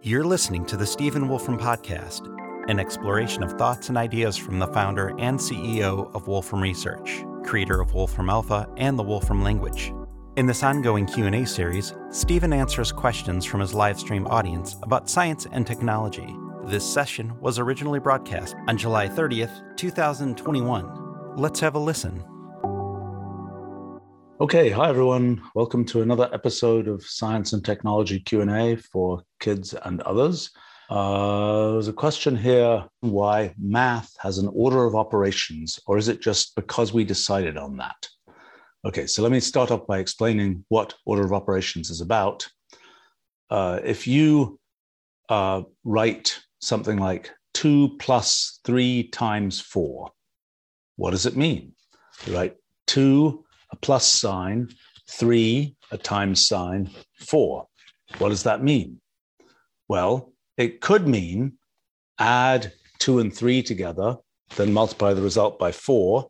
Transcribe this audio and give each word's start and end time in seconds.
You're 0.00 0.24
listening 0.24 0.64
to 0.66 0.76
the 0.76 0.86
Stephen 0.86 1.28
Wolfram 1.28 1.58
Podcast, 1.58 2.22
an 2.70 2.78
exploration 2.78 3.42
of 3.42 3.54
thoughts 3.54 3.88
and 3.88 3.98
ideas 3.98 4.36
from 4.36 4.60
the 4.60 4.68
founder 4.68 5.08
and 5.18 5.36
CEO 5.36 6.14
of 6.14 6.28
Wolfram 6.28 6.62
Research, 6.62 7.24
creator 7.42 7.80
of 7.80 7.94
Wolfram 7.94 8.30
Alpha 8.30 8.68
and 8.76 8.96
the 8.96 9.02
Wolfram 9.02 9.42
language. 9.42 9.92
In 10.36 10.46
this 10.46 10.62
ongoing 10.62 11.04
Q&A 11.04 11.44
series, 11.44 11.94
Stephen 12.12 12.52
answers 12.52 12.92
questions 12.92 13.44
from 13.44 13.58
his 13.58 13.74
live 13.74 13.98
stream 13.98 14.28
audience 14.28 14.76
about 14.84 15.10
science 15.10 15.48
and 15.50 15.66
technology. 15.66 16.32
This 16.66 16.88
session 16.88 17.36
was 17.40 17.58
originally 17.58 17.98
broadcast 17.98 18.54
on 18.68 18.78
July 18.78 19.08
30th, 19.08 19.76
2021. 19.76 21.34
Let's 21.36 21.58
have 21.58 21.74
a 21.74 21.80
listen. 21.80 22.22
Okay, 24.40 24.70
hi 24.70 24.88
everyone. 24.88 25.42
Welcome 25.56 25.84
to 25.86 26.02
another 26.02 26.30
episode 26.32 26.86
of 26.86 27.02
Science 27.02 27.54
and 27.54 27.64
Technology 27.64 28.20
Q&A 28.20 28.76
for 28.76 29.24
kids 29.40 29.74
and 29.74 30.00
others. 30.02 30.52
Uh, 30.88 31.72
there's 31.72 31.88
a 31.88 31.92
question 31.92 32.36
here 32.36 32.84
why 33.00 33.52
math 33.60 34.14
has 34.20 34.38
an 34.38 34.48
order 34.54 34.84
of 34.84 34.94
operations, 34.94 35.80
or 35.88 35.98
is 35.98 36.06
it 36.06 36.20
just 36.20 36.54
because 36.54 36.92
we 36.92 37.02
decided 37.02 37.56
on 37.56 37.78
that? 37.78 38.08
Okay, 38.84 39.08
so 39.08 39.22
let 39.22 39.32
me 39.32 39.40
start 39.40 39.72
off 39.72 39.88
by 39.88 39.98
explaining 39.98 40.64
what 40.68 40.94
order 41.04 41.24
of 41.24 41.32
operations 41.32 41.90
is 41.90 42.00
about. 42.00 42.46
Uh, 43.50 43.80
if 43.82 44.06
you 44.06 44.60
uh, 45.30 45.62
write 45.82 46.38
something 46.60 46.96
like 46.96 47.28
2 47.54 47.96
plus 47.98 48.60
3 48.64 49.08
times 49.08 49.60
4, 49.60 50.12
what 50.94 51.10
does 51.10 51.26
it 51.26 51.36
mean? 51.36 51.72
You 52.24 52.36
write 52.36 52.54
2 52.86 53.44
a 53.70 53.76
plus 53.76 54.06
sign, 54.06 54.68
three, 55.10 55.76
a 55.90 55.98
times 55.98 56.46
sign, 56.46 56.90
four. 57.20 57.66
What 58.18 58.30
does 58.30 58.44
that 58.44 58.62
mean? 58.62 59.00
Well, 59.88 60.32
it 60.56 60.80
could 60.80 61.06
mean 61.06 61.54
add 62.18 62.72
two 62.98 63.18
and 63.20 63.34
three 63.34 63.62
together, 63.62 64.16
then 64.56 64.72
multiply 64.72 65.14
the 65.14 65.22
result 65.22 65.58
by 65.58 65.72
four, 65.72 66.28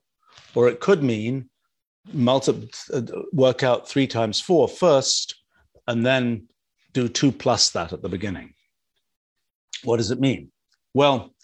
or 0.55 0.69
it 0.69 0.81
could 0.81 1.03
mean 1.03 1.49
multi- 2.13 2.71
uh, 2.93 3.03
work 3.33 3.63
out 3.63 3.89
three 3.89 4.07
times 4.07 4.41
four 4.41 4.69
first, 4.69 5.35
and 5.87 6.05
then 6.05 6.49
do 6.93 7.09
two 7.09 7.33
plus 7.33 7.71
that 7.71 7.93
at 7.93 8.03
the 8.03 8.09
beginning. 8.09 8.55
What 9.85 9.99
does 9.99 10.11
it 10.11 10.21
mean? 10.21 10.51
Well, 10.95 11.35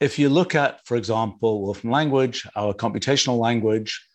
if 0.00 0.18
you 0.18 0.28
look 0.28 0.54
at, 0.54 0.86
for 0.86 0.96
example, 0.96 1.62
Wolfram 1.62 1.90
language, 1.90 2.46
our 2.56 2.72
computational 2.72 3.38
language, 3.38 4.06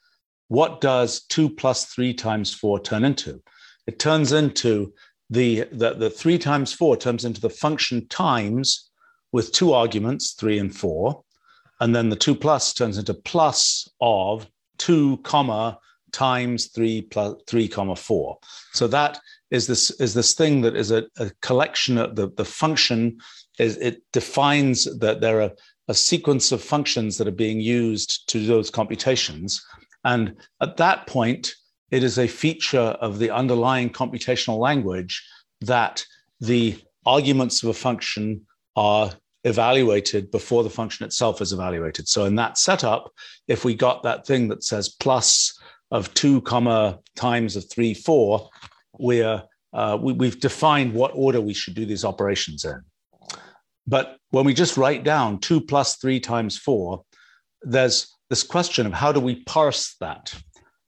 what 0.48 0.82
does 0.82 1.24
two 1.26 1.50
plus 1.50 1.86
three 1.86 2.14
times 2.14 2.54
four 2.54 2.80
turn 2.80 3.04
into? 3.04 3.42
It 3.88 4.00
turns 4.00 4.32
into 4.32 4.94
the, 5.30 5.68
the, 5.72 5.94
the 5.94 6.10
three 6.10 6.38
times 6.38 6.74
four 6.74 6.98
turns 6.98 7.26
into 7.26 7.42
the 7.42 7.50
function 7.50 8.08
times 8.08 8.90
with 9.32 9.52
two 9.52 9.74
arguments, 9.74 10.34
three 10.34 10.60
and 10.60 10.76
four. 10.76 11.24
And 11.80 11.96
then 11.96 12.10
the 12.10 12.16
two 12.16 12.36
plus 12.36 12.74
turns 12.74 12.98
into 12.98 13.14
plus 13.14 13.90
of 14.00 14.48
two 14.78 15.18
comma 15.24 15.80
times 16.12 16.68
three 16.68 17.02
plus 17.02 17.36
three 17.48 17.68
comma 17.68 17.96
four. 17.96 18.38
So 18.74 18.88
that 18.88 19.20
is 19.52 19.68
this 19.68 19.92
is 20.00 20.14
this 20.14 20.34
thing 20.34 20.62
that 20.62 20.76
is 20.76 20.92
a, 20.92 21.04
a 21.18 21.30
collection 21.42 21.98
of 21.98 22.16
the, 22.16 22.30
the 22.38 22.46
function 22.46 23.18
is 23.60 23.78
it 23.78 24.02
defines 24.14 24.86
that 25.00 25.20
there 25.20 25.42
are 25.42 25.52
a 25.88 25.94
sequence 25.94 26.52
of 26.52 26.62
functions 26.64 27.18
that 27.18 27.28
are 27.28 27.32
being 27.32 27.60
used 27.60 28.28
to 28.30 28.46
those 28.46 28.70
computations. 28.70 29.64
And 30.06 30.36
at 30.62 30.78
that 30.78 31.08
point, 31.08 31.54
it 31.92 32.04
is 32.04 32.18
a 32.18 32.28
feature 32.28 32.80
of 32.80 33.20
the 33.20 33.32
underlying 33.32 33.90
computational 33.90 34.60
language 34.60 35.28
that 35.62 36.06
the 36.40 36.78
arguments 37.06 37.64
of 37.64 37.70
a 37.70 37.74
function 37.74 38.46
are 38.76 39.12
evaluated 39.44 40.32
before 40.32 40.64
the 40.64 40.70
function 40.70 41.06
itself 41.06 41.42
is 41.42 41.54
evaluated. 41.54 42.08
So 42.08 42.26
in 42.26 42.36
that 42.36 42.58
setup, 42.58 43.12
if 43.48 43.66
we 43.66 43.76
got 43.76 44.04
that 44.04 44.26
thing 44.26 44.48
that 44.50 44.64
says 44.64 44.90
plus 44.90 45.58
of 45.92 46.14
two 46.14 46.42
comma 46.42 47.00
times 47.16 47.56
of 47.56 47.70
three, 47.70 47.94
four, 47.94 48.50
we're, 48.98 49.44
uh, 49.74 49.98
we, 50.02 50.14
we've 50.14 50.40
defined 50.40 50.94
what 50.94 51.12
order 51.14 51.42
we 51.42 51.54
should 51.54 51.76
do 51.76 51.86
these 51.86 52.06
operations 52.06 52.66
in. 52.66 52.82
But 53.88 54.18
when 54.32 54.46
we 54.46 54.54
just 54.54 54.78
write 54.78 55.04
down 55.04 55.40
two 55.40 55.62
plus 55.62 55.98
three 55.98 56.20
times 56.20 56.58
four, 56.58 57.04
there's 57.62 58.15
this 58.30 58.44
question 58.44 58.86
of 58.86 58.94
how 58.94 59.12
do 59.12 59.20
we 59.20 59.44
parse 59.44 59.96
that? 60.00 60.34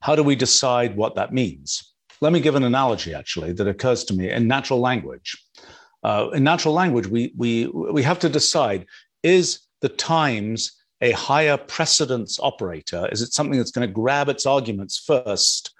How 0.01 0.15
do 0.15 0.23
we 0.23 0.35
decide 0.35 0.95
what 0.95 1.15
that 1.15 1.33
means? 1.33 1.93
Let 2.21 2.33
me 2.33 2.39
give 2.39 2.55
an 2.55 2.63
analogy 2.63 3.13
actually 3.13 3.53
that 3.53 3.67
occurs 3.67 4.03
to 4.05 4.13
me 4.13 4.31
in 4.31 4.47
natural 4.47 4.79
language. 4.79 5.37
Uh, 6.03 6.29
in 6.33 6.43
natural 6.43 6.73
language, 6.73 7.07
we, 7.07 7.33
we, 7.35 7.67
we 7.67 8.03
have 8.03 8.19
to 8.19 8.29
decide 8.29 8.85
is 9.23 9.67
the 9.81 9.89
times 9.89 10.73
a 11.01 11.11
higher 11.11 11.57
precedence 11.57 12.39
operator? 12.39 13.07
Is 13.11 13.21
it 13.21 13.33
something 13.33 13.57
that's 13.57 13.71
going 13.71 13.87
to 13.87 13.93
grab 13.93 14.29
its 14.29 14.45
arguments 14.45 14.97
first 14.97 15.73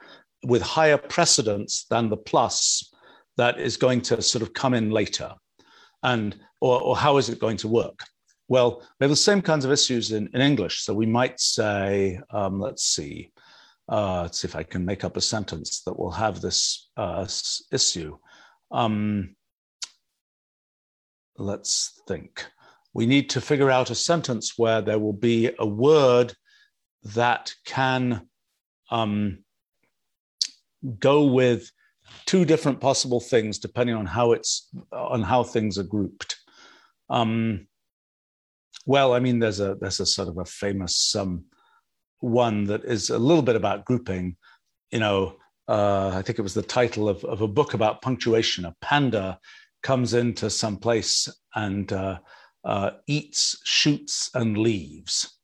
with 0.44 0.62
higher 0.62 0.98
precedence 0.98 1.86
than 1.90 2.10
the 2.10 2.18
plus 2.18 2.94
that 3.38 3.60
is 3.60 3.78
going 3.78 4.02
to 4.02 4.22
sort 4.22 4.42
of 4.42 4.54
come 4.54 4.74
in 4.74 4.92
later? 4.92 5.34
And 6.04 6.36
or, 6.62 6.80
or 6.82 6.98
how 6.98 7.18
is 7.18 7.30
it 7.30 7.40
going 7.40 7.58
to 7.58 7.68
work? 7.68 8.00
Well, 8.48 8.82
we 9.00 9.04
have 9.04 9.10
the 9.10 9.16
same 9.16 9.42
kinds 9.42 9.66
of 9.66 9.72
issues 9.72 10.12
in, 10.12 10.30
in 10.34 10.42
English. 10.42 10.84
So 10.84 10.94
we 10.94 11.06
might 11.06 11.40
say, 11.40 12.20
um, 12.32 12.60
let's 12.60 12.84
see, 12.84 13.32
uh, 13.90 14.24
let's 14.24 14.40
see 14.40 14.48
if 14.48 14.56
I 14.56 14.64
can 14.64 14.86
make 14.86 15.04
up 15.04 15.18
a 15.18 15.22
sentence 15.22 15.82
that 15.82 15.98
will 15.98 16.12
have 16.12 16.40
this 16.40 16.90
uh, 16.96 17.28
issue. 17.72 18.18
Um, 18.72 19.36
let's 21.38 22.02
think. 22.08 22.46
We 22.94 23.06
need 23.06 23.30
to 23.32 23.42
figure 23.42 23.70
out 23.70 23.90
a 23.90 23.96
sentence 23.96 24.54
where 24.58 24.82
there 24.82 25.00
will 25.00 25.14
be 25.14 25.52
a 25.60 25.66
word 25.66 26.34
that 27.16 27.54
can 27.66 28.28
um, 28.90 29.40
go 31.00 31.26
with 31.26 31.70
two 32.26 32.46
different 32.46 32.80
possible 32.80 33.20
things 33.20 33.60
depending 33.60 33.96
on 33.96 34.06
how 34.06 34.32
it's 34.32 34.70
on 34.92 35.22
how 35.22 35.44
things 35.44 35.78
are 35.78 35.84
grouped. 35.84 36.38
Um, 37.10 37.68
well, 38.88 39.14
I 39.14 39.20
mean, 39.20 39.40
there's 39.40 39.60
a 39.60 39.76
there's 39.76 40.00
a 40.00 40.06
sort 40.06 40.30
of 40.30 40.38
a 40.38 40.46
famous 40.46 41.14
um, 41.14 41.44
one 42.20 42.64
that 42.64 42.86
is 42.86 43.10
a 43.10 43.20
little 43.20 43.44
bit 43.44 43.58
about 43.58 43.84
grouping. 43.84 44.38
You 44.92 45.00
know, 45.00 45.36
uh, 45.68 46.12
I 46.16 46.22
think 46.22 46.40
it 46.40 46.44
was 46.44 46.54
the 46.54 46.62
title 46.62 47.10
of, 47.10 47.24
of 47.26 47.42
a 47.42 47.50
book 47.50 47.74
about 47.74 48.02
punctuation. 48.02 48.64
A 48.64 48.74
panda 48.82 49.40
comes 49.84 50.14
into 50.14 50.50
some 50.50 50.78
place 50.78 51.28
and 51.54 51.92
uh, 51.92 52.20
uh, 52.64 52.92
eats, 53.08 53.60
shoots, 53.66 54.32
and 54.34 54.58
leaves. 54.58 55.38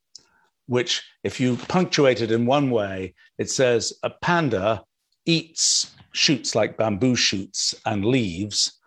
Which, 0.66 1.02
if 1.22 1.38
you 1.38 1.58
punctuate 1.68 2.22
it 2.22 2.32
in 2.32 2.46
one 2.46 2.70
way, 2.70 3.14
it 3.36 3.50
says 3.50 3.92
a 4.02 4.08
panda 4.08 4.82
eats 5.26 5.92
shoots 6.12 6.54
like 6.54 6.78
bamboo 6.78 7.16
shoots 7.16 7.74
and 7.84 8.06
leaves. 8.06 8.80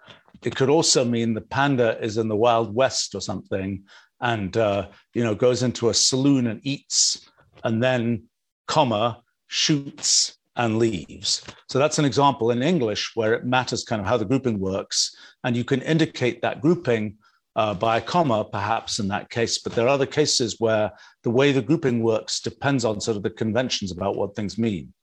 It 0.44 0.56
could 0.56 0.70
also 0.70 1.06
mean 1.06 1.34
the 1.34 1.42
panda 1.42 2.02
is 2.04 2.18
in 2.18 2.28
the 2.28 2.36
Wild 2.36 2.74
West 2.74 3.14
or 3.14 3.22
something 3.22 3.84
and 4.22 4.58
uh, 4.58 4.88
you 5.14 5.24
know 5.24 5.36
goes 5.36 5.64
into 5.64 5.90
a 5.90 5.94
saloon 5.94 6.48
and 6.48 6.60
eats 6.64 7.30
and 7.64 7.82
then 7.82 8.24
comma 8.68 9.22
shoots 9.48 10.38
and 10.56 10.80
leaves. 10.80 11.44
So 11.70 11.78
that's 11.80 12.00
an 12.00 12.06
example 12.06 12.52
in 12.52 12.64
english 12.64 13.12
where 13.16 13.34
it 13.34 13.46
matters 13.46 13.84
kind 13.84 14.02
of 14.02 14.08
how 14.08 14.18
the 14.18 14.26
grouping 14.26 14.60
works 14.60 15.16
and 15.44 15.56
you 15.56 15.64
can 15.64 15.82
indicate 15.82 16.42
that 16.42 16.62
grouping 16.62 17.18
uh, 17.56 17.74
by 17.74 17.98
a 17.98 18.02
comma 18.02 18.44
perhaps 18.44 19.00
in 19.00 19.08
that 19.10 19.30
case. 19.30 19.60
But 19.60 19.74
there 19.74 19.86
are 19.86 19.90
other 19.90 20.06
cases 20.06 20.56
where 20.60 20.92
the 21.24 21.30
way 21.30 21.52
the 21.52 21.62
grouping 21.62 22.02
works 22.02 22.40
depends 22.40 22.86
on 22.86 23.00
sort 23.00 23.18
of 23.18 23.24
the 23.24 23.30
conventions 23.30 23.92
about 23.92 24.16
what 24.16 24.36
things 24.36 24.58
mean. 24.58 24.94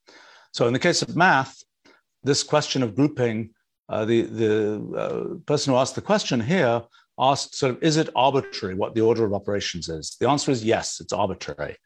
So 0.52 0.66
in 0.66 0.72
the 0.72 0.78
case 0.78 1.02
of 1.02 1.16
math 1.16 1.62
this 2.24 2.42
question 2.42 2.82
of 2.82 2.96
grouping 2.96 3.50
uh, 3.88 4.04
the 4.04 4.22
the 4.22 4.54
uh, 4.96 5.34
person 5.46 5.72
who 5.72 5.78
asked 5.78 5.94
the 5.94 6.00
question 6.00 6.40
here 6.40 6.82
asked 7.18 7.56
sort 7.56 7.76
of, 7.76 7.82
is 7.82 7.96
it 7.96 8.08
arbitrary 8.16 8.74
what 8.74 8.94
the 8.94 9.00
order 9.00 9.24
of 9.24 9.34
operations 9.34 9.88
is? 9.88 10.16
The 10.20 10.28
answer 10.28 10.50
is 10.50 10.64
yes, 10.64 11.00
it's 11.00 11.12
arbitrary. 11.12 11.76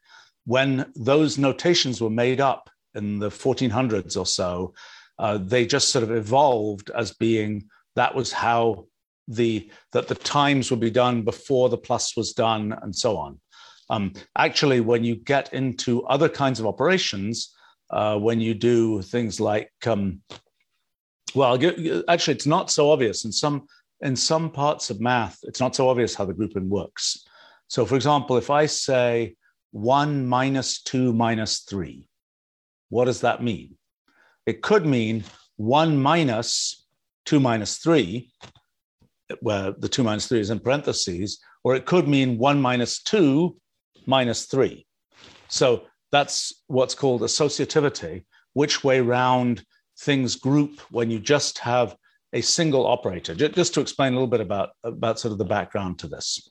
When 0.45 0.91
those 0.95 1.37
notations 1.37 2.01
were 2.01 2.09
made 2.09 2.41
up 2.41 2.69
in 2.95 3.19
the 3.19 3.29
1400s 3.29 4.17
or 4.17 4.25
so, 4.25 4.73
uh, 5.19 5.37
they 5.37 5.65
just 5.65 5.89
sort 5.89 6.03
of 6.03 6.11
evolved 6.11 6.89
as 6.91 7.13
being 7.13 7.65
that 7.95 8.15
was 8.15 8.31
how 8.31 8.85
the 9.27 9.69
that 9.91 10.07
the 10.07 10.15
times 10.15 10.71
would 10.71 10.79
be 10.79 10.89
done 10.89 11.21
before 11.21 11.69
the 11.69 11.77
plus 11.77 12.15
was 12.15 12.33
done 12.33 12.75
and 12.81 12.95
so 12.95 13.17
on. 13.17 13.39
Um, 13.89 14.13
actually, 14.37 14.81
when 14.81 15.03
you 15.03 15.15
get 15.15 15.53
into 15.53 16.05
other 16.05 16.29
kinds 16.29 16.59
of 16.59 16.65
operations, 16.65 17.53
uh, 17.89 18.17
when 18.17 18.39
you 18.39 18.53
do 18.53 19.01
things 19.01 19.39
like 19.39 19.71
um, 19.85 20.21
well, 21.35 21.59
actually, 22.07 22.33
it's 22.33 22.45
not 22.45 22.71
so 22.71 22.91
obvious. 22.91 23.25
In 23.25 23.31
some 23.31 23.67
in 24.01 24.15
some 24.15 24.49
parts 24.51 24.89
of 24.89 25.01
math, 25.01 25.39
it's 25.43 25.59
not 25.59 25.75
so 25.75 25.89
obvious 25.89 26.15
how 26.15 26.25
the 26.25 26.33
grouping 26.33 26.69
works. 26.69 27.25
So, 27.67 27.85
for 27.85 27.95
example, 27.95 28.37
if 28.37 28.49
I 28.49 28.65
say 28.65 29.35
1 29.71 30.25
minus 30.25 30.81
2 30.81 31.13
minus 31.13 31.59
3, 31.59 32.07
what 32.89 33.05
does 33.05 33.21
that 33.21 33.43
mean? 33.43 33.75
It 34.45 34.61
could 34.61 34.85
mean 34.85 35.23
1 35.57 35.97
minus 35.97 36.87
2 37.25 37.39
minus 37.39 37.77
3, 37.77 38.31
where 39.41 39.73
the 39.73 39.89
2 39.89 40.03
minus 40.03 40.27
3 40.27 40.39
is 40.39 40.49
in 40.49 40.59
parentheses, 40.59 41.39
or 41.63 41.75
it 41.75 41.85
could 41.85 42.07
mean 42.07 42.37
1 42.37 42.61
minus 42.61 43.03
2 43.03 43.55
minus 44.07 44.45
3. 44.45 44.85
So 45.49 45.83
that's 46.11 46.63
what's 46.67 46.95
called 46.95 47.21
associativity, 47.21 48.23
which 48.53 48.83
way 48.83 49.01
round 49.01 49.63
things 49.99 50.35
group 50.35 50.79
when 50.89 51.11
you 51.11 51.19
just 51.19 51.59
have 51.59 51.95
a 52.33 52.41
single 52.41 52.85
operator. 52.85 53.33
Just 53.33 53.73
to 53.73 53.81
explain 53.81 54.13
a 54.13 54.15
little 54.15 54.27
bit 54.27 54.41
about, 54.41 54.69
about 54.83 55.19
sort 55.19 55.31
of 55.31 55.37
the 55.37 55.45
background 55.45 55.99
to 55.99 56.07
this. 56.07 56.49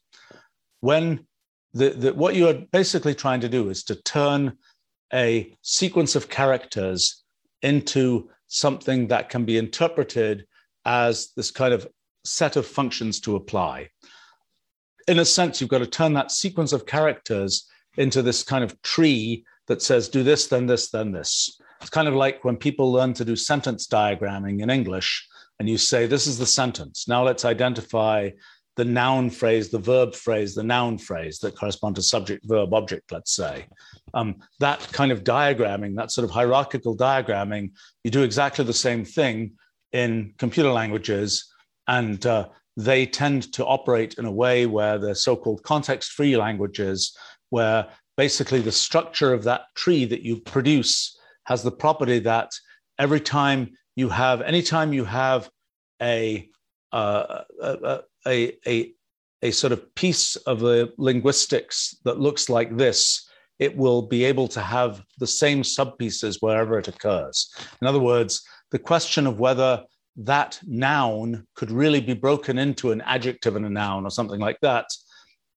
When 0.81 1.27
the, 1.75 1.91
the, 1.91 2.15
what 2.15 2.35
you 2.35 2.49
are 2.49 2.63
basically 2.73 3.15
trying 3.15 3.41
to 3.41 3.49
do 3.49 3.71
is 3.71 3.85
to 3.85 3.95
turn 4.03 4.59
a 5.13 5.57
sequence 5.63 6.17
of 6.17 6.29
characters 6.29 7.23
into 7.63 8.31
something 8.49 9.09
that 9.09 9.29
can 9.29 9.45
be 9.45 9.59
interpreted 9.59 10.47
as 10.85 11.33
this 11.37 11.51
kind 11.51 11.73
of 11.75 11.87
set 12.25 12.57
of 12.57 12.67
functions 12.67 13.21
to 13.21 13.37
apply. 13.37 13.89
In 15.07 15.19
a 15.19 15.25
sense, 15.25 15.61
you've 15.61 15.71
got 15.71 15.79
to 15.79 15.87
turn 15.87 16.13
that 16.15 16.31
sequence 16.31 16.73
of 16.73 16.87
characters 16.87 17.69
into 17.97 18.23
this 18.23 18.43
kind 18.43 18.65
of 18.65 18.81
tree 18.83 19.45
that 19.67 19.83
says, 19.83 20.09
do 20.09 20.23
this, 20.23 20.47
then 20.47 20.67
this, 20.67 20.91
then 20.91 21.13
this. 21.13 21.61
It's 21.81 21.91
kind 21.91 22.09
of 22.09 22.15
like 22.15 22.45
when 22.45 22.57
people 22.57 22.91
learn 22.91 23.13
to 23.15 23.25
do 23.25 23.37
sentence 23.37 23.87
diagramming 23.87 24.63
in 24.63 24.71
English, 24.71 25.27
and 25.59 25.69
you 25.69 25.79
say, 25.79 26.07
this 26.07 26.27
is 26.27 26.39
the 26.39 26.47
sentence. 26.47 27.09
Now 27.09 27.25
let's 27.25 27.45
identify 27.45 28.31
the 28.77 28.85
noun 28.85 29.29
phrase, 29.29 29.71
the 29.71 29.79
verb 29.79 30.15
phrase, 30.15 30.55
the 30.55 30.63
noun 30.63 30.99
phrase 30.99 31.41
that 31.41 31.57
correspond 31.57 31.97
to 31.97 32.03
subject, 32.03 32.47
verb, 32.47 32.73
object, 32.73 33.11
let's 33.11 33.35
say. 33.35 33.67
Um, 34.15 34.37
that 34.61 34.81
kind 34.93 35.11
of 35.11 35.25
diagramming, 35.25 35.97
that 35.97 36.13
sort 36.13 36.25
of 36.25 36.31
hierarchical 36.31 36.97
diagramming, 36.97 37.73
you 38.05 38.13
do 38.13 38.23
exactly 38.23 38.65
the 38.65 38.73
same 38.73 39.05
thing 39.05 39.55
in 39.93 40.33
computer 40.39 40.71
languages, 40.71 41.53
and 41.89 42.25
uh, 42.25 42.49
they 42.77 43.05
tend 43.05 43.53
to 43.55 43.67
operate 43.67 44.15
in 44.15 44.27
a 44.27 44.31
way 44.31 44.67
where 44.67 44.97
they're 44.97 45.15
so-called 45.17 45.65
context-free 45.65 46.37
languages, 46.37 47.17
where 47.51 47.89
basically 48.17 48.61
the 48.61 48.71
structure 48.71 49.33
of 49.33 49.43
that 49.43 49.63
tree 49.75 50.05
that 50.05 50.23
you 50.23 50.41
produce 50.41 51.19
has 51.47 51.65
the 51.65 51.73
property 51.73 52.21
that 52.21 52.53
every 52.99 53.21
time 53.21 53.71
you 53.99 54.09
have, 54.09 54.43
anytime 54.43 54.93
you 54.93 55.05
have 55.05 55.51
a, 56.01 56.49
uh, 56.93 57.43
a, 57.61 58.01
a, 58.27 58.53
a, 58.67 58.93
a 59.43 59.51
sort 59.51 59.73
of 59.73 59.93
piece 59.97 60.37
of 60.37 60.61
the 60.61 60.93
linguistics 60.99 61.97
that 62.05 62.21
looks 62.21 62.49
like 62.49 62.77
this, 62.77 63.29
it 63.59 63.77
will 63.77 64.03
be 64.03 64.23
able 64.25 64.47
to 64.47 64.61
have 64.61 65.03
the 65.19 65.27
same 65.27 65.63
subpieces 65.63 66.37
wherever 66.41 66.79
it 66.79 66.87
occurs. 66.87 67.53
In 67.81 67.89
other 67.89 67.99
words, 67.99 68.45
the 68.71 68.79
question 68.79 69.27
of 69.27 69.41
whether 69.41 69.83
that 70.17 70.61
noun 70.65 71.45
could 71.57 71.73
really 71.73 72.01
be 72.01 72.15
broken 72.15 72.57
into 72.57 72.93
an 72.93 73.01
adjective 73.01 73.57
and 73.57 73.67
a 73.67 73.71
noun 73.71 74.05
or 74.05 74.11
something 74.11 74.39
like 74.39 74.61
that, 74.63 74.87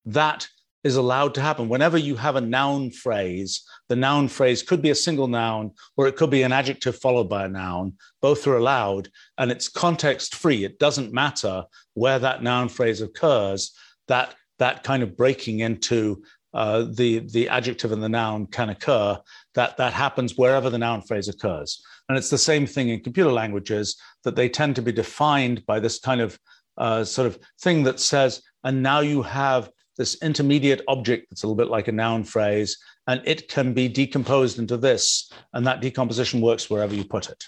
that 0.06 0.48
is 0.84 0.96
allowed 0.96 1.36
to 1.36 1.42
happen. 1.42 1.70
Whenever 1.70 1.98
you 1.98 2.16
have 2.16 2.36
a 2.36 2.42
noun 2.42 2.90
phrase, 2.90 3.64
the 3.90 3.96
noun 3.96 4.28
phrase 4.28 4.64
could 4.64 4.82
be 4.82 4.90
a 4.90 4.96
single 4.96 5.28
noun 5.28 5.72
or 5.96 6.08
it 6.08 6.16
could 6.16 6.30
be 6.30 6.44
an 6.44 6.52
adjective 6.52 6.98
followed 6.98 7.30
by 7.30 7.46
a 7.46 7.50
noun. 7.50 7.94
Both 8.22 8.48
are 8.48 8.58
allowed 8.58 9.10
and 9.38 9.52
it's 9.52 9.70
context 9.70 10.36
free. 10.36 10.64
It 10.64 10.80
doesn't 10.80 11.14
matter 11.14 11.66
where 11.94 12.20
that 12.20 12.44
noun 12.44 12.70
phrase 12.70 13.02
occurs, 13.02 13.74
that, 14.08 14.36
that 14.60 14.84
kind 14.84 15.04
of 15.04 15.16
breaking 15.16 15.60
into 15.60 16.24
uh, 16.54 16.86
the, 16.90 17.20
the 17.32 17.48
adjective 17.48 17.92
and 17.92 18.04
the 18.04 18.10
noun 18.10 18.46
can 18.48 18.70
occur. 18.70 19.18
That, 19.56 19.78
that 19.78 19.94
happens 19.94 20.38
wherever 20.38 20.70
the 20.70 20.78
noun 20.78 21.02
phrase 21.02 21.28
occurs. 21.28 21.82
And 22.10 22.18
it's 22.18 22.30
the 22.30 22.38
same 22.38 22.66
thing 22.66 22.90
in 22.90 23.02
computer 23.02 23.32
languages 23.32 23.96
that 24.24 24.36
they 24.36 24.50
tend 24.50 24.76
to 24.76 24.82
be 24.82 24.92
defined 24.92 25.66
by 25.66 25.80
this 25.80 26.00
kind 26.00 26.20
of 26.20 26.38
uh, 26.78 27.04
sort 27.04 27.28
of 27.28 27.40
thing 27.62 27.84
that 27.84 28.00
says, 28.00 28.42
and 28.64 28.84
now 28.84 29.00
you 29.00 29.22
have 29.22 29.70
this 30.02 30.18
intermediate 30.24 30.82
object 30.88 31.28
that's 31.30 31.44
a 31.44 31.46
little 31.46 31.64
bit 31.64 31.68
like 31.68 31.88
a 31.88 31.92
noun 31.92 32.24
phrase, 32.24 32.76
and 33.06 33.22
it 33.24 33.48
can 33.48 33.72
be 33.72 33.88
decomposed 33.88 34.58
into 34.58 34.76
this, 34.76 35.32
and 35.54 35.68
that 35.68 35.80
decomposition 35.80 36.42
works 36.42 36.72
wherever 36.72 36.96
you 36.96 37.06
put 37.06 37.30
it. 37.30 37.44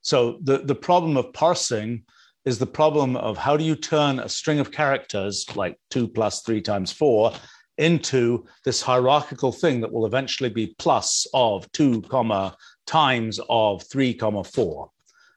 So 0.00 0.38
the, 0.44 0.58
the 0.58 0.74
problem 0.88 1.16
of 1.16 1.32
parsing 1.32 2.04
is 2.44 2.60
the 2.60 2.74
problem 2.80 3.16
of 3.16 3.36
how 3.36 3.56
do 3.56 3.64
you 3.64 3.74
turn 3.74 4.20
a 4.20 4.28
string 4.28 4.60
of 4.60 4.70
characters 4.70 5.44
like 5.56 5.80
two 5.90 6.06
plus 6.06 6.42
three 6.42 6.62
times 6.62 6.92
four 6.92 7.32
into 7.76 8.44
this 8.64 8.80
hierarchical 8.80 9.50
thing 9.50 9.80
that 9.80 9.92
will 9.92 10.06
eventually 10.06 10.50
be 10.50 10.76
plus 10.78 11.26
of 11.34 11.70
two 11.72 12.02
comma 12.02 12.56
times 12.86 13.40
of 13.48 13.82
three 13.82 14.14
comma 14.14 14.44
four. 14.44 14.92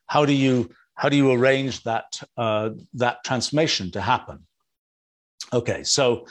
How 0.06 0.24
do 0.24 0.34
you 0.34 0.70
how 0.94 1.10
do 1.10 1.18
you 1.18 1.32
arrange 1.32 1.82
that 1.84 2.22
uh, 2.38 2.70
that 2.94 3.24
transformation 3.24 3.90
to 3.94 4.02
happen? 4.02 4.46
Okay, 5.54 5.84
so 5.84 6.26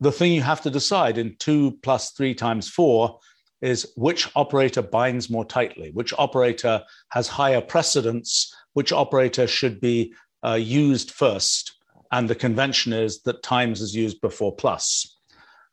the 0.00 0.12
thing 0.12 0.32
you 0.32 0.42
have 0.42 0.62
to 0.62 0.70
decide 0.70 1.18
in 1.18 1.36
two 1.38 1.78
plus 1.82 2.12
three 2.12 2.34
times 2.34 2.68
four 2.68 3.18
is 3.60 3.92
which 3.96 4.30
operator 4.34 4.80
binds 4.80 5.28
more 5.28 5.44
tightly, 5.44 5.90
which 5.90 6.14
operator 6.16 6.82
has 7.10 7.28
higher 7.28 7.60
precedence, 7.60 8.54
which 8.72 8.92
operator 8.92 9.46
should 9.46 9.80
be 9.80 10.14
uh, 10.42 10.54
used 10.54 11.10
first. 11.10 11.74
And 12.12 12.28
the 12.28 12.34
convention 12.34 12.92
is 12.92 13.20
that 13.22 13.42
times 13.42 13.80
is 13.82 13.94
used 13.94 14.20
before 14.20 14.56
plus. 14.56 15.18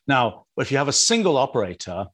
Now, 0.07 0.45
if 0.57 0.71
you 0.71 0.77
have 0.77 0.89
a 0.89 0.93
single 0.93 1.37
operator, 1.37 2.07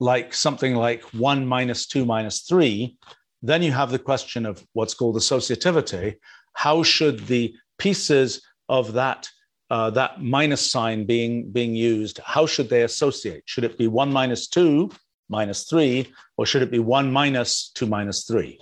like 0.00 0.34
something 0.34 0.74
like 0.74 1.02
one 1.14 1.46
minus 1.46 1.86
two 1.86 2.04
minus 2.04 2.40
three, 2.40 2.98
then 3.40 3.62
you 3.62 3.72
have 3.72 3.90
the 3.90 3.98
question 3.98 4.44
of 4.46 4.64
what's 4.72 4.94
called 4.94 5.16
associativity. 5.16 6.16
How 6.54 6.82
should 6.82 7.26
the 7.26 7.54
pieces 7.78 8.42
of 8.68 8.92
that 8.94 9.28
uh, 9.72 9.88
that 9.88 10.22
minus 10.22 10.70
sign 10.70 11.06
being 11.06 11.50
being 11.50 11.74
used? 11.74 12.20
How 12.22 12.44
should 12.44 12.68
they 12.68 12.82
associate? 12.82 13.42
Should 13.46 13.64
it 13.64 13.78
be 13.78 13.88
one 13.88 14.12
minus 14.12 14.46
two 14.46 14.90
minus 15.30 15.64
three, 15.64 16.12
or 16.36 16.44
should 16.44 16.60
it 16.60 16.70
be 16.70 16.78
one 16.78 17.10
minus 17.10 17.70
two 17.70 17.86
minus 17.86 18.24
three? 18.24 18.60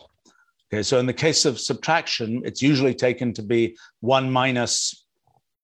Okay, 0.73 0.85
so 0.85 1.01
in 1.01 1.07
the 1.07 1.13
case 1.27 1.45
of 1.45 1.59
subtraction, 1.59 2.43
it's 2.45 2.63
usually 2.63 2.95
taken 2.95 3.35
to 3.35 3.43
be 3.43 3.77
one 3.99 4.31
minus. 4.31 5.05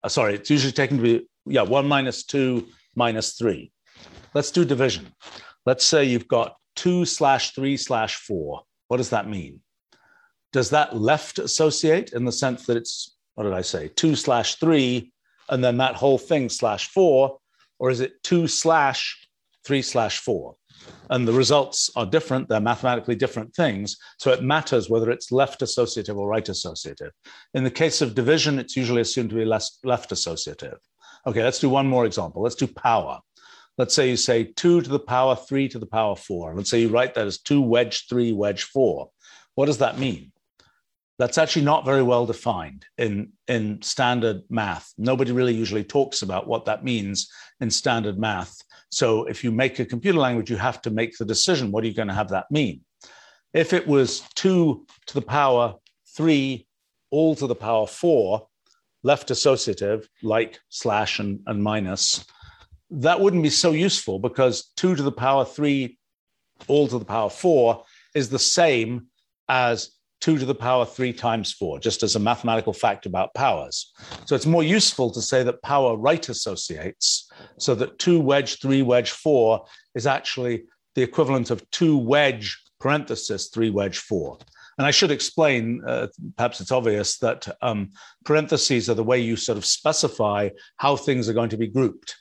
Uh, 0.02 0.08
sorry, 0.08 0.34
it's 0.34 0.50
usually 0.50 0.72
taken 0.72 0.96
to 0.96 1.02
be 1.02 1.28
yeah 1.46 1.62
one 1.62 1.86
minus 1.86 2.24
two 2.24 2.66
minus 2.96 3.34
three. 3.34 3.70
Let's 4.34 4.50
do 4.50 4.64
division. 4.64 5.14
Let's 5.64 5.86
say 5.86 6.04
you've 6.04 6.28
got 6.28 6.56
two 6.74 7.04
slash 7.04 7.54
three 7.54 7.76
slash 7.76 8.16
four. 8.16 8.62
What 8.88 8.96
does 8.96 9.10
that 9.10 9.28
mean? 9.28 9.60
Does 10.52 10.70
that 10.70 10.96
left 10.96 11.38
associate 11.38 12.12
in 12.14 12.24
the 12.24 12.32
sense 12.32 12.66
that 12.66 12.76
it's, 12.76 13.16
what 13.34 13.44
did 13.44 13.52
I 13.52 13.62
say, 13.62 13.88
two 13.88 14.16
slash 14.16 14.56
three, 14.56 15.12
and 15.48 15.62
then 15.62 15.76
that 15.78 15.96
whole 15.96 16.18
thing 16.18 16.48
slash 16.48 16.88
four? 16.88 17.38
Or 17.78 17.90
is 17.90 18.00
it 18.00 18.22
two 18.22 18.48
slash 18.48 19.28
three 19.64 19.82
slash 19.82 20.18
four? 20.18 20.56
And 21.10 21.26
the 21.26 21.32
results 21.32 21.90
are 21.96 22.06
different. 22.06 22.48
They're 22.48 22.60
mathematically 22.60 23.14
different 23.14 23.54
things. 23.54 23.96
So 24.18 24.30
it 24.32 24.42
matters 24.42 24.88
whether 24.88 25.10
it's 25.10 25.32
left 25.32 25.62
associative 25.62 26.16
or 26.16 26.28
right 26.28 26.48
associative. 26.48 27.12
In 27.54 27.64
the 27.64 27.70
case 27.70 28.02
of 28.02 28.14
division, 28.14 28.58
it's 28.58 28.76
usually 28.76 29.02
assumed 29.02 29.30
to 29.30 29.36
be 29.36 29.44
less 29.44 29.78
left 29.84 30.12
associative. 30.12 30.78
Okay, 31.26 31.42
let's 31.42 31.58
do 31.58 31.68
one 31.68 31.86
more 31.86 32.06
example. 32.06 32.42
Let's 32.42 32.54
do 32.54 32.66
power. 32.66 33.20
Let's 33.78 33.94
say 33.94 34.08
you 34.08 34.16
say 34.16 34.44
2 34.44 34.82
to 34.82 34.88
the 34.88 34.98
power 34.98 35.36
3 35.36 35.68
to 35.68 35.78
the 35.78 35.86
power 35.86 36.16
4. 36.16 36.54
Let's 36.54 36.70
say 36.70 36.80
you 36.80 36.88
write 36.88 37.14
that 37.14 37.26
as 37.26 37.40
2 37.40 37.60
wedge 37.60 38.06
3 38.08 38.32
wedge 38.32 38.64
4. 38.64 39.10
What 39.54 39.66
does 39.66 39.78
that 39.78 39.98
mean? 39.98 40.32
That's 41.18 41.38
actually 41.38 41.64
not 41.64 41.86
very 41.86 42.02
well 42.02 42.26
defined 42.26 42.84
in, 42.98 43.32
in 43.48 43.80
standard 43.80 44.42
math. 44.50 44.92
Nobody 44.98 45.32
really 45.32 45.54
usually 45.54 45.84
talks 45.84 46.22
about 46.22 46.46
what 46.46 46.66
that 46.66 46.84
means 46.84 47.30
in 47.60 47.70
standard 47.70 48.18
math. 48.18 48.54
So 48.90 49.24
if 49.24 49.42
you 49.42 49.50
make 49.50 49.78
a 49.78 49.86
computer 49.86 50.18
language, 50.18 50.50
you 50.50 50.56
have 50.56 50.82
to 50.82 50.90
make 50.90 51.16
the 51.16 51.24
decision 51.24 51.72
what 51.72 51.84
are 51.84 51.86
you 51.86 51.94
going 51.94 52.08
to 52.08 52.14
have 52.14 52.28
that 52.28 52.50
mean? 52.50 52.82
If 53.54 53.72
it 53.72 53.86
was 53.86 54.20
2 54.34 54.86
to 55.06 55.14
the 55.14 55.22
power 55.22 55.74
3 56.16 56.66
all 57.10 57.34
to 57.36 57.46
the 57.46 57.54
power 57.54 57.86
4, 57.86 58.46
left 59.02 59.30
associative, 59.30 60.08
like 60.22 60.58
slash 60.68 61.18
and, 61.18 61.40
and 61.46 61.62
minus, 61.62 62.26
that 62.90 63.20
wouldn't 63.20 63.42
be 63.42 63.50
so 63.50 63.72
useful 63.72 64.18
because 64.18 64.72
2 64.76 64.96
to 64.96 65.02
the 65.02 65.12
power 65.12 65.44
3 65.44 65.96
all 66.68 66.88
to 66.88 66.98
the 66.98 67.04
power 67.04 67.30
4 67.30 67.82
is 68.14 68.28
the 68.28 68.38
same 68.38 69.06
as 69.48 69.95
2 70.20 70.38
to 70.38 70.44
the 70.44 70.54
power 70.54 70.84
3 70.84 71.12
times 71.12 71.52
4, 71.52 71.78
just 71.78 72.02
as 72.02 72.16
a 72.16 72.20
mathematical 72.20 72.72
fact 72.72 73.06
about 73.06 73.34
powers. 73.34 73.92
So 74.24 74.34
it's 74.34 74.46
more 74.46 74.62
useful 74.62 75.10
to 75.10 75.22
say 75.22 75.42
that 75.42 75.62
power 75.62 75.96
right 75.96 76.28
associates, 76.28 77.30
so 77.58 77.74
that 77.74 77.98
2 77.98 78.20
wedge 78.20 78.60
3 78.60 78.82
wedge 78.82 79.10
4 79.10 79.64
is 79.94 80.06
actually 80.06 80.64
the 80.94 81.02
equivalent 81.02 81.50
of 81.50 81.68
2 81.70 81.96
wedge 81.98 82.58
parenthesis 82.80 83.48
3 83.48 83.70
wedge 83.70 83.98
4. 83.98 84.38
And 84.78 84.86
I 84.86 84.90
should 84.90 85.10
explain, 85.10 85.82
uh, 85.86 86.08
perhaps 86.36 86.60
it's 86.60 86.72
obvious, 86.72 87.18
that 87.18 87.48
um, 87.62 87.90
parentheses 88.24 88.90
are 88.90 88.94
the 88.94 89.04
way 89.04 89.18
you 89.18 89.36
sort 89.36 89.56
of 89.56 89.64
specify 89.64 90.50
how 90.76 90.96
things 90.96 91.28
are 91.28 91.34
going 91.34 91.48
to 91.50 91.56
be 91.56 91.66
grouped. 91.66 92.14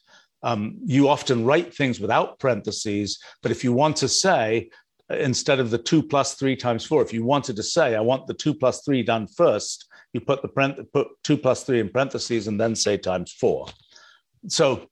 Um, 0.44 0.78
you 0.86 1.10
often 1.10 1.44
write 1.44 1.74
things 1.74 2.00
without 2.00 2.40
parentheses, 2.40 3.20
but 3.42 3.52
if 3.52 3.64
you 3.64 3.74
want 3.74 3.98
to 3.98 4.08
say, 4.08 4.70
instead 5.10 5.60
of 5.60 5.70
the 5.70 5.78
two 5.78 6.02
plus 6.02 6.36
three 6.36 6.56
times 6.56 6.86
four, 6.86 7.02
if 7.02 7.14
you 7.14 7.24
wanted 7.24 7.56
to 7.56 7.64
say, 7.64 7.96
I 7.96 8.02
want 8.02 8.28
the 8.28 8.34
two 8.34 8.54
plus 8.54 8.82
three 8.84 9.04
done 9.04 9.28
first, 9.28 9.88
you 10.14 10.22
put 10.22 10.42
the 10.42 10.86
put 10.94 11.08
two 11.24 11.38
plus 11.38 11.64
three 11.64 11.80
in 11.80 11.90
parentheses 11.90 12.48
and 12.48 12.60
then 12.60 12.76
say 12.76 12.98
times 12.98 13.34
four. 13.34 13.68
So 14.48 14.88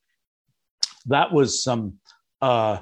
that 1.05 1.32
was 1.32 1.63
some 1.63 1.96
uh, 2.41 2.79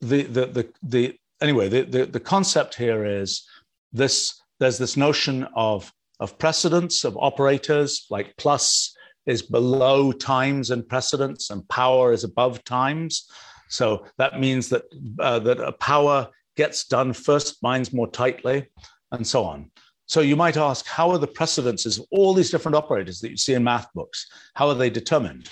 the, 0.00 0.22
the 0.22 0.46
the 0.46 0.68
the 0.82 1.18
anyway 1.40 1.68
the, 1.68 1.82
the 1.82 2.06
the 2.06 2.20
concept 2.20 2.74
here 2.74 3.04
is 3.04 3.46
this 3.92 4.40
there's 4.58 4.78
this 4.78 4.96
notion 4.96 5.46
of 5.54 5.92
of 6.20 6.38
precedence 6.38 7.04
of 7.04 7.16
operators 7.16 8.06
like 8.10 8.36
plus 8.36 8.94
is 9.26 9.42
below 9.42 10.12
times 10.12 10.70
and 10.70 10.88
precedence 10.88 11.50
and 11.50 11.68
power 11.68 12.12
is 12.12 12.24
above 12.24 12.62
times 12.64 13.28
so 13.68 14.04
that 14.18 14.40
means 14.40 14.68
that 14.68 14.82
uh, 15.20 15.38
that 15.38 15.60
a 15.60 15.72
power 15.72 16.28
gets 16.56 16.84
done 16.84 17.12
first 17.12 17.60
binds 17.60 17.92
more 17.92 18.08
tightly 18.08 18.68
and 19.12 19.26
so 19.26 19.44
on 19.44 19.70
so 20.06 20.20
you 20.20 20.36
might 20.36 20.56
ask 20.56 20.86
how 20.86 21.10
are 21.10 21.18
the 21.18 21.26
precedences 21.26 21.98
of 21.98 22.06
all 22.10 22.34
these 22.34 22.50
different 22.50 22.74
operators 22.74 23.20
that 23.20 23.30
you 23.30 23.36
see 23.36 23.54
in 23.54 23.64
math 23.64 23.92
books 23.94 24.26
how 24.54 24.68
are 24.68 24.74
they 24.74 24.90
determined 24.90 25.48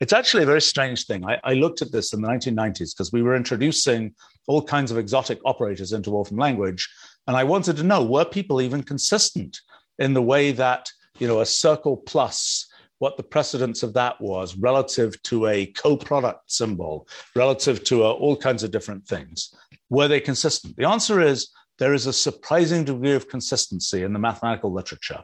it's 0.00 0.12
actually 0.12 0.42
a 0.42 0.46
very 0.46 0.60
strange 0.60 1.06
thing. 1.06 1.24
I, 1.24 1.38
I 1.44 1.54
looked 1.54 1.82
at 1.82 1.92
this 1.92 2.12
in 2.12 2.20
the 2.20 2.28
1990s 2.28 2.94
because 2.94 3.12
we 3.12 3.22
were 3.22 3.36
introducing 3.36 4.14
all 4.46 4.62
kinds 4.62 4.90
of 4.90 4.98
exotic 4.98 5.38
operators 5.44 5.92
into 5.92 6.10
Wolfram 6.10 6.38
language. 6.38 6.88
And 7.26 7.36
I 7.36 7.44
wanted 7.44 7.76
to 7.76 7.82
know 7.82 8.04
were 8.04 8.24
people 8.24 8.60
even 8.60 8.82
consistent 8.82 9.58
in 9.98 10.12
the 10.12 10.22
way 10.22 10.52
that, 10.52 10.90
you 11.18 11.28
know, 11.28 11.40
a 11.40 11.46
circle 11.46 11.96
plus, 11.96 12.66
what 12.98 13.16
the 13.16 13.22
precedence 13.22 13.82
of 13.82 13.94
that 13.94 14.20
was 14.20 14.56
relative 14.56 15.20
to 15.24 15.46
a 15.46 15.66
co 15.66 15.96
product 15.96 16.50
symbol, 16.50 17.08
relative 17.34 17.84
to 17.84 18.04
uh, 18.04 18.10
all 18.10 18.36
kinds 18.36 18.62
of 18.62 18.70
different 18.70 19.06
things? 19.06 19.54
Were 19.90 20.08
they 20.08 20.20
consistent? 20.20 20.76
The 20.76 20.88
answer 20.88 21.20
is 21.20 21.50
there 21.78 21.94
is 21.94 22.06
a 22.06 22.12
surprising 22.12 22.84
degree 22.84 23.12
of 23.12 23.28
consistency 23.28 24.02
in 24.02 24.12
the 24.12 24.18
mathematical 24.18 24.72
literature 24.72 25.22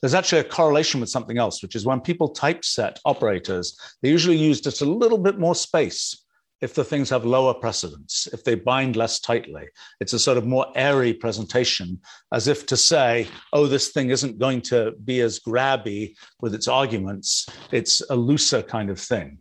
there's 0.00 0.14
actually 0.14 0.40
a 0.40 0.44
correlation 0.44 1.00
with 1.00 1.08
something 1.08 1.38
else, 1.38 1.62
which 1.62 1.74
is 1.74 1.84
when 1.84 2.00
people 2.00 2.28
typeset 2.28 3.00
operators, 3.04 3.76
they 4.02 4.08
usually 4.08 4.36
use 4.36 4.60
just 4.60 4.80
a 4.80 4.84
little 4.84 5.18
bit 5.18 5.38
more 5.38 5.54
space 5.54 6.24
if 6.60 6.74
the 6.74 6.84
things 6.84 7.08
have 7.10 7.24
lower 7.24 7.54
precedence, 7.54 8.28
if 8.32 8.42
they 8.44 8.54
bind 8.54 8.96
less 8.96 9.20
tightly. 9.20 9.68
It's 10.00 10.12
a 10.12 10.18
sort 10.18 10.38
of 10.38 10.46
more 10.46 10.66
airy 10.74 11.14
presentation, 11.14 12.00
as 12.32 12.48
if 12.48 12.66
to 12.66 12.76
say, 12.76 13.28
oh, 13.52 13.66
this 13.66 13.90
thing 13.90 14.10
isn't 14.10 14.38
going 14.38 14.62
to 14.62 14.92
be 15.04 15.20
as 15.20 15.38
grabby 15.38 16.14
with 16.40 16.54
its 16.54 16.68
arguments. 16.68 17.48
It's 17.70 18.02
a 18.10 18.16
looser 18.16 18.62
kind 18.62 18.90
of 18.90 18.98
thing. 18.98 19.38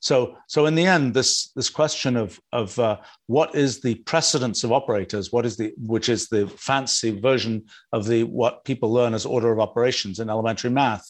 So, 0.00 0.36
so 0.48 0.66
in 0.66 0.74
the 0.74 0.86
end, 0.86 1.14
this 1.14 1.50
this 1.56 1.70
question 1.70 2.16
of 2.16 2.38
of 2.52 2.78
uh, 2.78 2.98
what 3.26 3.54
is 3.54 3.80
the 3.80 3.94
precedence 3.94 4.62
of 4.62 4.70
operators, 4.70 5.32
what 5.32 5.46
is 5.46 5.56
the 5.56 5.72
which 5.78 6.10
is 6.10 6.28
the 6.28 6.46
fancy 6.46 7.18
version 7.18 7.64
of 7.92 8.06
the 8.06 8.24
what 8.24 8.64
people 8.64 8.92
learn 8.92 9.14
as 9.14 9.24
order 9.24 9.50
of 9.50 9.60
operations 9.60 10.18
in 10.18 10.28
elementary 10.28 10.70
math, 10.70 11.06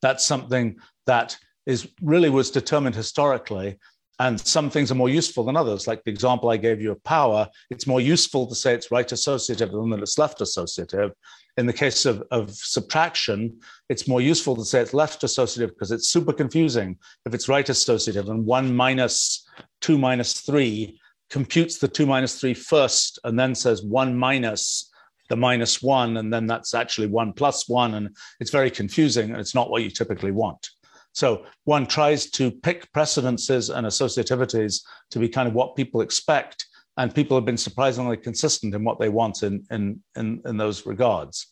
that's 0.00 0.24
something 0.24 0.76
that 1.06 1.36
is 1.66 1.88
really 2.00 2.30
was 2.30 2.52
determined 2.52 2.94
historically 2.94 3.78
and 4.18 4.40
some 4.40 4.70
things 4.70 4.90
are 4.90 4.96
more 4.96 5.08
useful 5.08 5.44
than 5.44 5.56
others. 5.56 5.86
Like 5.86 6.02
the 6.04 6.10
example 6.10 6.48
I 6.48 6.56
gave 6.56 6.80
you 6.80 6.92
of 6.92 7.04
power, 7.04 7.48
it's 7.70 7.86
more 7.86 8.00
useful 8.00 8.46
to 8.46 8.54
say 8.54 8.72
it's 8.72 8.90
right 8.90 9.10
associative 9.10 9.72
than 9.72 9.90
that 9.90 10.00
it's 10.00 10.18
left 10.18 10.40
associative. 10.40 11.12
In 11.58 11.66
the 11.66 11.72
case 11.72 12.06
of, 12.06 12.22
of 12.30 12.54
subtraction, 12.54 13.58
it's 13.88 14.08
more 14.08 14.20
useful 14.20 14.56
to 14.56 14.64
say 14.64 14.80
it's 14.80 14.94
left 14.94 15.22
associative 15.24 15.74
because 15.74 15.90
it's 15.90 16.08
super 16.08 16.32
confusing 16.32 16.96
if 17.26 17.34
it's 17.34 17.48
right 17.48 17.68
associative 17.68 18.28
and 18.28 18.44
one 18.44 18.74
minus 18.74 19.46
two 19.80 19.98
minus 19.98 20.40
three 20.40 20.98
computes 21.28 21.78
the 21.78 21.88
two 21.88 22.06
minus 22.06 22.40
three 22.40 22.54
first 22.54 23.18
and 23.24 23.38
then 23.38 23.54
says 23.54 23.82
one 23.82 24.16
minus 24.16 24.92
the 25.28 25.36
minus 25.36 25.82
one, 25.82 26.18
and 26.18 26.32
then 26.32 26.46
that's 26.46 26.74
actually 26.74 27.08
one 27.08 27.32
plus 27.32 27.68
one. 27.68 27.94
And 27.94 28.16
it's 28.40 28.50
very 28.50 28.70
confusing 28.70 29.30
and 29.30 29.40
it's 29.40 29.54
not 29.54 29.70
what 29.70 29.82
you 29.82 29.90
typically 29.90 30.30
want. 30.30 30.70
So 31.16 31.46
one 31.64 31.86
tries 31.86 32.28
to 32.32 32.50
pick 32.50 32.92
precedences 32.92 33.70
and 33.70 33.86
associativities 33.86 34.82
to 35.10 35.18
be 35.18 35.30
kind 35.30 35.48
of 35.48 35.54
what 35.54 35.74
people 35.74 36.02
expect. 36.02 36.66
And 36.98 37.14
people 37.14 37.38
have 37.38 37.46
been 37.46 37.56
surprisingly 37.56 38.18
consistent 38.18 38.74
in 38.74 38.84
what 38.84 39.00
they 39.00 39.08
want 39.08 39.42
in, 39.42 39.64
in, 39.70 40.02
in, 40.14 40.42
in 40.44 40.58
those 40.58 40.84
regards. 40.84 41.46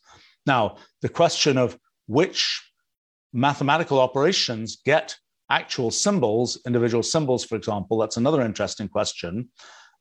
Now, 0.44 0.76
the 1.00 1.08
question 1.08 1.56
of 1.56 1.78
which 2.06 2.62
mathematical 3.32 4.00
operations 4.00 4.76
get 4.84 5.16
actual 5.48 5.90
symbols, 5.90 6.60
individual 6.66 7.02
symbols, 7.02 7.42
for 7.42 7.56
example, 7.56 7.96
that's 7.96 8.18
another 8.18 8.42
interesting 8.42 8.88
question. 8.88 9.48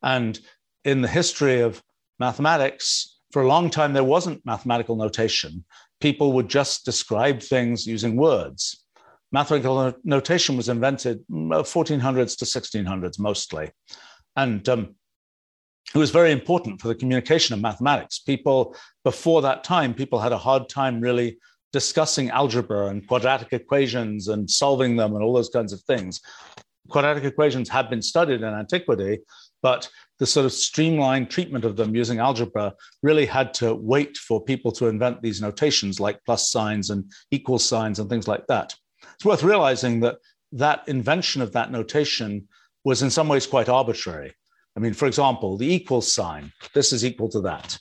And 0.01 0.37
in 0.83 1.01
the 1.01 1.07
history 1.07 1.61
of 1.61 1.81
mathematics, 2.19 3.21
for 3.31 3.41
a 3.43 3.47
long 3.47 3.69
time, 3.69 3.93
there 3.93 4.03
wasn't 4.03 4.45
mathematical 4.45 4.97
notation. 4.97 5.63
People 6.01 6.33
would 6.33 6.49
just 6.49 6.83
describe 6.83 7.41
things 7.41 7.87
using 7.87 8.17
words 8.17 8.82
mathematical 9.33 9.93
notation 10.03 10.55
was 10.55 10.69
invented 10.69 11.19
1400s 11.29 12.37
to 12.37 12.45
1600s 12.45 13.19
mostly. 13.19 13.71
And 14.35 14.67
um, 14.69 14.95
it 15.93 15.97
was 15.97 16.11
very 16.11 16.31
important 16.31 16.79
for 16.79 16.87
the 16.87 16.95
communication 16.95 17.53
of 17.53 17.61
mathematics. 17.61 18.19
People, 18.19 18.75
before 19.03 19.41
that 19.41 19.63
time, 19.63 19.93
people 19.93 20.19
had 20.19 20.31
a 20.31 20.37
hard 20.37 20.69
time 20.69 21.01
really 21.01 21.39
discussing 21.71 22.29
algebra 22.29 22.87
and 22.87 23.07
quadratic 23.07 23.51
equations 23.51 24.27
and 24.27 24.49
solving 24.49 24.95
them 24.95 25.15
and 25.15 25.23
all 25.23 25.33
those 25.33 25.49
kinds 25.49 25.73
of 25.73 25.81
things. 25.81 26.21
Quadratic 26.89 27.23
equations 27.23 27.67
had 27.67 27.89
been 27.89 28.01
studied 28.01 28.41
in 28.41 28.53
antiquity, 28.53 29.19
but 29.63 29.89
the 30.19 30.25
sort 30.27 30.45
of 30.45 30.53
streamlined 30.53 31.31
treatment 31.31 31.65
of 31.65 31.75
them 31.75 31.95
using 31.95 32.19
algebra 32.19 32.73
really 33.01 33.25
had 33.25 33.53
to 33.55 33.73
wait 33.73 34.15
for 34.17 34.43
people 34.43 34.71
to 34.73 34.87
invent 34.87 35.21
these 35.21 35.41
notations 35.41 35.99
like 35.99 36.23
plus 36.23 36.51
signs 36.51 36.91
and 36.91 37.11
equal 37.31 37.57
signs 37.57 37.97
and 37.97 38.09
things 38.09 38.27
like 38.27 38.45
that. 38.47 38.75
It's 39.15 39.25
worth 39.25 39.43
realizing 39.43 39.99
that 40.01 40.17
that 40.53 40.83
invention 40.87 41.41
of 41.41 41.51
that 41.53 41.71
notation 41.71 42.47
was 42.83 43.01
in 43.01 43.09
some 43.09 43.27
ways 43.27 43.47
quite 43.47 43.69
arbitrary. 43.69 44.33
I 44.75 44.79
mean, 44.79 44.93
for 44.93 45.07
example, 45.07 45.57
the 45.57 45.71
equal 45.71 46.01
sign, 46.01 46.51
this 46.73 46.93
is 46.93 47.05
equal 47.05 47.29
to 47.29 47.41
that. 47.41 47.77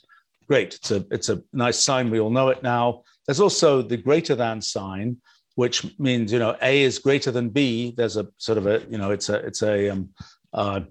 Great, 0.47 0.75
it's 0.75 0.91
a, 0.91 1.05
it's 1.11 1.29
a 1.29 1.41
nice 1.53 1.79
sign, 1.79 2.09
we 2.09 2.19
all 2.19 2.29
know 2.29 2.49
it 2.49 2.63
now. 2.63 3.03
There's 3.25 3.39
also 3.39 3.81
the 3.81 3.97
greater 3.97 4.35
than 4.35 4.61
sign, 4.61 5.17
which 5.55 5.97
means, 5.99 6.31
you 6.31 6.39
know, 6.39 6.55
A 6.61 6.81
is 6.81 6.99
greater 6.99 7.31
than 7.31 7.49
B. 7.49 7.93
There's 7.95 8.17
a 8.17 8.27
sort 8.37 8.57
of 8.57 8.67
a, 8.67 8.81
you 8.89 8.97
know, 8.97 9.11
it's 9.11 9.29
a, 9.29 9.35
it's 9.35 9.63
a, 9.63 9.89
um, 9.89 10.09
uh, 10.51 10.81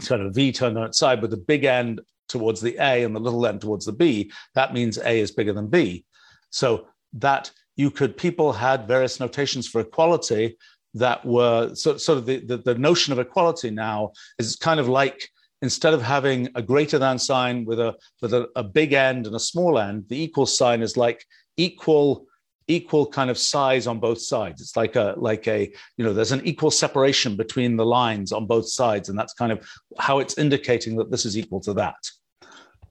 sort 0.00 0.20
of 0.20 0.34
V 0.34 0.52
turned 0.52 0.76
on 0.76 0.86
its 0.86 0.98
side 0.98 1.22
with 1.22 1.30
the 1.30 1.36
big 1.36 1.64
end 1.64 2.00
towards 2.28 2.60
the 2.60 2.76
A 2.78 3.04
and 3.04 3.14
the 3.14 3.20
little 3.20 3.46
end 3.46 3.60
towards 3.60 3.86
the 3.86 3.92
B. 3.92 4.32
That 4.54 4.74
means 4.74 4.98
A 4.98 5.20
is 5.20 5.30
bigger 5.30 5.52
than 5.52 5.68
B. 5.68 6.04
So 6.50 6.88
that 7.14 7.50
you 7.76 7.90
could 7.90 8.16
people 8.16 8.52
had 8.52 8.86
various 8.86 9.20
notations 9.20 9.66
for 9.66 9.80
equality 9.80 10.56
that 10.94 11.24
were 11.24 11.74
sort, 11.74 12.00
sort 12.00 12.18
of 12.18 12.26
the, 12.26 12.38
the, 12.38 12.56
the 12.58 12.74
notion 12.76 13.12
of 13.12 13.18
equality 13.18 13.70
now 13.70 14.12
is 14.38 14.56
kind 14.56 14.78
of 14.78 14.88
like 14.88 15.28
instead 15.60 15.94
of 15.94 16.02
having 16.02 16.48
a 16.54 16.62
greater 16.62 16.98
than 16.98 17.18
sign 17.18 17.64
with 17.64 17.80
a 17.80 17.94
with 18.22 18.32
a, 18.34 18.48
a 18.54 18.62
big 18.62 18.92
end 18.92 19.26
and 19.26 19.34
a 19.34 19.40
small 19.40 19.78
end, 19.78 20.04
the 20.08 20.22
equal 20.22 20.46
sign 20.46 20.82
is 20.82 20.96
like 20.96 21.24
equal 21.56 22.26
equal 22.66 23.06
kind 23.06 23.30
of 23.30 23.36
size 23.36 23.86
on 23.86 23.98
both 23.98 24.20
sides. 24.20 24.60
It's 24.60 24.76
like 24.76 24.96
a 24.96 25.14
like 25.16 25.46
a 25.48 25.72
you 25.96 26.04
know 26.04 26.12
there's 26.12 26.32
an 26.32 26.46
equal 26.46 26.70
separation 26.70 27.36
between 27.36 27.76
the 27.76 27.86
lines 27.86 28.30
on 28.32 28.46
both 28.46 28.68
sides, 28.68 29.08
and 29.08 29.18
that's 29.18 29.34
kind 29.34 29.52
of 29.52 29.66
how 29.98 30.20
it's 30.20 30.38
indicating 30.38 30.96
that 30.96 31.10
this 31.10 31.26
is 31.26 31.36
equal 31.36 31.60
to 31.60 31.74
that. 31.74 32.02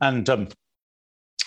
And 0.01 0.29
um, 0.29 0.47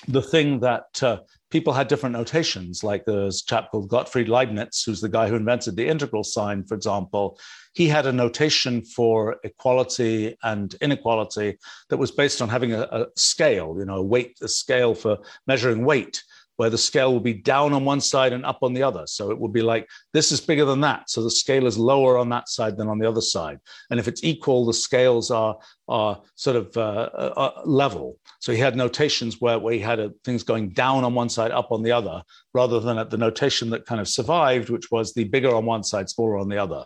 the 0.08 0.22
thing 0.22 0.60
that 0.60 1.02
uh, 1.02 1.18
people 1.56 1.72
had 1.72 1.88
different 1.88 2.12
notations, 2.12 2.84
like 2.84 3.06
there's 3.06 3.40
a 3.40 3.46
chap 3.46 3.70
called 3.70 3.88
Gottfried 3.88 4.28
Leibniz, 4.28 4.82
who's 4.82 5.00
the 5.00 5.08
guy 5.08 5.26
who 5.26 5.36
invented 5.36 5.74
the 5.74 5.88
integral 5.88 6.22
sign, 6.22 6.62
for 6.66 6.74
example. 6.74 7.38
He 7.72 7.88
had 7.88 8.04
a 8.04 8.12
notation 8.12 8.84
for 8.84 9.36
equality 9.42 10.36
and 10.42 10.74
inequality 10.82 11.56
that 11.88 11.96
was 11.96 12.10
based 12.10 12.42
on 12.42 12.50
having 12.50 12.74
a, 12.74 12.82
a 12.82 13.06
scale, 13.16 13.74
you 13.78 13.86
know, 13.86 13.96
a 13.96 14.02
weight, 14.02 14.36
a 14.42 14.48
scale 14.48 14.94
for 14.94 15.16
measuring 15.46 15.82
weight 15.86 16.22
where 16.56 16.70
the 16.70 16.78
scale 16.78 17.12
will 17.12 17.20
be 17.20 17.34
down 17.34 17.72
on 17.72 17.84
one 17.84 18.00
side 18.00 18.32
and 18.32 18.44
up 18.44 18.58
on 18.62 18.72
the 18.72 18.82
other. 18.82 19.06
So 19.06 19.30
it 19.30 19.38
will 19.38 19.48
be 19.48 19.62
like 19.62 19.88
this 20.12 20.32
is 20.32 20.40
bigger 20.40 20.64
than 20.64 20.80
that. 20.80 21.10
So 21.10 21.22
the 21.22 21.30
scale 21.30 21.66
is 21.66 21.78
lower 21.78 22.16
on 22.18 22.28
that 22.30 22.48
side 22.48 22.76
than 22.76 22.88
on 22.88 22.98
the 22.98 23.08
other 23.08 23.20
side. 23.20 23.58
And 23.90 24.00
if 24.00 24.08
it's 24.08 24.24
equal, 24.24 24.64
the 24.64 24.72
scales 24.72 25.30
are, 25.30 25.58
are 25.88 26.20
sort 26.34 26.56
of 26.56 26.76
uh, 26.76 27.10
uh, 27.14 27.32
uh 27.36 27.62
level. 27.64 28.18
So 28.40 28.52
he 28.52 28.58
had 28.58 28.76
notations 28.76 29.40
where, 29.40 29.58
where 29.58 29.74
he 29.74 29.80
had 29.80 29.98
a, 29.98 30.12
things 30.24 30.42
going 30.42 30.70
down 30.70 31.04
on 31.04 31.14
one 31.14 31.28
side, 31.28 31.50
up 31.50 31.72
on 31.72 31.82
the 31.82 31.92
other, 31.92 32.22
rather 32.54 32.80
than 32.80 32.98
at 32.98 33.10
the 33.10 33.18
notation 33.18 33.70
that 33.70 33.86
kind 33.86 34.00
of 34.00 34.08
survived, 34.08 34.70
which 34.70 34.90
was 34.90 35.12
the 35.12 35.24
bigger 35.24 35.54
on 35.54 35.66
one 35.66 35.84
side, 35.84 36.08
smaller 36.08 36.38
on 36.38 36.48
the 36.48 36.58
other. 36.58 36.84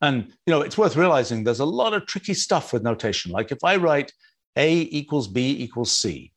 And 0.00 0.32
you 0.46 0.50
know, 0.50 0.60
it's 0.60 0.76
worth 0.76 0.96
realizing 0.96 1.44
there's 1.44 1.60
a 1.60 1.64
lot 1.64 1.94
of 1.94 2.06
tricky 2.06 2.34
stuff 2.34 2.72
with 2.72 2.82
notation. 2.82 3.32
Like 3.32 3.52
if 3.52 3.64
I 3.64 3.76
write 3.76 4.12
A 4.56 4.70
equals 4.70 5.28
B 5.28 5.56
equals 5.58 5.96
C, 5.96 6.32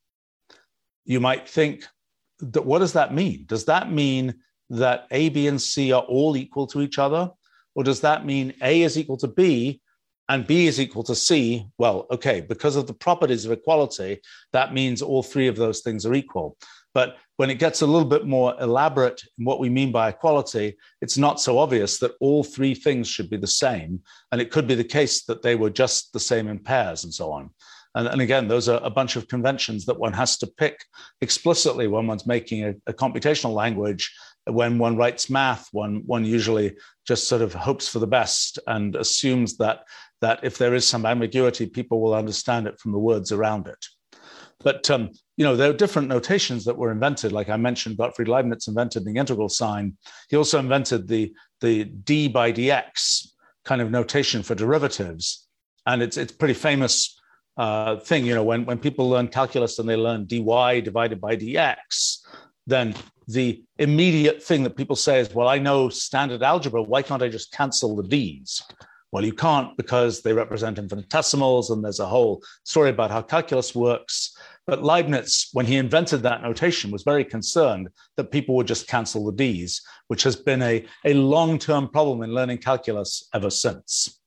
you 1.03 1.19
might 1.19 1.49
think, 1.49 1.85
what 2.39 2.79
does 2.79 2.93
that 2.93 3.13
mean? 3.13 3.45
Does 3.47 3.65
that 3.65 3.91
mean 3.91 4.35
that 4.69 5.07
A, 5.11 5.29
B, 5.29 5.47
and 5.47 5.61
C 5.61 5.91
are 5.91 6.03
all 6.03 6.37
equal 6.37 6.67
to 6.67 6.81
each 6.81 6.99
other? 6.99 7.31
Or 7.75 7.83
does 7.83 8.01
that 8.01 8.25
mean 8.25 8.53
A 8.61 8.81
is 8.81 8.97
equal 8.97 9.17
to 9.17 9.27
B 9.27 9.81
and 10.29 10.47
B 10.47 10.67
is 10.67 10.79
equal 10.79 11.03
to 11.03 11.15
C? 11.15 11.67
Well, 11.77 12.07
okay, 12.11 12.41
because 12.41 12.75
of 12.75 12.87
the 12.87 12.93
properties 12.93 13.45
of 13.45 13.51
equality, 13.51 14.19
that 14.51 14.73
means 14.73 15.01
all 15.01 15.23
three 15.23 15.47
of 15.47 15.55
those 15.55 15.81
things 15.81 16.05
are 16.05 16.13
equal. 16.13 16.57
But 16.93 17.17
when 17.35 17.51
it 17.51 17.59
gets 17.59 17.81
a 17.81 17.85
little 17.85 18.07
bit 18.07 18.25
more 18.25 18.55
elaborate 18.59 19.21
in 19.37 19.45
what 19.45 19.59
we 19.59 19.69
mean 19.69 19.91
by 19.91 20.09
equality, 20.09 20.75
it's 21.01 21.17
not 21.17 21.39
so 21.39 21.59
obvious 21.59 21.99
that 21.99 22.15
all 22.19 22.43
three 22.43 22.73
things 22.73 23.07
should 23.07 23.29
be 23.29 23.37
the 23.37 23.45
same. 23.45 24.01
And 24.31 24.41
it 24.41 24.49
could 24.49 24.67
be 24.67 24.73
the 24.73 24.83
case 24.83 25.23
that 25.25 25.43
they 25.43 25.55
were 25.55 25.69
just 25.69 26.11
the 26.11 26.19
same 26.19 26.47
in 26.47 26.57
pairs 26.57 27.03
and 27.03 27.13
so 27.13 27.31
on. 27.31 27.51
And, 27.95 28.07
and 28.07 28.21
again, 28.21 28.47
those 28.47 28.69
are 28.69 28.79
a 28.83 28.89
bunch 28.89 29.15
of 29.15 29.27
conventions 29.27 29.85
that 29.85 29.99
one 29.99 30.13
has 30.13 30.37
to 30.39 30.47
pick 30.47 30.83
explicitly 31.21 31.87
when 31.87 32.07
one's 32.07 32.27
making 32.27 32.63
a, 32.63 32.73
a 32.87 32.93
computational 32.93 33.53
language. 33.53 34.13
When 34.45 34.77
one 34.77 34.95
writes 34.95 35.29
math, 35.29 35.67
one, 35.71 36.03
one 36.05 36.23
usually 36.23 36.75
just 37.05 37.27
sort 37.27 37.41
of 37.41 37.53
hopes 37.53 37.87
for 37.87 37.99
the 37.99 38.07
best 38.07 38.59
and 38.67 38.95
assumes 38.95 39.57
that, 39.57 39.83
that 40.21 40.39
if 40.43 40.57
there 40.57 40.73
is 40.73 40.87
some 40.87 41.05
ambiguity, 41.05 41.65
people 41.65 42.01
will 42.01 42.13
understand 42.13 42.67
it 42.67 42.79
from 42.79 42.91
the 42.91 42.99
words 42.99 43.31
around 43.31 43.67
it. 43.67 43.85
But 44.59 44.89
um, 44.89 45.11
you 45.35 45.45
know, 45.45 45.55
there 45.55 45.69
are 45.69 45.73
different 45.73 46.07
notations 46.07 46.65
that 46.65 46.77
were 46.77 46.91
invented. 46.91 47.31
Like 47.31 47.49
I 47.49 47.57
mentioned, 47.57 47.97
Gottfried 47.97 48.27
Leibniz 48.27 48.67
invented 48.67 49.05
the 49.05 49.15
integral 49.15 49.49
sign. 49.49 49.97
He 50.29 50.35
also 50.35 50.59
invented 50.59 51.07
the, 51.07 51.33
the 51.61 51.83
d 51.83 52.27
by 52.27 52.51
dx 52.51 53.27
kind 53.65 53.81
of 53.81 53.91
notation 53.91 54.43
for 54.43 54.55
derivatives. 54.55 55.47
And 55.85 56.01
it's, 56.01 56.17
it's 56.17 56.31
pretty 56.31 56.55
famous 56.55 57.19
uh, 57.57 57.97
thing. 57.97 58.25
You 58.25 58.35
know, 58.35 58.43
when, 58.43 58.65
when 58.65 58.79
people 58.79 59.09
learn 59.09 59.27
calculus 59.27 59.79
and 59.79 59.87
they 59.89 59.95
learn 59.95 60.25
dy 60.25 60.81
divided 60.81 61.19
by 61.19 61.35
dx, 61.35 62.19
then 62.65 62.93
the 63.27 63.63
immediate 63.77 64.41
thing 64.41 64.63
that 64.63 64.77
people 64.77 64.95
say 64.95 65.19
is, 65.19 65.33
well, 65.33 65.47
I 65.47 65.59
know 65.59 65.89
standard 65.89 66.43
algebra. 66.43 66.81
Why 66.81 67.01
can't 67.01 67.23
I 67.23 67.29
just 67.29 67.51
cancel 67.51 67.95
the 67.95 68.03
d's? 68.03 68.61
Well, 69.11 69.23
you 69.23 69.33
can't 69.33 69.75
because 69.77 70.21
they 70.21 70.33
represent 70.33 70.77
infinitesimals, 70.77 71.69
and 71.69 71.83
there's 71.83 72.01
a 72.01 72.05
whole 72.05 72.43
story 72.63 72.89
about 72.89 73.09
how 73.09 73.21
calculus 73.21 73.73
works. 73.73 74.37
But 74.65 74.83
Leibniz, 74.83 75.47
when 75.53 75.65
he 75.65 75.77
invented 75.77 76.23
that 76.23 76.43
notation, 76.43 76.91
was 76.91 77.03
very 77.03 77.23
concerned 77.23 77.87
that 78.17 78.31
people 78.31 78.55
would 78.55 78.67
just 78.67 78.87
cancel 78.87 79.25
the 79.25 79.31
d's, 79.31 79.81
which 80.07 80.23
has 80.23 80.35
been 80.35 80.61
a, 80.61 80.85
a 81.05 81.13
long 81.13 81.57
term 81.57 81.87
problem 81.87 82.21
in 82.21 82.33
learning 82.33 82.57
calculus 82.57 83.29
ever 83.33 83.49
since. 83.49 84.19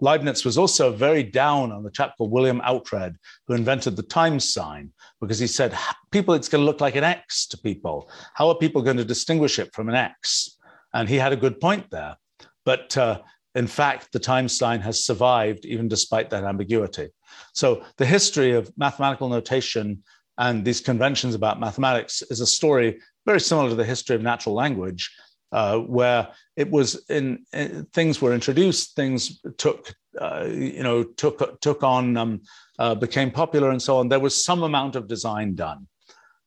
Leibniz 0.00 0.44
was 0.44 0.58
also 0.58 0.92
very 0.92 1.22
down 1.22 1.72
on 1.72 1.82
the 1.82 1.90
chap 1.90 2.16
called 2.16 2.30
William 2.30 2.60
Oughtred, 2.60 3.16
who 3.46 3.54
invented 3.54 3.96
the 3.96 4.02
times 4.02 4.52
sign, 4.52 4.90
because 5.20 5.38
he 5.38 5.46
said, 5.46 5.76
people, 6.10 6.34
it's 6.34 6.48
going 6.48 6.62
to 6.62 6.66
look 6.66 6.80
like 6.80 6.96
an 6.96 7.04
X 7.04 7.46
to 7.48 7.58
people. 7.58 8.10
How 8.34 8.48
are 8.48 8.56
people 8.56 8.82
going 8.82 8.96
to 8.96 9.04
distinguish 9.04 9.58
it 9.58 9.72
from 9.74 9.88
an 9.88 9.94
X? 9.94 10.58
And 10.92 11.08
he 11.08 11.16
had 11.16 11.32
a 11.32 11.36
good 11.36 11.60
point 11.60 11.90
there. 11.90 12.16
But 12.64 12.96
uh, 12.96 13.20
in 13.54 13.66
fact, 13.66 14.12
the 14.12 14.18
time 14.18 14.48
sign 14.48 14.80
has 14.80 15.04
survived 15.04 15.64
even 15.64 15.88
despite 15.88 16.30
that 16.30 16.44
ambiguity. 16.44 17.08
So 17.52 17.84
the 17.96 18.06
history 18.06 18.52
of 18.52 18.72
mathematical 18.76 19.28
notation 19.28 20.02
and 20.38 20.64
these 20.64 20.80
conventions 20.80 21.34
about 21.34 21.60
mathematics 21.60 22.22
is 22.22 22.40
a 22.40 22.46
story 22.46 23.00
very 23.26 23.40
similar 23.40 23.68
to 23.68 23.74
the 23.74 23.84
history 23.84 24.16
of 24.16 24.22
natural 24.22 24.54
language, 24.54 25.10
uh, 25.52 25.78
where 25.78 26.28
it 26.56 26.70
was 26.70 27.04
in, 27.08 27.44
in, 27.52 27.86
things 27.92 28.20
were 28.20 28.34
introduced, 28.34 28.96
things 28.96 29.40
took 29.56 29.94
uh, 30.20 30.46
you 30.48 30.82
know 30.82 31.02
took 31.02 31.60
took 31.60 31.82
on, 31.82 32.16
um, 32.16 32.40
uh, 32.78 32.94
became 32.94 33.30
popular, 33.30 33.70
and 33.70 33.80
so 33.80 33.98
on. 33.98 34.08
There 34.08 34.20
was 34.20 34.44
some 34.44 34.62
amount 34.62 34.96
of 34.96 35.08
design 35.08 35.54
done. 35.54 35.86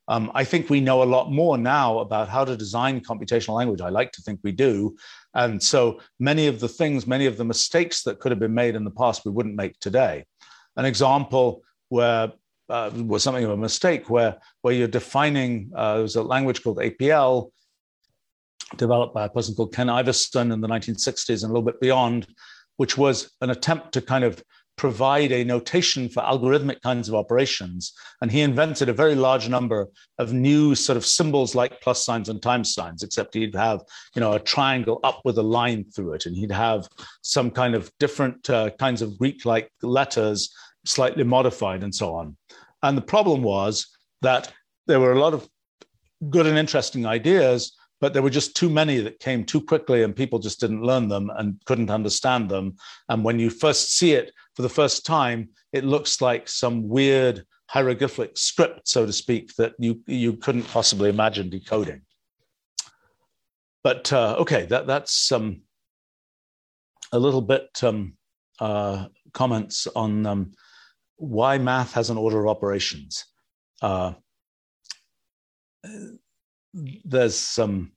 Um, 0.09 0.31
I 0.33 0.43
think 0.45 0.69
we 0.69 0.79
know 0.79 1.03
a 1.03 1.05
lot 1.05 1.31
more 1.31 1.57
now 1.57 1.99
about 1.99 2.29
how 2.29 2.45
to 2.45 2.55
design 2.55 3.01
computational 3.01 3.55
language. 3.55 3.81
I 3.81 3.89
like 3.89 4.11
to 4.13 4.21
think 4.21 4.39
we 4.41 4.53
do. 4.53 4.95
And 5.33 5.61
so 5.61 5.99
many 6.19 6.47
of 6.47 6.59
the 6.59 6.69
things, 6.69 7.05
many 7.05 7.25
of 7.25 7.37
the 7.37 7.43
mistakes 7.43 8.03
that 8.03 8.19
could 8.19 8.31
have 8.31 8.39
been 8.39 8.53
made 8.53 8.75
in 8.75 8.85
the 8.85 8.91
past, 8.91 9.25
we 9.25 9.31
wouldn't 9.31 9.55
make 9.55 9.77
today. 9.79 10.25
An 10.77 10.85
example 10.85 11.61
where 11.89 12.31
uh, 12.69 12.91
was 12.95 13.23
something 13.23 13.43
of 13.43 13.51
a 13.51 13.57
mistake, 13.57 14.09
where, 14.09 14.37
where 14.61 14.73
you're 14.73 14.87
defining, 14.87 15.71
uh, 15.75 15.95
there 15.95 16.03
was 16.03 16.15
a 16.15 16.23
language 16.23 16.63
called 16.63 16.77
APL 16.77 17.51
developed 18.77 19.13
by 19.13 19.25
a 19.25 19.29
person 19.29 19.55
called 19.55 19.73
Ken 19.73 19.89
Iverson 19.89 20.51
in 20.51 20.61
the 20.61 20.67
1960s 20.67 21.43
and 21.43 21.51
a 21.51 21.53
little 21.53 21.61
bit 21.61 21.79
beyond, 21.79 22.27
which 22.77 22.97
was 22.97 23.31
an 23.41 23.49
attempt 23.49 23.93
to 23.93 24.01
kind 24.01 24.23
of 24.23 24.43
provide 24.77 25.31
a 25.31 25.43
notation 25.43 26.07
for 26.07 26.21
algorithmic 26.21 26.79
kinds 26.81 27.09
of 27.09 27.15
operations. 27.15 27.93
And 28.21 28.31
he 28.31 28.41
invented 28.41 28.89
a 28.89 28.93
very 28.93 29.15
large 29.15 29.49
number 29.49 29.87
of 30.19 30.33
new 30.33 30.75
sort 30.75 30.97
of 30.97 31.05
symbols 31.05 31.55
like 31.55 31.81
plus 31.81 32.05
signs 32.05 32.29
and 32.29 32.41
times 32.41 32.73
signs, 32.73 33.01
except 33.01 33.33
he'd 33.33 33.55
have, 33.55 33.81
you 34.15 34.19
know, 34.19 34.33
a 34.33 34.39
triangle 34.39 34.99
up 35.03 35.21
with 35.25 35.39
a 35.39 35.43
line 35.43 35.85
through 35.95 36.13
it. 36.13 36.27
And 36.27 36.35
he'd 36.35 36.51
have 36.51 36.87
some 37.23 37.49
kind 37.49 37.73
of 37.73 37.91
different 37.99 38.49
uh, 38.49 38.69
kinds 38.79 39.01
of 39.01 39.17
Greek-like 39.17 39.71
letters, 39.81 40.53
slightly 40.85 41.23
modified 41.23 41.83
and 41.83 41.93
so 41.93 42.13
on. 42.13 42.37
And 42.83 42.95
the 42.95 43.01
problem 43.01 43.41
was 43.41 43.87
that 44.21 44.53
there 44.85 44.99
were 44.99 45.13
a 45.13 45.19
lot 45.19 45.33
of 45.33 45.49
good 46.29 46.45
and 46.45 46.57
interesting 46.57 47.05
ideas, 47.05 47.75
but 47.99 48.13
there 48.13 48.21
were 48.21 48.29
just 48.29 48.55
too 48.55 48.69
many 48.69 48.99
that 48.99 49.19
came 49.19 49.43
too 49.43 49.61
quickly 49.61 50.03
and 50.03 50.15
people 50.15 50.39
just 50.39 50.59
didn't 50.59 50.83
learn 50.83 51.07
them 51.07 51.31
and 51.37 51.59
couldn't 51.65 51.89
understand 51.89 52.49
them. 52.49 52.75
And 53.09 53.23
when 53.23 53.39
you 53.39 53.49
first 53.49 53.97
see 53.97 54.13
it 54.13 54.31
for 54.55 54.61
the 54.61 54.69
first 54.69 55.05
time, 55.05 55.49
it 55.73 55.83
looks 55.83 56.21
like 56.21 56.47
some 56.47 56.87
weird 56.87 57.43
hieroglyphic 57.69 58.37
script, 58.37 58.87
so 58.87 59.05
to 59.05 59.13
speak, 59.13 59.55
that 59.55 59.73
you, 59.79 60.01
you 60.05 60.33
couldn't 60.33 60.63
possibly 60.63 61.09
imagine 61.09 61.49
decoding. 61.49 62.01
But 63.83 64.11
uh, 64.13 64.35
okay, 64.39 64.65
that, 64.65 64.85
that's 64.85 65.31
um, 65.31 65.61
a 67.11 67.19
little 67.19 67.41
bit 67.41 67.83
um, 67.83 68.13
uh, 68.59 69.07
comments 69.33 69.87
on 69.95 70.25
um, 70.25 70.51
why 71.17 71.57
math 71.57 71.93
has 71.93 72.09
an 72.09 72.17
order 72.17 72.39
of 72.39 72.47
operations. 72.47 73.25
Uh, 73.81 74.13
there's 77.03 77.35
some 77.35 77.91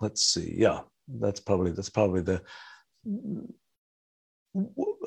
let's 0.00 0.22
see 0.22 0.54
yeah 0.56 0.80
that's 1.20 1.40
probably 1.40 1.72
that's 1.72 1.90
probably 1.90 2.20
the 2.20 2.42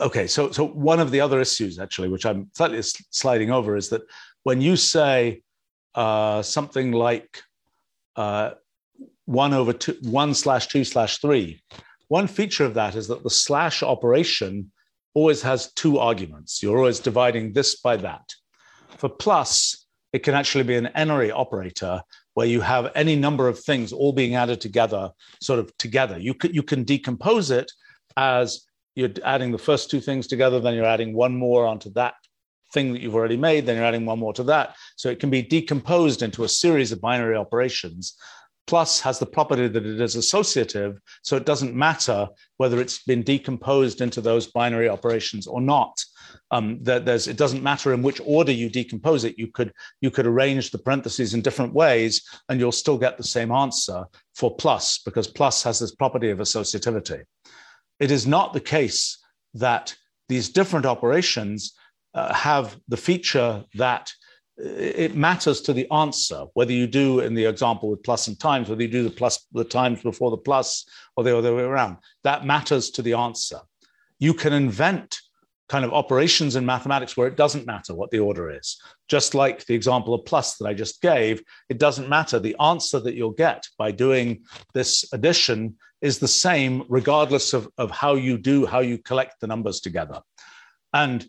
okay 0.02 0.28
so 0.28 0.52
so 0.52 0.66
one 0.66 1.00
of 1.00 1.12
the 1.12 1.20
other 1.20 1.40
issues 1.40 1.80
actually 1.80 2.08
which 2.08 2.26
i'm 2.26 2.50
slightly 2.54 2.82
sliding 2.82 3.52
over 3.52 3.76
is 3.76 3.90
that 3.90 4.02
when 4.44 4.62
you 4.62 4.76
say 4.76 5.42
uh, 5.96 6.42
something 6.42 6.92
like 6.92 7.42
uh, 8.16 8.52
one 9.26 9.54
over 9.54 9.74
two 9.74 9.96
one 10.02 10.34
slash 10.34 10.68
two 10.68 10.84
slash 10.84 11.20
three 11.20 11.62
one 12.08 12.28
feature 12.28 12.66
of 12.66 12.74
that 12.74 12.96
is 12.96 13.08
that 13.08 13.24
the 13.24 13.30
slash 13.30 13.84
operation 13.84 14.72
always 15.14 15.42
has 15.42 15.72
two 15.74 16.00
arguments. 16.00 16.62
You're 16.62 16.78
always 16.78 17.00
dividing 17.00 17.54
this 17.54 17.80
by 17.82 17.98
that. 17.98 18.24
For 18.98 19.10
plus 19.10 19.83
it 20.14 20.24
can 20.24 20.36
actually 20.36 20.64
be 20.64 20.76
an 20.76 20.88
n-ary 20.88 21.32
operator 21.32 22.02
where 22.36 22.48
you 22.48 22.62
have 22.62 22.92
any 22.96 23.16
number 23.16 23.48
of 23.48 23.60
things 23.60 23.92
all 23.92 24.14
being 24.14 24.36
added 24.36 24.62
together, 24.62 25.12
sort 25.42 25.60
of 25.60 25.76
together. 25.78 26.18
You 26.18 26.36
you 26.44 26.64
can 26.64 26.84
decompose 26.84 27.52
it 27.52 27.72
as 28.16 28.66
you're 28.96 29.10
adding 29.26 29.52
the 29.52 29.58
first 29.58 29.90
two 29.90 30.00
things 30.00 30.28
together, 30.28 30.60
then 30.60 30.76
you're 30.76 30.86
adding 30.86 31.14
one 31.14 31.36
more 31.36 31.66
onto 31.66 31.92
that 31.94 32.14
thing 32.74 32.94
that 32.94 33.02
you've 33.02 33.16
already 33.16 33.38
made, 33.38 33.66
then 33.66 33.76
you're 33.76 33.86
adding 33.86 34.06
one 34.06 34.20
more 34.20 34.34
to 34.34 34.44
that. 34.44 34.76
So 34.96 35.10
it 35.10 35.20
can 35.20 35.30
be 35.30 35.42
decomposed 35.42 36.22
into 36.22 36.44
a 36.44 36.50
series 36.50 36.92
of 36.92 37.02
binary 37.02 37.36
operations. 37.36 38.16
Plus 38.66 39.02
has 39.02 39.20
the 39.20 39.26
property 39.26 39.68
that 39.68 39.86
it 39.86 40.00
is 40.00 40.16
associative, 40.16 41.00
so 41.22 41.36
it 41.36 41.46
doesn't 41.46 41.76
matter 41.76 42.28
whether 42.58 42.80
it's 42.80 43.04
been 43.04 43.22
decomposed 43.22 44.00
into 44.02 44.22
those 44.22 44.48
binary 44.48 44.88
operations 44.88 45.48
or 45.48 45.62
not 45.62 46.02
um, 46.52 46.80
that 46.84 47.06
there's 47.06 47.28
it 47.28 47.38
doesn't 47.38 47.64
matter 47.64 47.94
in 47.94 48.02
which 48.02 48.22
order 48.26 48.52
you 48.52 48.70
decompose 48.70 49.24
it. 49.24 49.38
You 49.38 49.48
could 49.48 49.74
you 50.02 50.12
could 50.12 50.26
arrange 50.26 50.72
the 50.72 50.78
parentheses 50.78 51.34
in 51.34 51.42
different 51.42 51.74
ways, 51.74 52.24
and 52.50 52.60
you'll 52.60 52.72
still 52.72 52.98
get 52.98 53.18
the 53.18 53.24
same 53.24 53.52
answer 53.52 54.06
for 54.36 54.56
plus 54.56 55.00
because 55.00 55.28
plus 55.28 55.64
has 55.64 55.80
this 55.80 55.96
property 55.96 56.30
of 56.30 56.40
associativity. 56.40 57.24
It 58.00 58.12
is 58.12 58.28
not 58.28 58.54
the 58.54 58.60
case 58.60 59.18
that 59.56 59.96
these 60.30 60.50
different 60.50 60.86
operations 60.86 61.74
uh, 62.14 62.34
have 62.34 62.78
the 62.88 62.98
feature 62.98 63.64
that 63.76 64.12
it 64.58 65.16
matters 65.16 65.62
to 65.62 65.74
the 65.74 65.90
answer 65.92 66.46
whether 66.54 66.72
you 66.72 66.86
do 66.86 67.22
in 67.22 67.34
the 67.34 67.46
example 67.46 67.90
with 67.90 68.04
plus 68.04 68.28
and 68.28 68.40
times 68.40 68.70
whether 68.70 68.84
you 68.84 68.88
do 68.88 69.04
the 69.04 69.10
plus 69.10 69.48
the 69.52 69.64
times 69.64 70.02
before 70.04 70.30
the 70.30 70.38
plus 70.38 70.86
or 71.16 71.24
the 71.24 71.36
other 71.36 71.56
way 71.56 71.64
around 71.64 71.98
that 72.24 72.46
matters 72.46 72.92
to 72.92 73.02
the 73.02 73.14
answer 73.14 73.58
you 74.20 74.34
can 74.34 74.54
invent 74.54 75.20
kind 75.70 75.86
of 75.86 75.94
operations 75.94 76.56
in 76.56 76.66
mathematics 76.66 77.16
where 77.16 77.28
it 77.28 77.36
doesn't 77.36 77.66
matter 77.66 77.96
what 77.96 78.12
the 78.12 78.20
order 78.20 78.52
is. 78.52 78.80
Just 79.08 79.34
like 79.34 79.66
the 79.66 79.74
example 79.74 80.14
of 80.14 80.24
plus 80.26 80.58
that 80.58 80.68
I 80.68 80.74
just 80.74 81.02
gave, 81.02 81.42
it 81.70 81.80
doesn't 81.80 82.10
matter. 82.10 82.38
The 82.38 82.56
answer 82.62 83.00
that 83.00 83.16
you'll 83.16 83.32
get 83.32 83.66
by 83.78 83.92
doing 83.92 84.44
this 84.74 85.06
addition 85.14 85.76
is 86.02 86.20
the 86.20 86.28
same 86.28 86.84
regardless 86.90 87.54
of, 87.54 87.68
of 87.78 87.90
how 87.90 88.16
you 88.16 88.38
do, 88.38 88.66
how 88.66 88.82
you 88.82 88.98
collect 88.98 89.40
the 89.40 89.48
numbers 89.48 89.80
together. 89.80 90.22
And 90.94 91.26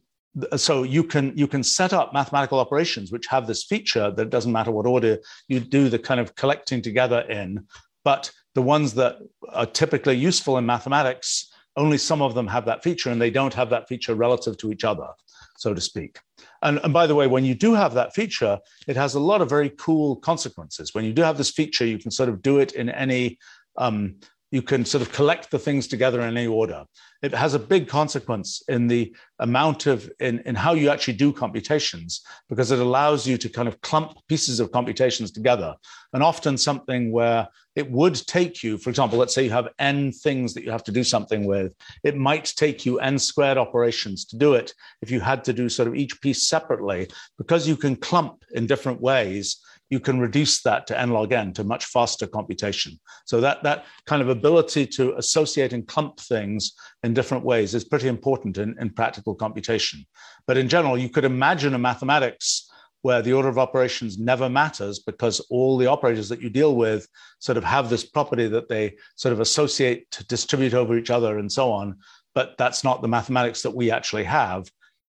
so 0.57 0.83
you 0.83 1.05
can 1.05 1.37
you 1.37 1.47
can 1.47 1.62
set 1.62 1.92
up 1.92 2.12
mathematical 2.12 2.59
operations 2.59 3.12
which 3.12 3.27
have 3.27 3.47
this 3.47 3.64
feature 3.64 4.11
that 4.11 4.31
doesn't 4.31 4.53
matter 4.53 4.70
what 4.70 4.87
order 4.87 5.18
you 5.49 5.61
do 5.61 5.88
the 5.88 5.99
kind 5.99 6.20
of 6.20 6.35
collecting 6.35 6.83
together 6.83 7.20
in, 7.20 7.66
but 8.05 8.31
the 8.55 8.62
ones 8.62 8.94
that 8.94 9.18
are 9.51 9.66
typically 9.66 10.16
useful 10.16 10.59
in 10.59 10.66
mathematics 10.66 11.51
only 11.77 11.99
some 11.99 12.23
of 12.23 12.35
them 12.35 12.47
have 12.47 12.64
that 12.66 12.83
feature 12.83 13.11
and 13.11 13.20
they 13.20 13.31
don't 13.31 13.55
have 13.55 13.70
that 13.70 13.88
feature 13.88 14.14
relative 14.14 14.57
to 14.59 14.70
each 14.70 14.85
other. 14.85 15.09
so 15.57 15.75
to 15.75 15.81
speak. 15.81 16.18
And, 16.62 16.81
and 16.83 16.92
by 16.92 17.07
the 17.07 17.14
way, 17.14 17.27
when 17.27 17.44
you 17.44 17.55
do 17.55 17.75
have 17.75 17.94
that 17.94 18.14
feature, 18.14 18.59
it 18.88 18.97
has 18.97 19.14
a 19.14 19.20
lot 19.20 19.40
of 19.40 19.49
very 19.49 19.70
cool 19.70 20.16
consequences. 20.16 20.94
When 20.94 21.05
you 21.05 21.12
do 21.12 21.23
have 21.23 21.38
this 21.38 21.51
feature, 21.51 21.87
you 21.87 21.99
can 21.99 22.11
sort 22.11 22.29
of 22.29 22.42
do 22.42 22.59
it 22.59 22.73
in 22.73 22.88
any 22.88 23.38
um, 23.77 24.16
you 24.55 24.62
can 24.62 24.85
sort 24.85 25.03
of 25.03 25.11
collect 25.11 25.51
the 25.51 25.59
things 25.59 25.88
together 25.88 26.21
in 26.21 26.37
any 26.37 26.47
order. 26.47 26.85
It 27.23 27.35
has 27.35 27.55
a 27.55 27.59
big 27.59 27.88
consequence 27.88 28.62
in 28.69 28.87
the 28.87 29.12
amount 29.40 29.87
of 29.87 30.09
in, 30.21 30.38
in 30.47 30.55
how 30.55 30.75
you 30.75 30.90
actually 30.90 31.14
do 31.14 31.33
computations 31.33 32.23
because 32.49 32.71
it 32.71 32.79
allows 32.79 33.27
you 33.27 33.37
to 33.37 33.49
kind 33.49 33.67
of 33.67 33.81
clump 33.81 34.17
pieces 34.29 34.61
of 34.61 34.71
computations 34.71 35.33
together. 35.33 35.75
And 36.12 36.23
often 36.23 36.57
something 36.57 37.11
where 37.11 37.49
it 37.75 37.90
would 37.90 38.14
take 38.29 38.62
you, 38.62 38.79
for 38.79 38.90
example, 38.90 39.19
let's 39.19 39.35
say 39.35 39.43
you 39.43 39.51
have 39.51 39.71
n 39.81 40.12
things 40.12 40.55
that 40.55 40.62
you 40.62 40.71
have 40.71 40.85
to 40.85 40.93
do 40.93 41.03
something 41.03 41.47
with, 41.47 41.75
it 42.05 42.17
might 42.17 42.45
take 42.57 42.87
you 42.87 43.01
n 43.01 43.19
squared 43.19 43.59
operations 43.59 44.25
to 44.27 44.38
do 44.38 44.55
it 44.55 44.73
if 45.03 45.11
you 45.11 45.19
had 45.19 45.43
to 45.45 45.53
do 45.53 45.69
sort 45.69 45.88
of 45.88 45.97
each 45.97 46.21
piece 46.21 46.47
separately 46.47 47.09
because 47.38 47.67
you 47.67 47.77
can 47.77 47.97
clump 47.97 48.45
in 48.53 48.69
different 48.69 49.01
ways 49.01 49.57
you 49.90 50.01
can 50.01 50.18
reduce 50.18 50.62
that 50.62 50.87
to 50.87 50.99
n 50.99 51.11
log 51.11 51.33
n 51.33 51.53
to 51.53 51.64
much 51.64 51.85
faster 51.87 52.27
computation. 52.27 52.99
So 53.27 53.40
that, 53.40 53.62
that 53.62 53.85
kind 54.07 54.23
of 54.23 54.29
ability 54.29 54.87
to 54.87 55.16
associate 55.16 55.73
and 55.73 55.87
clump 55.87 56.18
things 56.18 56.73
in 57.03 57.14
different 57.14 57.44
ways 57.44 57.75
is 57.75 57.85
pretty 57.85 58.09
important 58.09 58.59
in, 58.59 58.77
in 58.81 58.90
practical 58.90 59.35
computation. 59.35 60.05
But 60.47 60.57
in 60.57 60.68
general, 60.68 60.99
you 60.99 61.09
could 61.09 61.25
imagine 61.25 61.75
a 61.75 61.79
mathematics 61.79 62.70
where 63.03 63.20
the 63.20 63.35
order 63.35 63.51
of 63.51 63.59
operations 63.59 64.18
never 64.18 64.49
matters 64.49 64.99
because 65.01 65.38
all 65.51 65.77
the 65.77 65.87
operators 65.87 66.31
that 66.31 66.40
you 66.40 66.49
deal 66.49 66.75
with 66.75 67.07
sort 67.38 67.59
of 67.59 67.64
have 67.64 67.90
this 67.90 68.07
property 68.07 68.49
that 68.49 68.66
they 68.70 68.97
sort 69.16 69.35
of 69.35 69.40
associate 69.40 70.11
to 70.11 70.27
distribute 70.27 70.73
over 70.73 70.97
each 70.97 71.11
other 71.11 71.37
and 71.37 71.53
so 71.53 71.70
on. 71.70 71.99
But 72.35 72.55
that's 72.57 72.83
not 72.83 73.03
the 73.03 73.09
mathematics 73.09 73.61
that 73.61 73.77
we 73.77 73.90
actually 73.90 74.25
have. 74.25 74.70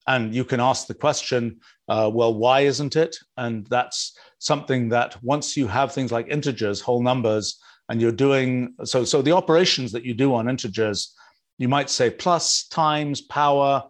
And 0.07 0.35
you 0.35 0.45
can 0.45 0.61
ask 0.61 0.87
the 0.87 0.95
question, 0.95 1.59
uh, 1.89 2.11
well, 2.13 2.35
why 2.35 2.61
isn't 2.61 2.97
it? 2.97 3.17
And 3.37 3.67
that's 3.67 4.17
something 4.39 4.89
that 4.91 5.23
once 5.23 5.57
you 5.57 5.67
have 5.67 5.93
things 5.93 6.13
like 6.13 6.29
integers, 6.29 6.81
whole 6.81 7.03
numbers, 7.03 7.59
and 7.89 8.01
you're 8.01 8.13
doing 8.13 8.75
so, 8.85 9.05
so 9.05 9.23
the 9.23 9.33
operations 9.33 9.93
that 9.93 10.05
you 10.05 10.15
do 10.15 10.35
on 10.35 10.49
integers, 10.49 11.15
you 11.59 11.69
might 11.69 11.91
say 11.91 12.11
plus, 12.11 12.67
times, 12.69 13.21
power. 13.21 13.83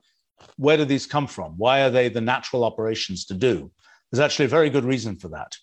Where 0.56 0.76
do 0.76 0.84
these 0.84 1.06
come 1.06 1.26
from? 1.26 1.54
Why 1.56 1.82
are 1.82 1.90
they 1.90 2.08
the 2.08 2.20
natural 2.20 2.64
operations 2.64 3.24
to 3.26 3.34
do? 3.34 3.70
There's 4.10 4.20
actually 4.20 4.46
a 4.46 4.48
very 4.48 4.70
good 4.70 4.84
reason 4.84 5.16
for 5.16 5.28
that, 5.28 5.56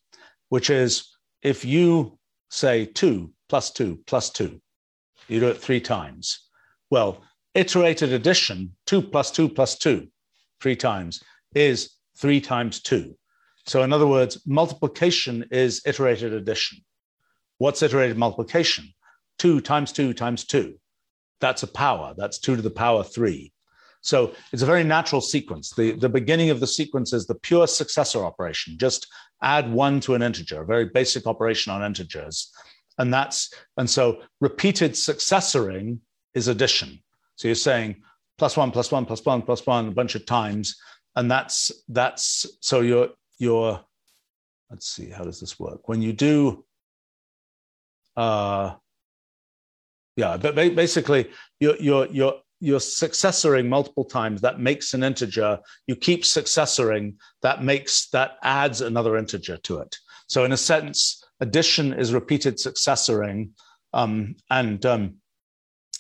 which 0.50 0.70
is 0.70 1.16
if 1.42 1.64
you 1.64 2.18
say 2.50 2.86
two 2.86 3.32
plus 3.50 3.72
two 3.72 4.02
plus 4.06 4.30
two, 4.30 4.62
you 5.28 5.40
do 5.40 5.48
it 5.48 5.58
three 5.58 5.80
times. 5.80 6.50
Well, 6.90 7.24
iterated 7.54 8.14
addition, 8.14 8.76
two 8.86 9.02
plus 9.02 9.32
two 9.32 9.48
plus 9.48 9.78
two, 9.78 10.10
three 10.64 10.76
times, 10.76 11.22
is 11.54 11.92
three 12.18 12.42
times 12.42 12.82
two. 12.82 13.16
So, 13.68 13.84
in 13.84 13.94
other 13.94 14.08
words, 14.08 14.42
multiplication 14.48 15.46
is 15.52 15.82
iterated 15.86 16.34
addition. 16.34 16.80
What's 17.60 17.84
iterated 17.84 18.18
multiplication? 18.18 18.86
Two 19.38 19.62
times 19.62 19.92
two 19.92 20.14
times 20.14 20.46
two. 20.46 20.80
That's 21.40 21.64
a 21.64 21.68
power. 21.68 22.14
That's 22.18 22.40
two 22.40 22.56
to 22.56 22.62
the 22.62 22.72
power 22.72 23.04
three. 23.04 23.52
So 24.02 24.34
it's 24.52 24.62
a 24.62 24.66
very 24.66 24.84
natural 24.84 25.22
sequence. 25.22 25.74
The, 25.76 25.92
the 25.94 26.10
beginning 26.10 26.50
of 26.50 26.60
the 26.60 26.68
sequence 26.68 27.14
is 27.14 27.26
the 27.26 27.36
pure 27.36 27.68
successor 27.68 28.26
operation. 28.26 28.78
Just 28.78 29.08
add 29.42 29.72
one 29.72 30.02
to 30.02 30.14
an 30.14 30.22
integer, 30.22 30.62
a 30.62 30.66
very 30.66 30.86
basic 30.86 31.26
operation 31.26 31.72
on 31.72 31.84
integers. 31.84 32.52
And 32.98 33.14
that's 33.14 33.54
and 33.78 33.90
so 33.90 34.22
repeated 34.42 34.92
successoring 34.92 36.00
is 36.34 36.50
addition. 36.50 37.02
So 37.38 37.48
you're 37.48 37.56
saying 37.56 38.04
plus 38.38 38.58
one, 38.58 38.72
plus 38.72 38.92
one, 38.92 39.06
plus 39.06 39.24
one, 39.26 39.42
plus 39.42 39.66
one 39.66 39.88
a 39.88 39.92
bunch 39.92 40.16
of 40.16 40.26
times. 40.26 40.78
And 41.16 41.30
that's 41.30 41.72
that's 41.88 42.46
so 42.60 42.82
your 42.82 43.10
your 43.38 43.82
let's 44.70 44.88
see 44.88 45.10
how 45.10 45.24
does 45.24 45.40
this 45.40 45.60
work? 45.60 45.88
When 45.88 46.02
you 46.02 46.14
do 46.14 46.66
uh 48.16 48.76
yeah 50.16 50.38
but 50.38 50.54
basically 50.54 51.32
you're 51.60 51.76
you're 51.78 52.06
you're 52.08 52.36
you're 52.64 52.80
successoring 52.80 53.68
multiple 53.68 54.06
times. 54.06 54.40
That 54.40 54.60
makes 54.60 54.94
an 54.94 55.04
integer. 55.04 55.60
You 55.86 55.98
keep 55.98 56.24
successoring. 56.24 57.16
That 57.42 57.62
makes 57.62 58.08
that 58.12 58.38
adds 58.42 58.80
another 58.80 59.18
integer 59.18 59.58
to 59.58 59.80
it. 59.80 59.98
So 60.28 60.46
in 60.46 60.54
a 60.54 60.58
sense 60.58 61.24
addition 61.42 61.92
is 61.92 62.14
repeated 62.14 62.56
successoring 62.56 63.50
um, 63.92 64.36
and 64.50 64.86
um, 64.86 65.16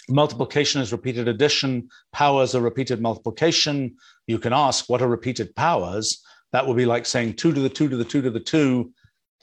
multiplication 0.10 0.82
is 0.82 0.92
repeated 0.92 1.28
addition, 1.28 1.89
powers 2.12 2.56
are 2.56 2.62
repeated 2.62 3.02
multiplication. 3.02 3.96
You 4.28 4.39
can 4.39 4.54
ask 4.54 4.89
what 4.89 5.02
are 5.02 5.08
repeated 5.08 5.56
powers. 5.56 6.22
That 6.52 6.68
would 6.68 6.78
be 6.78 6.86
like 6.86 7.06
saying 7.06 7.36
2 7.36 7.54
to 7.54 7.60
the 7.60 7.70
2 7.70 7.89
to 7.89 7.98
the 7.98 8.04
2 8.04 8.22
to 8.22 8.30
the 8.30 8.39
2 8.39 8.92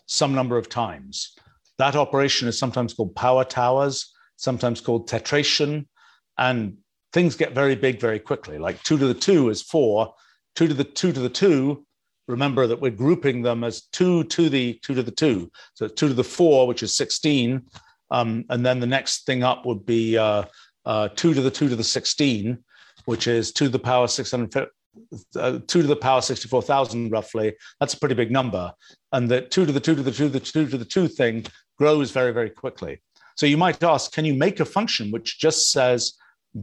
some 0.07 0.35
number 0.35 0.57
of 0.57 0.68
times. 0.68 1.37
That 1.79 1.96
operation 1.96 2.49
is 2.49 2.59
sometimes 2.59 2.94
called 2.94 3.14
power 3.14 3.44
towers, 3.44 4.12
sometimes 4.37 4.81
called 4.81 5.09
tetration. 5.09 5.88
And 6.37 6.79
things 7.12 7.37
get 7.37 7.55
very 7.55 7.75
big 7.75 8.01
very 8.01 8.18
quickly. 8.18 8.59
Like 8.59 8.83
2 8.83 8.99
to 8.99 9.07
the 9.07 9.14
2 9.14 9.49
is 9.51 9.62
4, 9.62 10.12
2 10.57 10.68
to 10.68 10.75
the 10.75 10.85
2 10.85 11.12
to 11.12 11.20
the 11.20 11.29
2 11.29 11.85
remember 12.29 12.66
that 12.66 12.81
we're 12.81 12.90
grouping 12.90 13.42
them 13.42 13.64
as 13.64 13.83
2 13.92 14.25
to 14.25 14.49
the 14.49 14.79
2 14.83 14.94
to 14.94 15.03
the 15.03 15.11
2 15.11 15.51
so 15.75 15.88
2 15.88 16.09
to 16.09 16.14
the 16.14 16.25
4 16.25 16.66
which 16.66 16.83
is 16.83 16.94
16 16.94 17.62
um, 18.11 18.44
and 18.51 18.64
then 18.64 18.81
the 18.81 18.87
next 18.87 19.27
thing 19.27 19.42
up 19.42 19.66
would 19.66 19.87
be 19.87 20.18
uh, 20.18 20.44
uh, 20.85 21.09
2 21.09 21.35
to 21.35 21.40
the 21.40 21.51
2 21.51 21.68
to 21.68 21.77
the 21.77 21.85
16, 21.85 22.59
which 23.05 23.27
is 23.27 23.53
2 23.53 23.66
to 23.66 23.70
the 23.70 23.79
power 23.79 24.09
600, 24.09 24.68
uh, 25.37 25.53
2 25.53 25.61
to 25.66 25.83
the 25.83 25.96
power 25.96 26.20
64,000 26.20 27.11
roughly. 27.11 27.55
That's 27.79 27.94
a 27.94 27.99
pretty 27.99 28.14
big 28.14 28.31
number. 28.31 28.73
And 29.12 29.29
the 29.29 29.42
2 29.42 29.66
to 29.66 29.73
the 29.73 29.81
2 29.81 29.96
to 29.96 30.03
the 30.03 30.11
2 30.11 30.25
to 30.25 30.29
the 30.29 30.40
2 30.40 30.66
to 30.68 30.79
the 30.79 30.85
2 30.85 31.09
thing 31.09 31.46
grows 31.79 32.11
very, 32.11 32.33
very 32.33 32.51
quickly. 32.51 33.01
So 33.37 33.46
you 33.46 33.57
might 33.57 33.83
ask, 33.83 34.12
can 34.12 34.25
you 34.25 34.35
make 34.35 34.61
a 34.61 34.64
function 34.64 35.11
which 35.11 35.38
just 35.38 35.70
says 35.70 36.14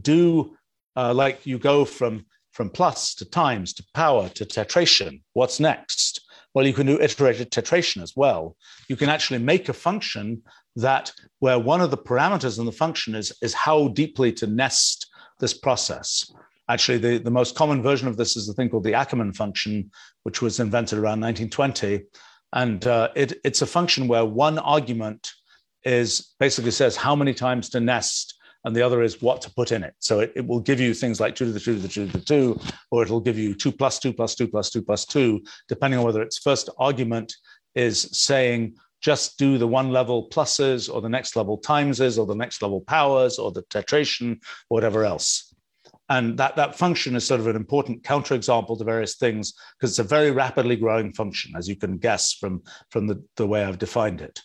do 0.02 0.56
uh, 0.96 1.14
like 1.14 1.46
you 1.46 1.58
go 1.58 1.84
from 1.84 2.26
from 2.52 2.70
plus 2.70 3.14
to 3.14 3.24
times 3.24 3.72
to 3.74 3.84
power 3.94 4.28
to 4.30 4.44
tetration? 4.44 5.22
What's 5.32 5.60
next? 5.60 6.20
Well, 6.54 6.66
you 6.66 6.72
can 6.72 6.86
do 6.86 7.00
iterated 7.00 7.52
tetration 7.52 8.02
as 8.02 8.14
well. 8.16 8.56
You 8.88 8.96
can 8.96 9.08
actually 9.08 9.38
make 9.38 9.68
a 9.68 9.72
function 9.72 10.42
that 10.78 11.12
where 11.40 11.58
one 11.58 11.80
of 11.80 11.90
the 11.90 11.98
parameters 11.98 12.58
in 12.58 12.64
the 12.64 12.72
function 12.72 13.14
is, 13.14 13.32
is 13.42 13.52
how 13.52 13.88
deeply 13.88 14.32
to 14.32 14.46
nest 14.46 15.06
this 15.40 15.54
process. 15.54 16.32
Actually, 16.68 16.98
the, 16.98 17.18
the 17.18 17.30
most 17.30 17.54
common 17.56 17.82
version 17.82 18.08
of 18.08 18.16
this 18.16 18.36
is 18.36 18.46
the 18.46 18.52
thing 18.52 18.68
called 18.68 18.84
the 18.84 18.92
Ackermann 18.92 19.34
function, 19.34 19.90
which 20.22 20.42
was 20.42 20.60
invented 20.60 20.98
around 20.98 21.20
1920. 21.20 22.04
And 22.52 22.86
uh, 22.86 23.08
it, 23.16 23.34
it's 23.44 23.62
a 23.62 23.66
function 23.66 24.06
where 24.08 24.24
one 24.24 24.58
argument 24.58 25.32
is 25.84 26.34
basically 26.38 26.70
says 26.70 26.96
how 26.96 27.16
many 27.16 27.34
times 27.34 27.70
to 27.70 27.80
nest, 27.80 28.34
and 28.64 28.74
the 28.74 28.82
other 28.82 29.02
is 29.02 29.22
what 29.22 29.40
to 29.42 29.50
put 29.54 29.72
in 29.72 29.82
it. 29.82 29.94
So 29.98 30.20
it, 30.20 30.32
it 30.36 30.46
will 30.46 30.60
give 30.60 30.80
you 30.80 30.92
things 30.92 31.20
like 31.20 31.34
2 31.34 31.46
to 31.46 31.52
the 31.52 31.60
2 31.60 31.76
to 31.76 31.80
the 31.80 31.88
2 31.88 32.06
to 32.06 32.18
the 32.18 32.24
2, 32.24 32.60
or 32.90 33.02
it'll 33.02 33.20
give 33.20 33.38
you 33.38 33.54
2 33.54 33.72
plus 33.72 33.98
2 33.98 34.12
plus 34.12 34.34
2 34.34 34.48
plus 34.48 34.70
2 34.70 34.82
plus 34.82 35.06
2, 35.06 35.40
depending 35.68 35.98
on 35.98 36.04
whether 36.04 36.22
its 36.22 36.38
first 36.38 36.68
argument 36.78 37.34
is 37.74 38.08
saying 38.12 38.74
just 39.00 39.38
do 39.38 39.58
the 39.58 39.66
one 39.66 39.90
level 39.90 40.28
pluses 40.28 40.92
or 40.92 41.00
the 41.00 41.08
next 41.08 41.36
level 41.36 41.58
timeses 41.58 42.18
or 42.18 42.26
the 42.26 42.34
next 42.34 42.62
level 42.62 42.80
powers 42.80 43.38
or 43.38 43.52
the 43.52 43.62
tetration 43.62 44.32
or 44.68 44.76
whatever 44.76 45.04
else. 45.04 45.54
And 46.10 46.38
that, 46.38 46.56
that 46.56 46.76
function 46.76 47.16
is 47.16 47.26
sort 47.26 47.40
of 47.40 47.46
an 47.46 47.56
important 47.56 48.02
counterexample 48.02 48.78
to 48.78 48.84
various 48.84 49.16
things 49.16 49.52
because 49.78 49.90
it's 49.90 49.98
a 49.98 50.04
very 50.04 50.30
rapidly 50.30 50.76
growing 50.76 51.12
function, 51.12 51.52
as 51.56 51.68
you 51.68 51.76
can 51.76 51.98
guess 51.98 52.32
from, 52.32 52.62
from 52.90 53.06
the, 53.06 53.22
the 53.36 53.46
way 53.46 53.62
I've 53.62 53.78
defined 53.78 54.22
it. 54.22 54.40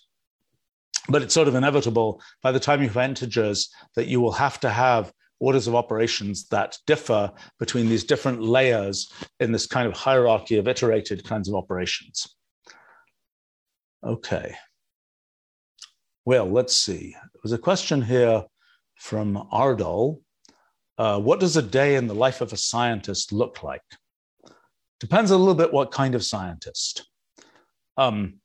But 1.08 1.22
it's 1.22 1.34
sort 1.34 1.48
of 1.48 1.56
inevitable 1.56 2.22
by 2.42 2.52
the 2.52 2.60
time 2.60 2.82
you 2.82 2.90
have 2.90 3.10
integers 3.10 3.70
that 3.96 4.08
you 4.08 4.20
will 4.20 4.32
have 4.34 4.60
to 4.62 4.70
have 4.70 5.14
orders 5.40 5.68
of 5.68 5.76
operations 5.76 6.48
that 6.48 6.78
differ 6.88 7.32
between 7.60 7.90
these 7.90 8.04
different 8.04 8.42
layers 8.42 9.12
in 9.40 9.52
this 9.52 9.66
kind 9.66 9.88
of 9.88 9.94
hierarchy 9.94 10.58
of 10.58 10.68
iterated 10.68 11.24
kinds 11.26 11.50
of 11.50 11.56
operations. 11.56 12.36
Okay. 14.06 14.56
Well, 16.26 16.50
let's 16.50 16.76
see. 16.76 17.16
There's 17.42 17.54
a 17.54 17.58
question 17.58 18.02
here 18.02 18.44
from 18.96 19.48
Ardol. 19.52 20.22
Uh, 20.98 21.20
what 21.20 21.40
does 21.40 21.58
a 21.58 21.62
day 21.62 21.96
in 21.96 22.08
the 22.08 22.16
life 22.16 22.42
of 22.42 22.54
a 22.54 22.58
scientist 22.58 23.32
look 23.32 23.64
like? 23.64 23.82
Depends 25.00 25.32
a 25.32 25.38
little 25.38 25.56
bit 25.56 25.74
what 25.74 25.92
kind 25.92 26.16
of 26.16 26.24
scientist. 26.24 27.10
Um, 27.98 28.36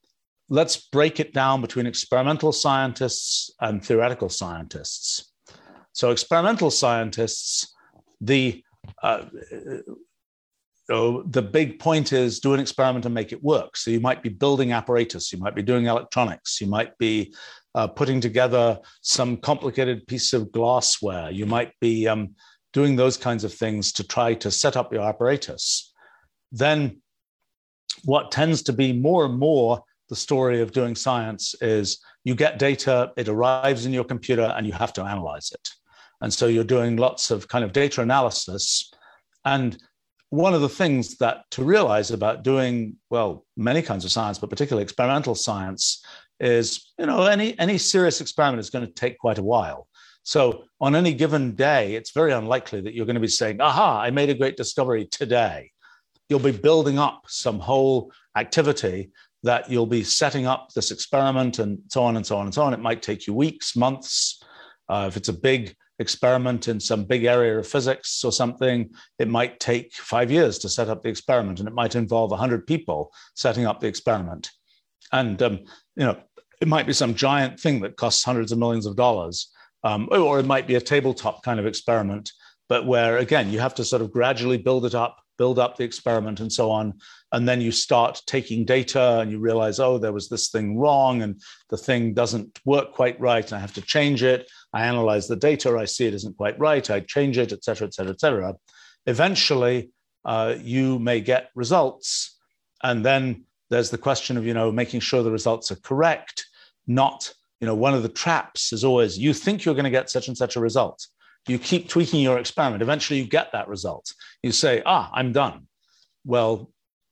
let's 0.48 0.76
break 0.76 1.20
it 1.20 1.32
down 1.32 1.60
between 1.60 1.86
experimental 1.86 2.52
scientists 2.52 3.50
and 3.60 3.84
theoretical 3.84 4.28
scientists. 4.28 5.32
So, 5.92 6.10
experimental 6.10 6.70
scientists, 6.70 7.74
the 8.20 8.62
uh, 9.02 9.24
the 10.88 11.42
big 11.42 11.78
point 11.78 12.12
is 12.12 12.40
do 12.40 12.54
an 12.54 12.60
experiment 12.60 13.04
and 13.04 13.14
make 13.14 13.32
it 13.32 13.42
work. 13.42 13.76
So 13.76 13.90
you 13.90 14.00
might 14.00 14.22
be 14.22 14.30
building 14.30 14.72
apparatus, 14.72 15.32
you 15.32 15.38
might 15.38 15.54
be 15.54 15.62
doing 15.62 15.86
electronics, 15.86 16.60
you 16.60 16.66
might 16.66 16.96
be 16.98 17.34
uh, 17.74 17.88
putting 17.88 18.20
together 18.20 18.78
some 19.02 19.36
complicated 19.36 20.06
piece 20.06 20.32
of 20.32 20.50
glassware, 20.50 21.30
you 21.30 21.44
might 21.44 21.72
be 21.80 22.08
um, 22.08 22.34
doing 22.72 22.96
those 22.96 23.16
kinds 23.16 23.44
of 23.44 23.52
things 23.52 23.92
to 23.92 24.06
try 24.06 24.34
to 24.34 24.50
set 24.50 24.76
up 24.76 24.92
your 24.92 25.02
apparatus, 25.02 25.92
then 26.52 27.00
what 28.04 28.30
tends 28.30 28.62
to 28.62 28.72
be 28.72 28.92
more 28.92 29.26
and 29.26 29.38
more 29.38 29.82
the 30.08 30.16
story 30.16 30.60
of 30.60 30.72
doing 30.72 30.94
science 30.94 31.54
is 31.60 31.98
you 32.24 32.34
get 32.34 32.58
data, 32.58 33.12
it 33.16 33.28
arrives 33.28 33.84
in 33.84 33.92
your 33.92 34.04
computer, 34.04 34.54
and 34.56 34.66
you 34.66 34.72
have 34.72 34.92
to 34.94 35.02
analyze 35.02 35.50
it. 35.52 35.68
And 36.20 36.32
so 36.32 36.46
you're 36.46 36.64
doing 36.64 36.96
lots 36.96 37.30
of 37.30 37.46
kind 37.48 37.64
of 37.64 37.72
data 37.72 38.00
analysis. 38.00 38.90
And 39.44 39.76
one 40.30 40.54
of 40.54 40.60
the 40.60 40.68
things 40.68 41.16
that 41.18 41.44
to 41.52 41.64
realize 41.64 42.10
about 42.10 42.42
doing, 42.42 42.96
well, 43.08 43.46
many 43.56 43.80
kinds 43.82 44.04
of 44.04 44.10
science, 44.10 44.38
but 44.38 44.50
particularly 44.50 44.82
experimental 44.82 45.34
science, 45.34 46.04
is 46.40 46.92
you 46.98 47.06
know 47.06 47.24
any 47.24 47.58
any 47.58 47.78
serious 47.78 48.20
experiment 48.20 48.60
is 48.60 48.70
going 48.70 48.86
to 48.86 48.92
take 48.92 49.18
quite 49.18 49.38
a 49.38 49.42
while. 49.42 49.88
So 50.22 50.64
on 50.80 50.94
any 50.94 51.14
given 51.14 51.54
day 51.54 51.94
it's 51.94 52.12
very 52.12 52.32
unlikely 52.32 52.80
that 52.82 52.94
you're 52.94 53.06
going 53.06 53.14
to 53.14 53.20
be 53.20 53.28
saying 53.28 53.60
aha 53.60 54.02
i 54.02 54.10
made 54.10 54.30
a 54.30 54.34
great 54.34 54.56
discovery 54.56 55.06
today. 55.06 55.70
You'll 56.28 56.38
be 56.38 56.52
building 56.52 56.98
up 56.98 57.22
some 57.26 57.58
whole 57.58 58.12
activity 58.36 59.10
that 59.42 59.70
you'll 59.70 59.86
be 59.86 60.04
setting 60.04 60.46
up 60.46 60.68
this 60.74 60.90
experiment 60.90 61.58
and 61.58 61.78
so 61.88 62.02
on 62.02 62.16
and 62.16 62.26
so 62.26 62.36
on 62.36 62.46
and 62.46 62.54
so 62.54 62.62
on. 62.62 62.74
It 62.74 62.80
might 62.80 63.02
take 63.02 63.26
you 63.26 63.34
weeks 63.34 63.76
months 63.76 64.42
uh, 64.88 65.06
if 65.08 65.16
it's 65.16 65.28
a 65.28 65.32
big 65.32 65.74
experiment 65.98 66.68
in 66.68 66.78
some 66.80 67.04
big 67.04 67.24
area 67.24 67.58
of 67.58 67.66
physics 67.66 68.24
or 68.24 68.32
something, 68.32 68.90
it 69.18 69.28
might 69.28 69.60
take 69.60 69.92
five 69.94 70.30
years 70.30 70.58
to 70.58 70.68
set 70.68 70.88
up 70.88 71.02
the 71.02 71.08
experiment, 71.08 71.58
and 71.58 71.68
it 71.68 71.74
might 71.74 71.94
involve 71.94 72.30
100 72.30 72.66
people 72.66 73.12
setting 73.34 73.66
up 73.66 73.80
the 73.80 73.86
experiment. 73.86 74.50
And 75.12 75.42
um, 75.42 75.60
you 75.96 76.04
know, 76.04 76.18
it 76.60 76.68
might 76.68 76.86
be 76.86 76.92
some 76.92 77.14
giant 77.14 77.58
thing 77.60 77.80
that 77.80 77.96
costs 77.96 78.24
hundreds 78.24 78.52
of 78.52 78.58
millions 78.58 78.86
of 78.86 78.96
dollars, 78.96 79.50
um, 79.84 80.08
or 80.10 80.38
it 80.38 80.46
might 80.46 80.66
be 80.66 80.74
a 80.74 80.80
tabletop 80.80 81.42
kind 81.42 81.60
of 81.60 81.66
experiment, 81.66 82.32
but 82.68 82.86
where 82.86 83.18
again 83.18 83.50
you 83.50 83.58
have 83.60 83.74
to 83.76 83.84
sort 83.84 84.02
of 84.02 84.12
gradually 84.12 84.58
build 84.58 84.84
it 84.84 84.94
up, 84.94 85.18
build 85.36 85.58
up 85.58 85.76
the 85.76 85.84
experiment, 85.84 86.40
and 86.40 86.52
so 86.52 86.70
on, 86.70 86.94
and 87.32 87.48
then 87.48 87.60
you 87.60 87.70
start 87.70 88.22
taking 88.26 88.64
data 88.64 89.20
and 89.20 89.30
you 89.30 89.38
realize, 89.38 89.78
oh, 89.78 89.98
there 89.98 90.12
was 90.12 90.28
this 90.28 90.48
thing 90.48 90.78
wrong, 90.78 91.22
and 91.22 91.40
the 91.70 91.76
thing 91.76 92.14
doesn't 92.14 92.58
work 92.64 92.92
quite 92.92 93.18
right, 93.20 93.44
and 93.44 93.54
I 93.54 93.60
have 93.60 93.74
to 93.74 93.82
change 93.82 94.22
it. 94.22 94.48
I 94.72 94.84
analyze 94.84 95.28
the 95.28 95.36
data, 95.36 95.76
I 95.76 95.86
see 95.86 96.06
it 96.06 96.14
isn't 96.14 96.36
quite 96.36 96.58
right, 96.58 96.88
I 96.90 97.00
change 97.00 97.38
it, 97.38 97.52
et 97.52 97.64
cetera, 97.64 97.86
et 97.86 97.94
cetera, 97.94 98.12
et 98.12 98.20
cetera. 98.20 98.54
Eventually, 99.06 99.90
uh, 100.24 100.56
you 100.60 100.98
may 100.98 101.20
get 101.20 101.50
results, 101.54 102.38
and 102.82 103.04
then 103.04 103.44
there's 103.70 103.90
the 103.90 103.98
question 103.98 104.36
of 104.36 104.46
you 104.46 104.54
know 104.54 104.70
making 104.72 105.00
sure 105.00 105.22
the 105.22 105.30
results 105.30 105.70
are 105.70 105.76
correct 105.76 106.46
not 106.86 107.32
you 107.60 107.66
know 107.66 107.74
one 107.74 107.94
of 107.94 108.02
the 108.02 108.08
traps 108.08 108.72
is 108.72 108.84
always 108.84 109.18
you 109.18 109.32
think 109.34 109.64
you're 109.64 109.74
going 109.74 109.84
to 109.84 109.90
get 109.90 110.10
such 110.10 110.28
and 110.28 110.36
such 110.36 110.56
a 110.56 110.60
result. 110.60 111.06
You 111.46 111.58
keep 111.58 111.88
tweaking 111.88 112.20
your 112.20 112.38
experiment. 112.38 112.82
Eventually 112.82 113.20
you 113.20 113.26
get 113.26 113.52
that 113.52 113.68
result. 113.68 114.12
You 114.42 114.52
say 114.52 114.82
ah 114.84 115.10
i'm 115.12 115.32
done. 115.32 115.66
Well 116.24 116.70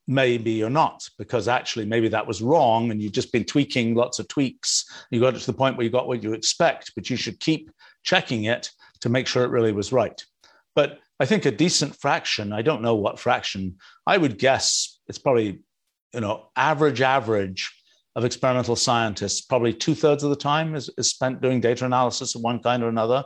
maybe 0.08 0.52
you're 0.52 0.70
not 0.70 1.08
because 1.18 1.48
actually 1.48 1.84
maybe 1.84 2.08
that 2.08 2.26
was 2.26 2.40
wrong 2.40 2.90
and 2.90 3.02
you've 3.02 3.12
just 3.12 3.32
been 3.32 3.44
tweaking 3.44 3.94
lots 3.94 4.18
of 4.18 4.28
tweaks. 4.28 4.84
You 5.10 5.20
got 5.20 5.34
it 5.34 5.40
to 5.40 5.46
the 5.46 5.56
point 5.56 5.76
where 5.76 5.84
you 5.84 5.90
got 5.90 6.06
what 6.06 6.22
you 6.22 6.32
expect 6.32 6.92
but 6.94 7.10
you 7.10 7.16
should 7.16 7.40
keep 7.40 7.70
checking 8.04 8.44
it 8.44 8.70
to 9.00 9.08
make 9.08 9.26
sure 9.26 9.44
it 9.44 9.50
really 9.50 9.72
was 9.72 9.92
right. 9.92 10.24
But 10.74 11.00
i 11.18 11.24
think 11.24 11.46
a 11.46 11.50
decent 11.50 11.96
fraction 11.96 12.52
i 12.52 12.60
don't 12.60 12.82
know 12.82 12.94
what 12.94 13.18
fraction 13.18 13.76
i 14.06 14.18
would 14.18 14.38
guess 14.38 15.00
it's 15.08 15.18
probably 15.18 15.60
you 16.16 16.22
know, 16.22 16.48
average 16.56 17.02
average 17.02 17.70
of 18.14 18.24
experimental 18.24 18.74
scientists, 18.74 19.42
probably 19.42 19.74
two 19.74 19.94
thirds 19.94 20.24
of 20.24 20.30
the 20.30 20.36
time 20.36 20.74
is, 20.74 20.88
is 20.96 21.10
spent 21.10 21.42
doing 21.42 21.60
data 21.60 21.84
analysis 21.84 22.34
of 22.34 22.40
one 22.40 22.58
kind 22.58 22.82
or 22.82 22.88
another, 22.88 23.22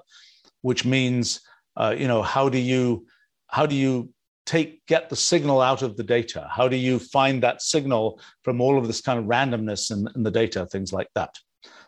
which 0.62 0.84
means, 0.84 1.40
uh, 1.76 1.94
you 1.96 2.08
know, 2.08 2.20
how 2.20 2.48
do 2.48 2.58
you 2.58 3.06
how 3.46 3.64
do 3.64 3.76
you 3.76 4.12
take 4.50 4.84
get 4.86 5.08
the 5.08 5.16
signal 5.16 5.60
out 5.60 5.82
of 5.82 5.96
the 5.96 6.02
data? 6.02 6.48
How 6.50 6.66
do 6.66 6.76
you 6.76 6.98
find 6.98 7.40
that 7.42 7.62
signal 7.62 8.20
from 8.42 8.60
all 8.60 8.76
of 8.76 8.88
this 8.88 9.00
kind 9.00 9.18
of 9.18 9.26
randomness 9.26 9.92
in, 9.92 10.08
in 10.16 10.24
the 10.24 10.30
data, 10.30 10.66
things 10.66 10.92
like 10.92 11.06
that? 11.14 11.38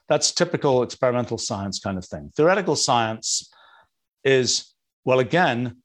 That's 0.09 0.31
typical 0.31 0.85
experimental 0.85 1.39
science 1.39 1.81
kind 1.81 1.99
of 1.99 2.05
thing. 2.05 2.31
Theoretical 2.37 2.77
science 2.77 3.51
is, 4.23 4.73
well, 5.05 5.19
again, 5.19 5.79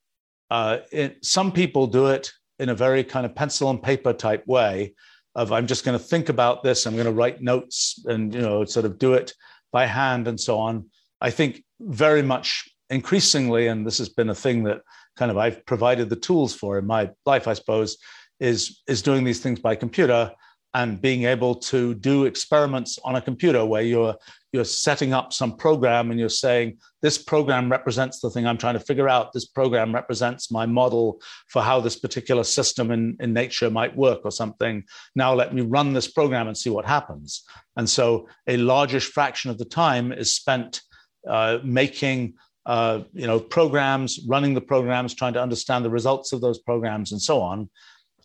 uh, 0.51 0.77
it, 0.91 1.25
some 1.25 1.51
people 1.51 1.87
do 1.87 2.07
it 2.07 2.31
in 2.59 2.69
a 2.69 2.75
very 2.75 3.03
kind 3.03 3.25
of 3.25 3.33
pencil 3.33 3.71
and 3.71 3.81
paper 3.81 4.13
type 4.13 4.45
way 4.45 4.93
of 5.33 5.51
I'm 5.51 5.67
just 5.67 5.83
going 5.83 5.97
to 5.97 6.03
think 6.03 6.29
about 6.29 6.63
this, 6.63 6.85
I'm 6.85 6.95
going 6.95 7.05
to 7.05 7.11
write 7.11 7.41
notes 7.41 8.03
and 8.05 8.33
you 8.33 8.41
know 8.41 8.65
sort 8.65 8.85
of 8.85 8.97
do 8.99 9.13
it 9.13 9.33
by 9.71 9.85
hand 9.85 10.27
and 10.27 10.39
so 10.39 10.57
on. 10.59 10.89
I 11.21 11.31
think 11.31 11.63
very 11.79 12.21
much 12.21 12.69
increasingly, 12.89 13.67
and 13.67 13.85
this 13.85 13.97
has 13.97 14.09
been 14.09 14.29
a 14.29 14.35
thing 14.35 14.63
that 14.63 14.81
kind 15.17 15.31
of 15.31 15.37
I've 15.37 15.65
provided 15.65 16.09
the 16.09 16.15
tools 16.15 16.53
for 16.53 16.77
in 16.77 16.85
my 16.85 17.09
life, 17.25 17.47
I 17.47 17.53
suppose, 17.53 17.97
is 18.39 18.81
is 18.87 19.01
doing 19.01 19.23
these 19.23 19.39
things 19.39 19.59
by 19.59 19.75
computer 19.75 20.31
and 20.73 21.01
being 21.01 21.23
able 21.23 21.55
to 21.55 21.95
do 21.95 22.25
experiments 22.25 22.99
on 23.03 23.15
a 23.15 23.21
computer 23.21 23.65
where 23.65 23.81
you're 23.81 24.15
you're 24.53 24.65
setting 24.65 25.11
up 25.13 25.33
some 25.33 25.55
program 25.57 26.09
and 26.09 26.19
you're 26.19 26.29
saying 26.29 26.77
this 27.01 27.17
program 27.17 27.69
represents 27.69 28.19
the 28.19 28.29
thing 28.29 28.45
i'm 28.45 28.57
trying 28.57 28.73
to 28.73 28.79
figure 28.79 29.09
out. 29.09 29.33
This 29.33 29.45
program 29.45 29.93
represents 29.93 30.51
my 30.51 30.65
model 30.65 31.19
for 31.47 31.61
how 31.61 31.79
this 31.79 31.97
particular 31.97 32.43
system 32.43 32.91
in, 32.91 33.17
in 33.19 33.33
nature 33.33 33.69
might 33.69 33.95
work 33.95 34.21
or 34.23 34.31
something. 34.31 34.83
Now 35.15 35.33
let 35.33 35.53
me 35.53 35.61
run 35.61 35.93
this 35.93 36.09
program 36.11 36.47
and 36.47 36.57
see 36.57 36.69
what 36.69 36.85
happens. 36.85 37.43
And 37.75 37.89
so 37.89 38.27
a 38.47 38.57
largish 38.57 39.07
fraction 39.11 39.51
of 39.51 39.57
the 39.57 39.65
time 39.65 40.11
is 40.11 40.35
spent 40.35 40.81
uh, 41.27 41.59
making 41.63 42.35
uh, 42.67 43.01
you 43.13 43.25
know 43.25 43.39
programs 43.39 44.19
running 44.27 44.53
the 44.53 44.61
programs 44.61 45.15
trying 45.15 45.33
to 45.33 45.41
understand 45.41 45.83
the 45.83 45.89
results 45.89 46.33
of 46.33 46.41
those 46.41 46.59
programs 46.59 47.11
and 47.11 47.21
so 47.21 47.41
on 47.41 47.67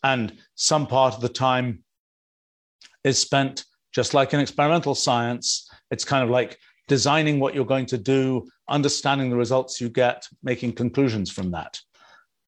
and 0.05 0.37
some 0.55 0.87
part 0.87 1.15
of 1.15 1.21
the 1.21 1.29
time 1.29 1.83
is 3.05 3.19
spent 3.19 3.65
just 3.93 4.15
like 4.15 4.33
in 4.33 4.41
experimental 4.41 4.95
science. 4.95 5.69
It's 5.91 6.05
kind 6.05 6.25
of 6.25 6.31
like 6.31 6.59
designing 6.89 7.39
what 7.39 7.55
you're 7.55 7.65
going 7.65 7.87
to 7.87 7.99
do, 7.99 8.49
understanding 8.69 9.31
the 9.31 9.37
results 9.37 9.81
you 9.81 9.89
get, 9.89 10.27
making 10.43 10.73
conclusions 10.73 11.31
from 11.31 11.51
that. 11.53 11.79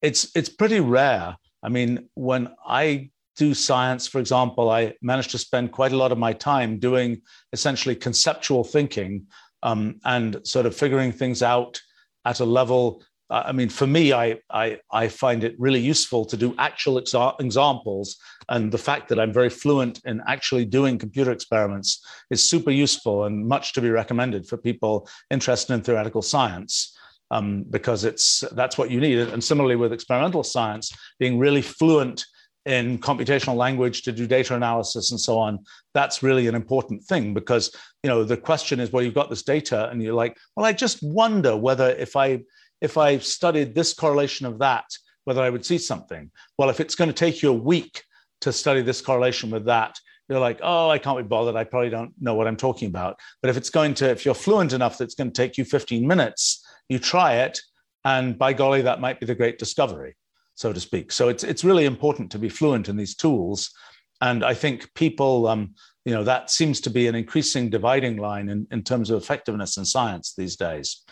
It's 0.03 0.35
it's 0.35 0.49
pretty 0.49 0.81
rare. 0.81 1.37
I 1.63 1.69
mean, 1.69 2.09
when 2.15 2.49
I 2.67 3.11
do 3.37 3.55
science, 3.55 4.07
for 4.07 4.21
example, 4.21 4.71
I 4.71 4.95
managed 5.03 5.31
to 5.31 5.39
spend 5.39 5.73
quite 5.73 5.93
a 5.93 5.97
lot 5.97 6.13
of 6.13 6.19
my 6.19 6.33
time 6.33 6.79
doing 6.79 7.21
essentially 7.53 7.97
conceptual 7.97 8.65
thinking 8.65 9.27
um, 9.65 9.99
and 10.05 10.47
sort 10.47 10.67
of 10.67 10.77
figuring 10.77 11.11
things 11.11 11.43
out 11.43 11.81
at 12.25 12.39
a 12.41 12.45
level 12.45 13.03
I 13.31 13.53
mean, 13.53 13.71
for 13.71 13.87
me, 13.87 14.13
I, 14.13 14.39
I, 14.51 14.79
I 14.93 15.09
find 15.09 15.45
it 15.45 15.57
really 15.59 15.81
useful 15.81 16.27
to 16.27 16.37
do 16.37 16.55
actual 16.59 17.01
exa- 17.01 17.41
examples. 17.41 18.17
And 18.51 18.71
the 18.71 18.79
fact 18.79 19.09
that 19.09 19.19
I'm 19.19 19.33
very 19.33 19.49
fluent 19.49 20.01
in 20.05 20.23
actually 20.27 20.67
doing 20.67 20.99
computer 20.99 21.33
experiments 21.33 22.05
is 22.31 22.47
super 22.49 22.71
useful 22.71 23.25
and 23.25 23.47
much 23.47 23.73
to 23.73 23.81
be 23.81 23.91
recommended 23.91 24.47
for 24.47 24.59
people 24.59 25.09
interested 25.31 25.73
in 25.73 25.81
theoretical 25.81 26.23
science. 26.23 26.97
Um, 27.31 27.65
because 27.71 28.05
it's 28.05 28.45
that's 28.53 28.77
what 28.77 28.91
you 28.91 29.01
need. 29.01 29.19
And 29.19 29.43
similarly 29.43 29.77
with 29.77 29.95
experimental 29.95 30.45
science, 30.45 30.93
being 31.19 31.39
really 31.39 31.63
fluent 31.63 32.25
in 32.67 32.99
computational 32.99 33.57
language 33.57 34.03
to 34.03 34.13
do 34.13 34.27
data 34.27 34.55
analysis 34.55 35.11
and 35.11 35.21
so 35.21 35.39
on 35.39 35.59
that's 35.93 36.23
really 36.23 36.47
an 36.47 36.55
important 36.55 37.03
thing 37.05 37.35
because 37.35 37.71
you 38.03 38.09
know 38.09 38.25
the 38.25 38.37
question 38.37 38.81
is 38.81 38.91
well 38.91 39.03
you've 39.03 39.13
got 39.13 39.29
this 39.29 39.43
data 39.43 39.91
and 39.91 40.03
you're 40.03 40.15
like 40.15 40.35
well 40.57 40.65
i 40.65 40.73
just 40.73 41.03
wonder 41.03 41.55
whether 41.55 41.91
if 41.91 42.17
i 42.17 42.41
if 42.85 42.99
I 42.99 43.17
studied 43.19 43.75
this 43.75 43.95
correlation 43.95 44.47
of 44.47 44.59
that, 44.59 44.85
whether 45.25 45.41
I 45.41 45.49
would 45.49 45.65
see 45.65 45.79
something. 45.79 46.31
Well, 46.59 46.69
if 46.69 46.81
it's 46.81 46.95
going 46.95 47.09
to 47.09 47.15
take 47.15 47.43
you 47.43 47.49
a 47.49 47.65
week 47.73 48.03
to 48.43 48.53
study 48.53 48.83
this 48.83 49.01
correlation 49.01 49.51
with 49.51 49.65
that, 49.65 49.99
you're 50.29 50.39
like, 50.39 50.61
oh, 50.63 50.91
I 50.91 50.99
can't 50.99 51.17
be 51.17 51.23
bothered. 51.23 51.57
I 51.57 51.65
probably 51.65 51.89
don't 51.89 52.13
know 52.21 52.35
what 52.35 52.47
I'm 52.47 52.59
talking 52.59 52.89
about. 52.89 53.19
But 53.41 53.49
if 53.49 53.57
it's 53.57 53.71
going 53.71 53.95
to, 53.95 54.11
if 54.11 54.27
you're 54.27 54.35
fluent 54.35 54.75
enough 54.75 54.99
that 54.99 55.05
it's 55.05 55.15
going 55.15 55.31
to 55.31 55.43
take 55.43 55.57
you 55.57 55.65
15 55.65 56.07
minutes, 56.07 56.63
you 56.91 56.99
try 56.99 57.37
it. 57.37 57.59
And 58.05 58.39
by 58.39 58.53
golly, 58.53 58.83
that 58.83 59.01
might 59.01 59.19
be 59.19 59.25
the 59.25 59.35
great 59.35 59.59
discovery, 59.59 60.15
so 60.55 60.73
to 60.73 60.81
speak. 60.81 61.13
So 61.13 61.29
it's, 61.29 61.45
it's 61.45 61.65
really 61.65 61.85
important 61.85 62.31
to 62.33 62.39
be 62.39 62.49
fluent 62.49 62.89
in 62.89 62.97
these 62.97 63.17
tools. 63.17 63.73
And 64.21 64.45
I 64.45 64.55
think 64.55 64.93
people, 64.95 65.47
um, 65.49 65.75
you 66.05 66.15
know, 66.15 66.25
that 66.25 66.51
seems 66.51 66.81
to 66.83 66.91
be 66.91 67.07
an 67.09 67.15
increasing 67.15 67.71
dividing 67.71 68.17
line 68.17 68.49
in, 68.49 68.67
in 68.71 68.83
terms 68.83 69.11
of 69.11 69.21
effectiveness 69.23 69.77
in 69.77 69.85
science 69.85 70.35
these 70.37 70.57
days. 70.57 71.03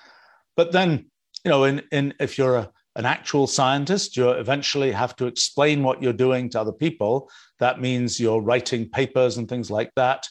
But 0.56 0.72
then 0.72 1.06
you 1.44 1.50
know, 1.50 1.64
in, 1.64 1.82
in 1.90 2.14
if 2.20 2.38
you're 2.38 2.56
a, 2.56 2.70
an 2.96 3.06
actual 3.06 3.46
scientist, 3.46 4.16
you 4.16 4.30
eventually 4.30 4.92
have 4.92 5.16
to 5.16 5.26
explain 5.26 5.82
what 5.82 6.02
you're 6.02 6.12
doing 6.12 6.48
to 6.50 6.60
other 6.60 6.72
people. 6.72 7.30
That 7.58 7.80
means 7.80 8.20
you're 8.20 8.40
writing 8.40 8.88
papers 8.88 9.38
and 9.38 9.48
things 9.48 9.70
like 9.70 9.90
that. 9.96 10.26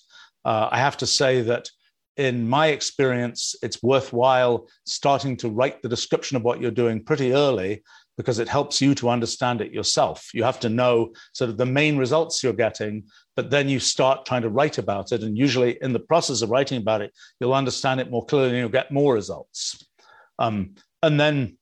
Uh, 0.46 0.70
I 0.72 0.78
have 0.78 0.98
to 0.98 1.08
say 1.08 1.42
that 1.42 1.70
in 2.18 2.48
my 2.48 2.68
experience, 2.68 3.56
it's 3.64 3.82
worthwhile 3.82 4.68
starting 4.86 5.38
to 5.38 5.50
write 5.50 5.82
the 5.82 5.90
description 5.90 6.38
of 6.38 6.44
what 6.44 6.62
you're 6.62 6.72
doing 6.72 7.04
pretty 7.04 7.34
early 7.34 7.84
because 8.22 8.38
it 8.38 8.48
helps 8.48 8.80
you 8.80 8.94
to 8.94 9.10
understand 9.10 9.62
it 9.62 9.74
yourself. 9.74 10.30
You 10.32 10.44
have 10.44 10.60
to 10.60 10.70
know 10.70 11.12
sort 11.34 11.50
of 11.50 11.58
the 11.58 11.66
main 11.66 11.98
results 11.98 12.44
you're 12.44 12.54
getting, 12.54 13.06
but 13.36 13.50
then 13.50 13.68
you 13.68 13.80
start 13.80 14.28
trying 14.28 14.44
to 14.44 14.50
write 14.50 14.78
about 14.78 15.12
it. 15.12 15.24
And 15.24 15.36
usually, 15.36 15.80
in 15.82 15.92
the 15.92 16.00
process 16.12 16.44
of 16.44 16.52
writing 16.52 16.78
about 16.80 17.02
it, 17.02 17.12
you'll 17.40 17.56
understand 17.56 18.00
it 18.00 18.12
more 18.12 18.24
clearly 18.24 18.50
and 18.50 18.58
you'll 18.60 18.70
get 18.70 18.92
more 18.92 19.16
results. 19.16 19.84
Um, 20.38 20.76
and 21.02 21.20
then 21.20 21.58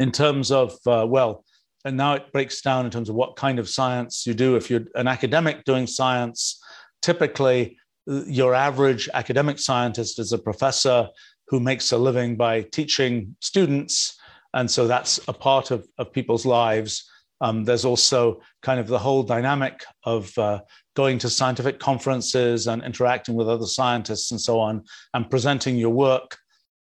in 0.00 0.10
terms 0.10 0.50
of, 0.50 0.72
uh, 0.88 1.06
well, 1.08 1.44
and 1.84 1.96
now 1.96 2.14
it 2.14 2.32
breaks 2.32 2.60
down 2.60 2.84
in 2.84 2.90
terms 2.90 3.08
of 3.08 3.14
what 3.14 3.36
kind 3.36 3.60
of 3.60 3.68
science 3.68 4.26
you 4.26 4.34
do. 4.34 4.56
If 4.56 4.70
you're 4.70 4.86
an 4.96 5.06
academic 5.06 5.64
doing 5.64 5.86
science, 5.86 6.60
typically 7.00 7.78
uh, 8.10 8.24
your 8.26 8.54
average 8.54 9.08
academic 9.14 9.60
scientist 9.60 10.18
is 10.18 10.32
a 10.32 10.38
professor 10.38 11.08
who 11.46 11.60
makes 11.60 11.92
a 11.92 11.96
living 11.96 12.34
by 12.34 12.62
teaching 12.62 13.36
students. 13.40 14.18
And 14.54 14.70
so 14.70 14.86
that's 14.86 15.20
a 15.28 15.32
part 15.32 15.70
of, 15.70 15.86
of 15.98 16.12
people's 16.12 16.46
lives. 16.46 17.10
Um, 17.40 17.64
there's 17.64 17.84
also 17.84 18.40
kind 18.62 18.80
of 18.80 18.86
the 18.86 18.98
whole 18.98 19.22
dynamic 19.22 19.84
of 20.04 20.36
uh, 20.38 20.60
going 20.94 21.18
to 21.18 21.28
scientific 21.28 21.78
conferences 21.78 22.68
and 22.68 22.82
interacting 22.82 23.34
with 23.34 23.48
other 23.48 23.66
scientists 23.66 24.30
and 24.30 24.40
so 24.40 24.58
on, 24.60 24.84
and 25.12 25.28
presenting 25.28 25.76
your 25.76 25.90
work. 25.90 26.38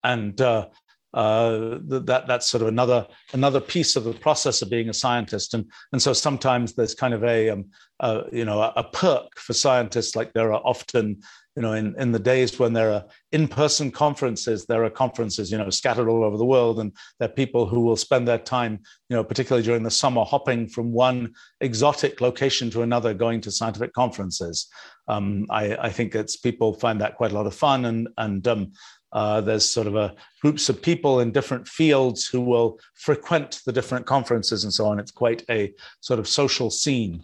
And 0.03 0.39
uh, 0.39 0.67
uh, 1.13 1.79
that 1.83 2.25
that's 2.27 2.47
sort 2.47 2.61
of 2.61 2.67
another 2.67 3.07
another 3.33 3.59
piece 3.59 3.95
of 3.95 4.03
the 4.03 4.13
process 4.13 4.61
of 4.61 4.69
being 4.69 4.89
a 4.89 4.93
scientist. 4.93 5.53
And 5.53 5.69
and 5.91 6.01
so 6.01 6.13
sometimes 6.13 6.73
there's 6.73 6.95
kind 6.95 7.13
of 7.13 7.23
a, 7.23 7.49
um, 7.49 7.65
a 7.99 8.23
you 8.31 8.45
know 8.45 8.61
a 8.61 8.83
perk 8.83 9.37
for 9.37 9.53
scientists, 9.53 10.15
like 10.15 10.31
there 10.33 10.53
are 10.53 10.61
often 10.63 11.21
you 11.57 11.63
know, 11.63 11.73
in, 11.73 11.95
in 11.97 12.11
the 12.11 12.19
days 12.19 12.59
when 12.59 12.71
there 12.71 12.91
are 12.91 13.03
in-person 13.31 13.89
conferences, 13.89 14.67
there 14.67 14.85
are 14.85 14.91
conferences, 14.91 15.51
you 15.51 15.57
know, 15.57 15.71
scattered 15.71 16.07
all 16.07 16.23
over 16.23 16.37
the 16.37 16.45
world, 16.45 16.79
and 16.79 16.95
there 17.17 17.27
are 17.27 17.33
people 17.33 17.65
who 17.65 17.79
will 17.79 17.95
spend 17.95 18.27
their 18.27 18.37
time, 18.37 18.79
you 19.09 19.15
know, 19.15 19.23
particularly 19.23 19.65
during 19.65 19.81
the 19.81 19.89
summer, 19.89 20.23
hopping 20.23 20.67
from 20.67 20.91
one 20.91 21.33
exotic 21.59 22.21
location 22.21 22.69
to 22.69 22.83
another, 22.83 23.11
going 23.11 23.41
to 23.41 23.49
scientific 23.49 23.91
conferences. 23.93 24.67
Um, 25.07 25.47
I, 25.49 25.75
I, 25.77 25.89
think 25.89 26.13
it's 26.13 26.37
people 26.37 26.75
find 26.75 27.01
that 27.01 27.15
quite 27.15 27.31
a 27.31 27.35
lot 27.35 27.47
of 27.47 27.55
fun, 27.55 27.85
and 27.85 28.07
and 28.17 28.47
um, 28.47 28.71
uh, 29.11 29.41
there's 29.41 29.67
sort 29.67 29.87
of 29.87 29.95
a 29.95 30.13
groups 30.43 30.69
of 30.69 30.79
people 30.79 31.21
in 31.21 31.31
different 31.31 31.67
fields 31.67 32.27
who 32.27 32.41
will 32.41 32.79
frequent 32.93 33.61
the 33.65 33.71
different 33.71 34.05
conferences 34.05 34.63
and 34.63 34.71
so 34.71 34.85
on. 34.85 34.99
It's 34.99 35.11
quite 35.11 35.43
a 35.49 35.73
sort 36.01 36.19
of 36.19 36.27
social 36.27 36.69
scene 36.69 37.23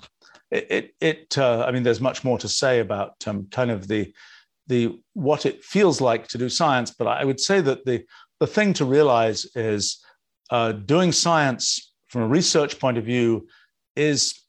it, 0.54 0.96
it, 1.02 1.38
uh, 1.38 1.66
I 1.68 1.72
mean, 1.72 1.84
there's 1.84 2.02
much 2.02 2.24
more 2.24 2.38
to 2.38 2.48
say 2.48 2.80
about 2.80 3.16
um, 3.28 3.48
kind 3.52 3.72
of 3.72 3.88
the, 3.88 4.14
the 4.68 5.00
what 5.14 5.46
it 5.46 5.64
feels 5.64 6.00
like 6.00 6.28
to 6.30 6.38
do 6.38 6.48
science, 6.48 6.92
but 6.92 7.08
I 7.08 7.26
would 7.26 7.40
say 7.40 7.60
that 7.62 7.86
the, 7.86 8.06
the 8.40 8.48
thing 8.48 8.74
to 8.74 8.86
realize 8.86 9.46
is 9.56 10.04
uh, 10.52 10.74
doing 10.74 11.12
science 11.12 11.94
from 12.08 12.22
a 12.22 12.28
research 12.28 12.80
point 12.80 12.98
of 12.98 13.04
view 13.04 13.48
is 13.96 14.40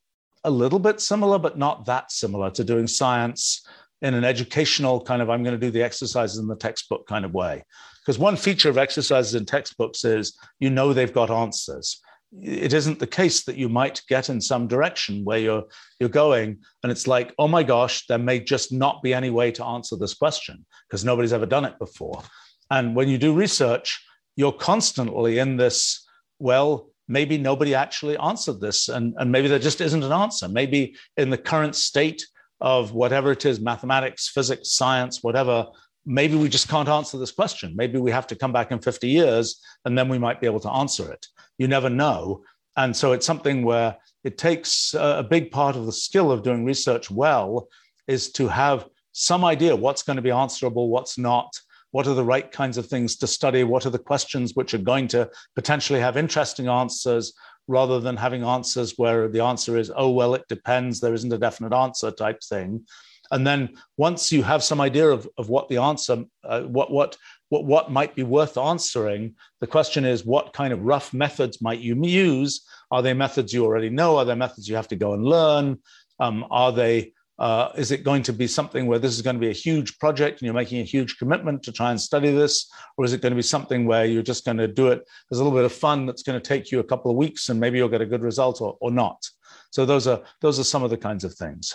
a 0.45 0.51
little 0.51 0.79
bit 0.79 1.01
similar, 1.01 1.39
but 1.39 1.57
not 1.57 1.87
that 1.87 2.13
similar 2.13 2.51
to 2.51 2.65
doing 2.65 2.87
science 2.87 3.67
in 4.03 4.13
an 4.13 4.25
educational 4.25 5.01
kind 5.01 5.23
of, 5.23 5.31
I'm 5.31 5.43
going 5.43 5.59
to 5.59 5.67
do 5.67 5.71
the 5.71 5.83
exercises 5.83 6.39
in 6.39 6.47
the 6.47 6.57
textbook 6.57 7.07
kind 7.07 7.25
of 7.25 7.33
way. 7.33 7.65
Because 8.01 8.19
one 8.19 8.37
feature 8.37 8.69
of 8.69 8.77
exercises 8.77 9.35
in 9.35 9.47
textbooks 9.47 10.05
is 10.05 10.39
you 10.61 10.69
know 10.69 10.93
they've 10.93 11.13
got 11.13 11.31
answers 11.31 12.03
it 12.43 12.73
isn't 12.73 12.99
the 12.99 13.07
case 13.07 13.45
that 13.45 13.57
you 13.57 13.69
might 13.69 14.03
get 14.09 14.29
in 14.29 14.41
some 14.41 14.67
direction 14.67 15.25
where 15.25 15.39
you're 15.39 15.65
you're 16.01 16.09
going 16.09 16.59
and 16.83 16.91
it's 16.91 17.07
like 17.07 17.33
oh 17.39 17.47
my 17.47 17.63
gosh 17.63 18.07
there 18.07 18.19
may 18.19 18.41
just 18.41 18.73
not 18.73 19.03
be 19.03 19.15
any 19.15 19.31
way 19.31 19.51
to 19.53 19.65
answer 19.65 19.97
this 19.97 20.15
question 20.15 20.65
because 20.89 21.05
nobody's 21.05 21.33
ever 21.33 21.47
done 21.47 21.65
it 21.65 21.79
before. 21.79 22.23
And 22.71 22.97
when 22.97 23.09
you 23.09 23.19
do 23.19 23.35
research 23.35 24.05
you're 24.37 24.53
constantly 24.53 25.39
in 25.39 25.57
this 25.57 26.07
well 26.39 26.89
maybe 27.07 27.37
nobody 27.39 27.75
actually 27.75 28.17
answered 28.17 28.61
this 28.61 28.89
and, 28.89 29.15
and 29.19 29.31
maybe 29.31 29.47
there 29.47 29.59
just 29.59 29.81
isn't 29.81 30.03
an 30.03 30.13
answer. 30.13 30.49
Maybe 30.49 30.97
in 31.17 31.31
the 31.31 31.39
current 31.39 31.77
state 31.77 32.27
of 32.61 32.93
whatever 32.93 33.33
it 33.33 33.45
is 33.45 33.61
mathematics 33.61 34.29
physics 34.29 34.73
science 34.73 35.23
whatever 35.23 35.67
maybe 36.07 36.37
we 36.37 36.49
just 36.49 36.69
can't 36.69 36.89
answer 36.89 37.17
this 37.17 37.33
question. 37.33 37.75
Maybe 37.77 37.99
we 37.99 38.11
have 38.11 38.27
to 38.27 38.37
come 38.37 38.53
back 38.53 38.73
in 38.73 38.81
50 38.81 39.09
years 39.09 39.63
and 39.85 39.97
then 39.97 40.09
we 40.09 40.19
might 40.19 40.41
be 40.41 40.47
able 40.47 40.61
to 40.61 40.71
answer 40.71 41.11
it 41.11 41.27
you 41.59 41.69
never 41.69 41.91
know. 41.91 42.43
And 42.77 42.97
so 42.97 43.13
it's 43.13 43.27
something 43.27 43.65
where 43.65 43.97
it 44.25 44.39
takes 44.39 44.95
a 44.95 45.27
big 45.29 45.51
part 45.51 45.77
of 45.77 45.87
the 45.87 45.93
skill 45.93 46.33
of 46.33 46.43
doing 46.43 46.65
research 46.65 47.11
well 47.11 47.69
is 48.09 48.33
to 48.33 48.49
have 48.49 48.87
some 49.13 49.45
idea 49.45 49.77
what's 49.77 50.03
going 50.03 50.17
to 50.17 50.23
be 50.23 50.31
answerable, 50.31 50.89
what's 50.89 51.17
not, 51.17 51.49
what 51.93 52.09
are 52.09 52.15
the 52.15 52.25
right 52.25 52.51
kinds 52.51 52.77
of 52.77 52.87
things 52.87 53.17
to 53.17 53.27
study, 53.27 53.63
what 53.63 53.87
are 53.87 53.91
the 53.91 53.99
questions 53.99 54.53
which 54.55 54.75
are 54.75 54.79
going 54.79 55.07
to 55.09 55.31
potentially 55.55 56.01
have 56.01 56.17
interesting 56.17 56.69
answers, 56.69 57.33
rather 57.69 58.01
than 58.01 58.17
having 58.17 58.45
answers 58.45 58.95
where 58.97 59.29
the 59.29 59.43
answer 59.43 59.79
is, 59.79 59.91
oh, 59.97 60.11
well, 60.11 60.35
it 60.35 60.45
depends, 60.49 61.01
there 61.01 61.15
isn't 61.15 61.33
a 61.33 61.39
definite 61.39 61.73
answer 61.73 62.11
type 62.11 62.43
thing. 62.43 62.85
And 63.31 63.47
then 63.47 63.71
once 63.97 64.31
you 64.31 64.43
have 64.43 64.63
some 64.63 64.83
idea 64.83 65.09
of, 65.09 65.27
of 65.39 65.49
what 65.49 65.69
the 65.69 65.79
answer, 65.79 66.25
uh, 66.45 66.63
what, 66.63 66.91
what 66.91 67.17
what, 67.49 67.65
what 67.65 67.91
might 67.91 68.15
be 68.15 68.23
worth 68.23 68.57
answering. 68.59 69.35
The 69.61 69.67
question 69.67 70.05
is, 70.05 70.25
what 70.25 70.53
kind 70.53 70.73
of 70.73 70.83
rough 70.83 71.13
methods 71.13 71.61
might 71.61 71.81
you 71.81 71.95
use? 72.05 72.65
Are 72.91 73.03
they 73.03 73.15
methods 73.15 73.53
you 73.53 73.65
already 73.65 73.91
know? 73.91 74.17
Are 74.17 74.25
there 74.25 74.37
methods 74.37 74.69
you 74.69 74.77
have 74.77 74.89
to 74.89 74.97
go 74.97 75.15
and 75.15 75.25
learn? 75.25 75.79
Um, 76.21 76.45
are 76.51 76.73
they 76.73 77.13
uh, 77.39 77.71
is 77.77 77.91
it 77.91 78.05
going 78.05 78.23
to 78.23 78.33
be 78.33 78.47
something 78.47 78.87
where 78.87 78.99
this 78.99 79.13
is 79.13 79.23
going 79.23 79.35
to 79.35 79.41
be 79.41 79.51
a 79.51 79.53
huge 79.53 79.99
project 79.99 80.41
and 80.41 80.47
you're 80.47 80.55
making 80.55 80.81
a 80.81 80.85
huge 80.85 81.19
commitment 81.19 81.63
to 81.65 81.73
try 81.73 81.91
and 81.91 82.01
study 82.01 82.31
this? 82.31 82.71
Or 82.97 83.05
is 83.05 83.13
it 83.13 83.21
going 83.21 83.33
to 83.33 83.37
be 83.37 83.43
something 83.43 83.87
where 83.87 84.05
you're 84.05 84.23
just 84.23 84.45
going 84.45 84.59
to 84.59 84.69
do 84.69 84.89
it 84.89 85.03
as 85.33 85.39
a 85.39 85.43
little 85.43 85.57
bit 85.57 85.65
of 85.65 85.73
fun 85.73 86.07
that's 86.07 86.23
going 86.23 86.41
to 86.41 86.49
take 86.49 86.71
you 86.71 86.79
a 86.79 86.85
couple 86.85 87.11
of 87.11 87.17
weeks 87.17 87.49
and 87.49 87.59
maybe 87.59 87.79
you'll 87.79 87.89
get 87.89 88.01
a 88.01 88.07
good 88.07 88.23
result 88.23 88.61
or, 88.61 88.77
or 88.81 88.93
not? 88.93 89.29
So 89.71 89.85
those 89.85 90.07
are 90.07 90.23
those 90.41 90.61
are 90.61 90.65
some 90.65 90.85
of 90.85 90.91
the 90.91 90.97
kinds 90.97 91.25
of 91.25 91.35
things. 91.35 91.75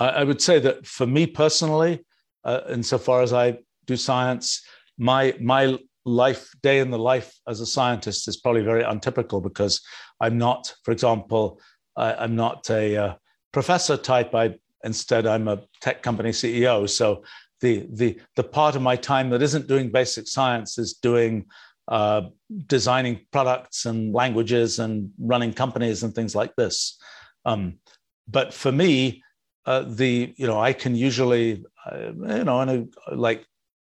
I, 0.00 0.08
I 0.08 0.24
would 0.24 0.40
say 0.40 0.58
that 0.60 0.86
for 0.86 1.06
me 1.06 1.26
personally, 1.26 2.06
uh, 2.44 2.60
insofar 2.70 3.22
as 3.22 3.32
I 3.32 3.58
do 3.86 3.96
science. 3.96 4.62
My 4.98 5.34
my 5.40 5.78
life 6.04 6.50
day 6.62 6.80
in 6.80 6.90
the 6.90 6.98
life 6.98 7.34
as 7.48 7.60
a 7.60 7.66
scientist 7.66 8.28
is 8.28 8.36
probably 8.36 8.62
very 8.62 8.82
untypical 8.82 9.40
because 9.40 9.80
I'm 10.20 10.36
not, 10.38 10.72
for 10.84 10.92
example, 10.92 11.60
I, 11.96 12.24
am 12.24 12.36
not 12.36 12.68
a 12.70 12.96
uh, 12.96 13.14
professor 13.52 13.96
type. 13.96 14.34
I 14.34 14.54
instead 14.84 15.26
I'm 15.26 15.48
a 15.48 15.62
tech 15.80 16.02
company 16.02 16.30
CEO. 16.30 16.88
So 16.88 17.24
the 17.60 17.86
the 17.92 18.20
the 18.36 18.44
part 18.44 18.76
of 18.76 18.82
my 18.82 18.96
time 18.96 19.30
that 19.30 19.42
isn't 19.42 19.66
doing 19.66 19.90
basic 19.90 20.28
science 20.28 20.78
is 20.78 20.94
doing 20.94 21.46
uh, 21.88 22.22
designing 22.66 23.20
products 23.32 23.86
and 23.86 24.14
languages 24.14 24.78
and 24.78 25.10
running 25.18 25.52
companies 25.52 26.02
and 26.02 26.14
things 26.14 26.34
like 26.34 26.54
this. 26.56 26.98
Um, 27.44 27.78
but 28.26 28.54
for 28.54 28.72
me, 28.72 29.22
uh, 29.66 29.84
the 29.86 30.34
you 30.36 30.46
know 30.46 30.60
I 30.60 30.72
can 30.72 30.94
usually 30.94 31.64
you 31.92 32.44
know 32.44 32.60
and 32.60 32.94
like 33.12 33.44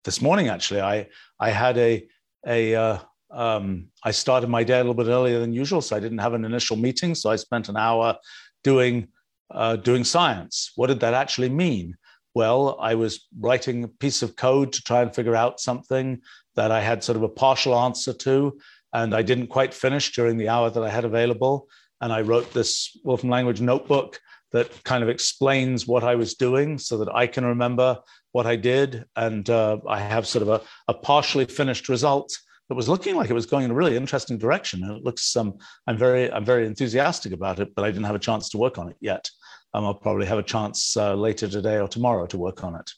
this 0.05 0.21
morning 0.21 0.49
actually 0.49 0.81
I 0.81 1.09
I 1.41 1.51
had 1.51 1.79
a 1.79 2.07
a 2.47 2.75
uh, 2.75 2.99
um, 3.31 3.89
I 4.05 4.11
started 4.11 4.49
my 4.49 4.65
day 4.65 4.77
a 4.77 4.79
little 4.79 4.95
bit 4.95 5.09
earlier 5.09 5.39
than 5.41 5.53
usual 5.53 5.83
so 5.83 5.97
I 5.97 6.01
didn't 6.01 6.19
have 6.19 6.35
an 6.35 6.45
initial 6.45 6.77
meeting 6.77 7.15
so 7.15 7.31
I 7.31 7.37
spent 7.37 7.69
an 7.69 7.77
hour 7.77 8.17
doing 8.65 9.09
uh, 9.51 9.77
doing 9.77 10.05
science. 10.05 10.73
What 10.77 10.89
did 10.89 11.01
that 11.01 11.15
actually 11.15 11.49
mean? 11.49 11.97
Well, 12.35 12.77
I 12.81 12.95
was 12.95 13.27
writing 13.41 13.85
a 13.85 13.89
piece 13.89 14.23
of 14.23 14.37
code 14.37 14.73
to 14.73 14.83
try 14.83 15.03
and 15.03 15.15
figure 15.15 15.35
out 15.35 15.61
something 15.61 16.21
that 16.55 16.71
I 16.71 16.81
had 16.81 17.03
sort 17.03 17.17
of 17.17 17.23
a 17.23 17.29
partial 17.29 17.75
answer 17.79 18.13
to, 18.13 18.59
and 18.93 19.15
I 19.15 19.23
didn't 19.23 19.49
quite 19.49 19.75
finish 19.75 20.13
during 20.13 20.37
the 20.37 20.49
hour 20.49 20.71
that 20.71 20.83
I 20.83 20.91
had 20.91 21.05
available. 21.05 21.69
And 22.01 22.13
I 22.13 22.21
wrote 22.21 22.53
this 22.53 22.97
Wolfram 23.05 23.31
language 23.31 23.61
notebook 23.61 24.21
that 24.53 24.83
kind 24.85 25.03
of 25.03 25.09
explains 25.09 25.87
what 25.87 26.05
I 26.05 26.15
was 26.15 26.35
doing 26.35 26.79
so 26.79 26.99
that 26.99 27.15
I 27.15 27.27
can 27.27 27.45
remember 27.45 27.99
what 28.33 28.47
I 28.47 28.57
did. 28.57 29.05
And 29.17 29.49
uh, 29.51 29.79
I 29.89 30.01
have 30.01 30.27
sort 30.27 30.43
of 30.43 30.49
a, 30.49 30.61
a, 30.89 30.95
partially 30.95 31.45
finished 31.45 31.89
result 31.89 32.37
that 32.69 32.75
was 32.75 32.89
looking 32.89 33.17
like 33.17 33.31
it 33.31 33.35
was 33.35 33.47
going 33.47 33.65
in 33.65 33.71
a 33.71 33.75
really 33.75 33.97
interesting 33.97 34.39
direction. 34.39 34.83
And 34.83 34.97
it 34.97 35.05
looks, 35.05 35.37
um, 35.37 35.59
I'm 35.87 35.99
very, 35.99 36.31
I'm 36.31 36.45
very 36.45 36.67
enthusiastic 36.67 37.33
about 37.33 37.61
it, 37.61 37.75
but 37.75 37.85
I 37.85 37.91
didn't 37.91 38.05
have 38.05 38.15
a 38.15 38.21
chance 38.21 38.49
to 38.51 38.59
work 38.59 38.79
on 38.79 38.89
it 38.89 38.97
yet. 39.01 39.29
Um, 39.75 39.85
I'll 39.85 39.95
probably 39.95 40.27
have 40.27 40.39
a 40.39 40.43
chance 40.43 40.97
uh, 40.97 41.15
later 41.15 41.49
today 41.49 41.79
or 41.79 41.89
tomorrow 41.89 42.27
to 42.27 42.39
work 42.39 42.65
on 42.65 42.75
it. 42.75 42.91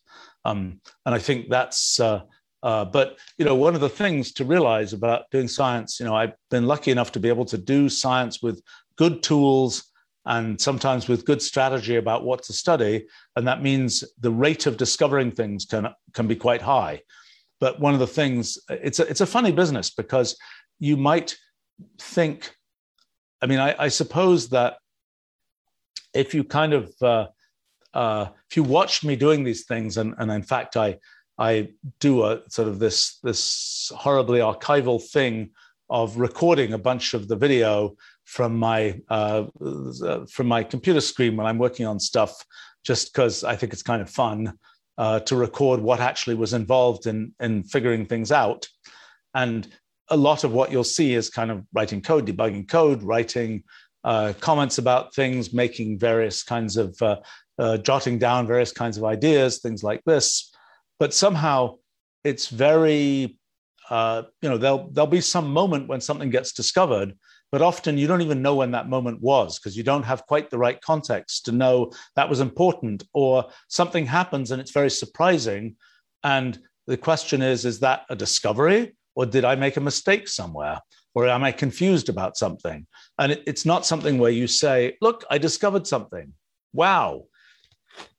Um, 0.45 0.81
and 1.05 1.15
I 1.15 1.19
think 1.19 1.49
that's, 1.49 1.99
uh, 1.99 2.23
uh, 2.63 2.85
but 2.85 3.19
you 3.39 3.45
know, 3.45 3.55
one 3.55 3.75
of 3.75 3.81
the 3.81 3.89
things 3.89 4.33
to 4.35 4.45
realize 4.45 4.93
about 4.93 5.31
doing 5.31 5.49
science, 5.49 5.99
you 5.99 6.07
know, 6.07 6.15
I've 6.15 6.35
been 6.51 6.67
lucky 6.67 6.91
enough 6.91 7.13
to 7.13 7.21
be 7.21 7.29
able 7.29 7.47
to 7.47 7.59
do 7.59 7.89
science 7.89 8.43
with 8.43 8.63
good 8.97 9.23
tools 9.23 9.90
and 10.27 10.61
sometimes 10.61 11.09
with 11.09 11.25
good 11.25 11.41
strategy 11.41 11.97
about 11.97 12.25
what 12.25 12.43
to 12.45 12.53
study. 12.53 13.07
And 13.37 13.47
that 13.49 13.63
means 13.63 14.05
the 14.21 14.31
rate 14.31 14.67
of 14.67 14.77
discovering 14.77 15.31
things 15.31 15.65
can, 15.65 15.89
can 16.13 16.27
be 16.27 16.37
quite 16.37 16.63
high. 16.63 17.03
But 17.59 17.81
one 17.81 17.95
of 17.95 18.01
the 18.01 18.07
things, 18.07 18.59
it's 18.69 19.01
a, 19.01 19.09
it's 19.09 19.21
a 19.21 19.27
funny 19.27 19.53
business 19.53 19.91
because 19.91 20.37
you 20.79 20.97
might 20.97 21.37
think, 21.99 22.55
I 23.43 23.47
mean, 23.47 23.59
I, 23.59 23.75
I 23.79 23.89
suppose 23.89 24.51
that 24.51 24.77
if 26.15 26.35
you 26.35 26.45
kind 26.45 26.73
of, 26.73 26.93
uh, 27.01 27.27
uh, 27.95 28.27
if 28.51 28.57
you 28.57 28.63
watched 28.63 29.05
me 29.05 29.17
doing 29.17 29.45
these 29.45 29.65
things, 29.65 29.97
and, 29.97 30.15
and 30.19 30.31
in 30.31 30.43
fact, 30.43 30.77
I, 30.77 30.99
I 31.39 31.71
do 31.99 32.25
a 32.25 32.43
sort 32.49 32.69
of 32.69 32.79
this, 32.79 33.19
this 33.23 33.91
horribly 33.97 34.41
archival 34.41 35.03
thing 35.03 35.51
of 35.89 36.19
recording 36.19 36.73
a 36.73 36.79
bunch 36.79 37.15
of 37.15 37.29
the 37.29 37.37
video 37.37 37.97
from 38.37 38.57
my 38.57 38.81
uh, 39.09 39.45
from 40.31 40.47
my 40.47 40.63
computer 40.63 41.01
screen 41.01 41.37
when 41.37 41.47
I'm 41.49 41.59
working 41.59 41.87
on 41.87 41.99
stuff, 41.99 42.33
just 42.85 43.13
because 43.13 43.43
I 43.43 43.57
think 43.57 43.73
it's 43.73 43.83
kind 43.83 44.01
of 44.01 44.09
fun 44.09 44.39
uh, 44.99 45.19
to 45.21 45.35
record 45.37 45.81
what 45.81 46.01
actually 46.01 46.37
was 46.37 46.53
involved 46.53 47.07
in 47.07 47.35
in 47.41 47.65
figuring 47.65 48.07
things 48.07 48.31
out. 48.31 48.67
and 49.35 49.69
a 50.11 50.17
lot 50.17 50.45
of 50.45 50.53
what 50.53 50.71
you'll 50.73 50.93
see 50.99 51.15
is 51.15 51.31
kind 51.31 51.51
of 51.51 51.65
writing 51.73 52.03
code, 52.03 52.27
debugging 52.27 52.69
code, 52.69 53.03
writing 53.03 53.63
uh, 54.03 54.33
comments 54.41 54.79
about 54.79 55.15
things, 55.15 55.53
making 55.53 55.99
various 55.99 56.43
kinds 56.43 56.77
of 56.77 57.01
uh, 57.01 57.17
uh, 57.59 57.77
jotting 57.79 58.19
down 58.19 58.47
various 58.47 58.73
kinds 58.73 58.97
of 58.99 59.05
ideas, 59.05 59.59
things 59.59 59.83
like 59.85 60.03
this. 60.05 60.53
But 60.99 61.15
somehow 61.15 61.77
it's 62.25 62.49
very, 62.49 63.39
uh, 63.89 64.23
you 64.43 64.49
know, 64.49 64.59
there'll 64.59 64.91
there'll 64.91 65.17
be 65.19 65.21
some 65.21 65.53
moment 65.53 65.89
when 65.89 66.01
something 66.01 66.31
gets 66.31 66.53
discovered, 66.53 67.17
but 67.53 67.63
often 67.63 67.99
you 67.99 68.07
don't 68.07 68.23
even 68.23 68.43
know 68.43 68.55
when 68.55 68.71
that 68.73 68.89
moment 68.89 69.21
was 69.21 69.59
because 69.59 69.77
you 69.77 69.83
don't 69.83 70.05
have 70.05 70.27
quite 70.27 70.51
the 70.51 70.59
right 70.59 70.81
context 70.81 71.45
to 71.45 71.53
know 71.53 71.91
that 72.17 72.29
was 72.29 72.41
important, 72.41 73.05
or 73.13 73.49
something 73.69 74.07
happens 74.07 74.51
and 74.51 74.61
it's 74.61 74.73
very 74.73 74.91
surprising, 74.91 75.77
and 76.25 76.59
the 76.87 76.97
question 76.97 77.41
is, 77.43 77.65
is 77.65 77.81
that 77.81 78.05
a 78.11 78.17
discovery? 78.17 78.97
Or 79.15 79.27
did 79.27 79.45
I 79.45 79.55
make 79.55 79.77
a 79.77 79.81
mistake 79.81 80.29
somewhere? 80.29 80.79
Or 81.15 81.29
am 81.29 81.45
I 81.45 81.53
confused 81.53 82.09
about 82.09 82.37
something? 82.37 82.87
And 83.19 83.33
it, 83.33 83.43
it's 83.47 83.67
not 83.67 83.87
something 83.87 84.19
where 84.19 84.31
you 84.31 84.47
say, 84.47 84.97
look, 85.01 85.25
I 85.31 85.39
discovered 85.39 85.87
something. 85.87 86.33
Wow. 86.73 87.25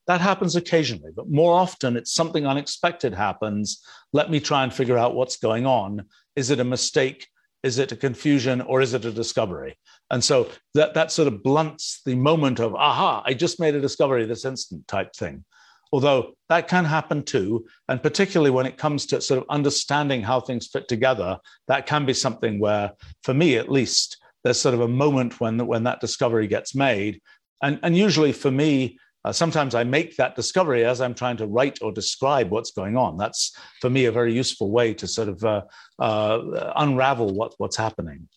That 0.07 0.21
happens 0.21 0.55
occasionally, 0.55 1.11
but 1.15 1.29
more 1.29 1.53
often 1.53 1.95
it's 1.95 2.13
something 2.13 2.45
unexpected 2.45 3.13
happens. 3.13 3.81
Let 4.13 4.29
me 4.29 4.39
try 4.39 4.63
and 4.63 4.73
figure 4.73 4.97
out 4.97 5.15
what's 5.15 5.37
going 5.37 5.65
on. 5.65 6.05
Is 6.35 6.49
it 6.49 6.59
a 6.59 6.65
mistake? 6.65 7.27
Is 7.63 7.77
it 7.77 7.91
a 7.91 7.95
confusion 7.95 8.61
or 8.61 8.81
is 8.81 8.93
it 8.93 9.05
a 9.05 9.11
discovery? 9.11 9.77
And 10.09 10.23
so 10.23 10.49
that, 10.73 10.93
that 10.95 11.11
sort 11.11 11.27
of 11.27 11.43
blunts 11.43 12.01
the 12.05 12.15
moment 12.15 12.59
of, 12.59 12.75
aha, 12.75 13.23
I 13.25 13.33
just 13.33 13.59
made 13.59 13.75
a 13.75 13.81
discovery 13.81 14.25
this 14.25 14.45
instant 14.45 14.87
type 14.87 15.15
thing 15.15 15.45
although 15.91 16.33
that 16.49 16.67
can 16.67 16.85
happen 16.85 17.23
too. 17.23 17.65
And 17.87 18.01
particularly 18.01 18.51
when 18.51 18.65
it 18.65 18.77
comes 18.77 19.05
to 19.07 19.21
sort 19.21 19.39
of 19.39 19.45
understanding 19.49 20.21
how 20.21 20.39
things 20.39 20.67
fit 20.67 20.87
together, 20.87 21.39
that 21.67 21.85
can 21.85 22.05
be 22.05 22.13
something 22.13 22.59
where, 22.59 22.93
for 23.23 23.33
me 23.33 23.57
at 23.57 23.71
least, 23.71 24.17
there's 24.43 24.59
sort 24.59 24.75
of 24.75 24.81
a 24.81 24.87
moment 24.87 25.39
when, 25.39 25.65
when 25.67 25.83
that 25.83 25.99
discovery 25.99 26.47
gets 26.47 26.73
made. 26.73 27.21
And, 27.61 27.79
and 27.83 27.95
usually 27.95 28.31
for 28.31 28.51
me, 28.51 28.97
uh, 29.23 29.31
sometimes 29.31 29.75
I 29.75 29.83
make 29.83 30.15
that 30.17 30.35
discovery 30.35 30.83
as 30.83 30.99
I'm 30.99 31.13
trying 31.13 31.37
to 31.37 31.47
write 31.47 31.79
or 31.81 31.91
describe 31.91 32.49
what's 32.49 32.71
going 32.71 32.97
on. 32.97 33.17
That's 33.17 33.55
for 33.79 33.89
me 33.89 34.05
a 34.05 34.11
very 34.11 34.33
useful 34.33 34.71
way 34.71 34.93
to 34.95 35.07
sort 35.07 35.29
of 35.29 35.43
uh, 35.43 35.61
uh, 35.99 36.73
unravel 36.75 37.33
what, 37.33 37.53
what's 37.57 37.77
happening. 37.77 38.27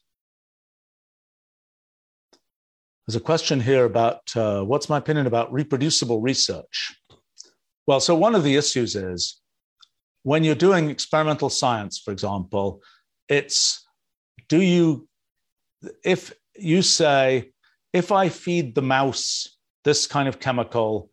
There's 3.07 3.17
a 3.17 3.21
question 3.21 3.61
here 3.61 3.85
about 3.85 4.21
uh, 4.37 4.63
what's 4.63 4.89
my 4.89 4.99
opinion 4.99 5.27
about 5.27 5.53
reproducible 5.53 6.21
research? 6.21 6.97
Well, 7.87 8.01
so 8.01 8.15
one 8.15 8.35
of 8.35 8.45
the 8.45 8.57
issues 8.57 8.95
is 8.95 9.41
when 10.23 10.43
you're 10.43 10.55
doing 10.55 10.89
experimental 10.89 11.51
science, 11.51 11.99
for 11.99 12.13
example, 12.13 12.81
it's 13.29 13.87
do 14.49 14.61
you, 14.61 15.09
if 16.03 16.33
you 16.57 16.83
say, 16.83 17.53
if 17.93 18.11
I 18.11 18.29
feed 18.29 18.75
the 18.75 18.83
mouse 18.83 19.54
this 19.85 20.07
kind 20.07 20.29
of 20.29 20.41
chemical, 20.41 21.11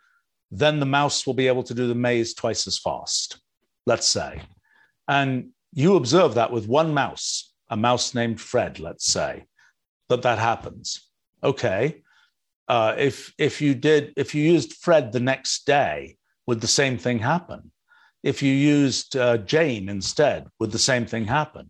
then 0.49 0.79
the 0.79 0.85
mouse 0.85 1.25
will 1.25 1.33
be 1.33 1.47
able 1.47 1.63
to 1.63 1.73
do 1.73 1.87
the 1.87 1.95
maze 1.95 2.33
twice 2.33 2.67
as 2.67 2.77
fast, 2.77 3.39
let's 3.85 4.07
say. 4.07 4.41
And 5.07 5.49
you 5.73 5.95
observe 5.95 6.35
that 6.35 6.51
with 6.51 6.67
one 6.67 6.93
mouse, 6.93 7.53
a 7.69 7.77
mouse 7.77 8.13
named 8.13 8.41
Fred, 8.41 8.79
let's 8.79 9.05
say, 9.05 9.45
that 10.09 10.23
that 10.23 10.39
happens. 10.39 11.07
Okay. 11.43 12.01
Uh, 12.67 12.95
if 12.97 13.33
if 13.37 13.61
you 13.61 13.75
did 13.75 14.13
if 14.15 14.35
you 14.35 14.43
used 14.43 14.73
Fred 14.73 15.11
the 15.11 15.19
next 15.19 15.65
day, 15.65 16.17
would 16.47 16.61
the 16.61 16.67
same 16.67 16.97
thing 16.97 17.19
happen? 17.19 17.71
If 18.23 18.41
you 18.43 18.53
used 18.53 19.17
uh, 19.17 19.37
Jane 19.37 19.89
instead, 19.89 20.47
would 20.59 20.71
the 20.71 20.79
same 20.79 21.05
thing 21.05 21.25
happen? 21.25 21.69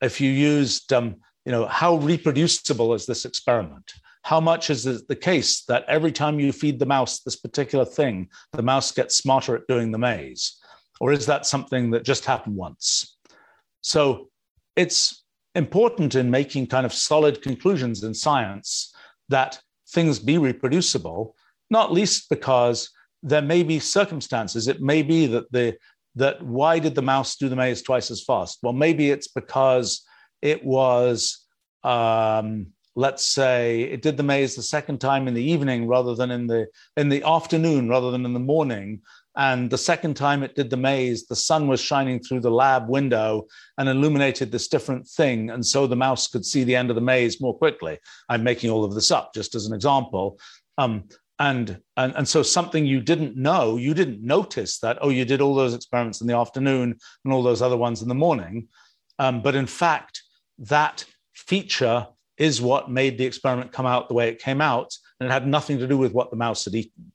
If 0.00 0.20
you 0.20 0.30
used, 0.30 0.92
um, 0.92 1.16
you 1.44 1.52
know, 1.52 1.66
how 1.66 1.96
reproducible 1.96 2.94
is 2.94 3.06
this 3.06 3.24
experiment? 3.24 3.92
How 4.24 4.40
much 4.40 4.70
is 4.70 4.86
it 4.86 5.06
the 5.06 5.16
case 5.16 5.64
that 5.64 5.84
every 5.86 6.10
time 6.10 6.40
you 6.40 6.50
feed 6.50 6.78
the 6.78 6.86
mouse 6.86 7.20
this 7.20 7.36
particular 7.36 7.84
thing, 7.84 8.28
the 8.52 8.62
mouse 8.62 8.90
gets 8.90 9.16
smarter 9.16 9.54
at 9.54 9.66
doing 9.68 9.92
the 9.92 9.98
maze? 9.98 10.56
Or 10.98 11.12
is 11.12 11.26
that 11.26 11.44
something 11.44 11.90
that 11.90 12.04
just 12.04 12.24
happened 12.24 12.56
once? 12.56 13.18
So 13.82 14.30
it's 14.76 15.24
important 15.54 16.14
in 16.14 16.30
making 16.30 16.68
kind 16.68 16.86
of 16.86 16.92
solid 16.94 17.42
conclusions 17.42 18.02
in 18.02 18.14
science 18.14 18.94
that 19.28 19.60
things 19.90 20.18
be 20.18 20.38
reproducible, 20.38 21.36
not 21.68 21.92
least 21.92 22.30
because 22.30 22.90
there 23.22 23.42
may 23.42 23.62
be 23.62 23.78
circumstances. 23.78 24.68
It 24.68 24.80
may 24.80 25.02
be 25.02 25.26
that 25.26 25.52
the 25.52 25.76
that 26.16 26.40
why 26.42 26.78
did 26.78 26.94
the 26.94 27.02
mouse 27.02 27.36
do 27.36 27.48
the 27.50 27.56
maze 27.56 27.82
twice 27.82 28.10
as 28.10 28.22
fast? 28.24 28.60
Well, 28.62 28.72
maybe 28.72 29.10
it's 29.10 29.28
because 29.28 30.06
it 30.40 30.64
was, 30.64 31.44
um, 31.82 32.68
let's 32.96 33.24
say, 33.24 33.82
it 33.82 34.02
did 34.02 34.16
the 34.16 34.22
maze 34.22 34.54
the 34.54 34.62
second 34.62 35.00
time 35.00 35.26
in 35.26 35.34
the 35.34 35.42
evening 35.42 35.86
rather 35.86 36.14
than 36.14 36.30
in 36.30 36.46
the 36.46 36.66
in 36.96 37.08
the 37.08 37.22
afternoon 37.24 37.88
rather 37.88 38.10
than 38.10 38.24
in 38.24 38.32
the 38.32 38.40
morning. 38.40 39.00
And 39.36 39.68
the 39.68 39.78
second 39.78 40.14
time 40.14 40.44
it 40.44 40.54
did 40.54 40.70
the 40.70 40.76
maze, 40.76 41.26
the 41.26 41.34
sun 41.34 41.66
was 41.66 41.80
shining 41.80 42.20
through 42.20 42.40
the 42.40 42.52
lab 42.52 42.88
window 42.88 43.46
and 43.78 43.88
illuminated 43.88 44.52
this 44.52 44.68
different 44.68 45.08
thing. 45.08 45.50
And 45.50 45.66
so 45.66 45.88
the 45.88 45.96
mouse 45.96 46.28
could 46.28 46.46
see 46.46 46.62
the 46.62 46.76
end 46.76 46.88
of 46.90 46.94
the 46.94 47.02
maze 47.02 47.40
more 47.40 47.58
quickly. 47.58 47.98
I'm 48.28 48.44
making 48.44 48.70
all 48.70 48.84
of 48.84 48.94
this 48.94 49.10
up 49.10 49.34
just 49.34 49.56
as 49.56 49.66
an 49.66 49.74
example. 49.74 50.38
Um, 50.78 51.04
and, 51.40 51.80
and 51.96 52.14
and 52.14 52.28
so 52.28 52.44
something 52.44 52.86
you 52.86 53.00
didn't 53.00 53.36
know 53.36 53.76
you 53.76 53.92
didn't 53.92 54.22
notice 54.22 54.78
that 54.78 54.98
oh 55.00 55.08
you 55.08 55.24
did 55.24 55.40
all 55.40 55.56
those 55.56 55.74
experiments 55.74 56.20
in 56.20 56.28
the 56.28 56.36
afternoon 56.36 56.96
and 57.24 57.34
all 57.34 57.42
those 57.42 57.60
other 57.60 57.76
ones 57.76 58.02
in 58.02 58.08
the 58.08 58.14
morning 58.14 58.68
um, 59.18 59.42
but 59.42 59.56
in 59.56 59.66
fact 59.66 60.22
that 60.58 61.04
feature 61.32 62.06
is 62.36 62.60
what 62.60 62.90
made 62.90 63.18
the 63.18 63.24
experiment 63.24 63.72
come 63.72 63.86
out 63.86 64.08
the 64.08 64.14
way 64.14 64.28
it 64.28 64.38
came 64.38 64.60
out 64.60 64.96
and 65.20 65.28
it 65.28 65.32
had 65.32 65.46
nothing 65.46 65.78
to 65.78 65.86
do 65.86 65.96
with 65.96 66.12
what 66.12 66.30
the 66.30 66.36
mouse 66.36 66.64
had 66.64 66.74
eaten. 66.74 67.12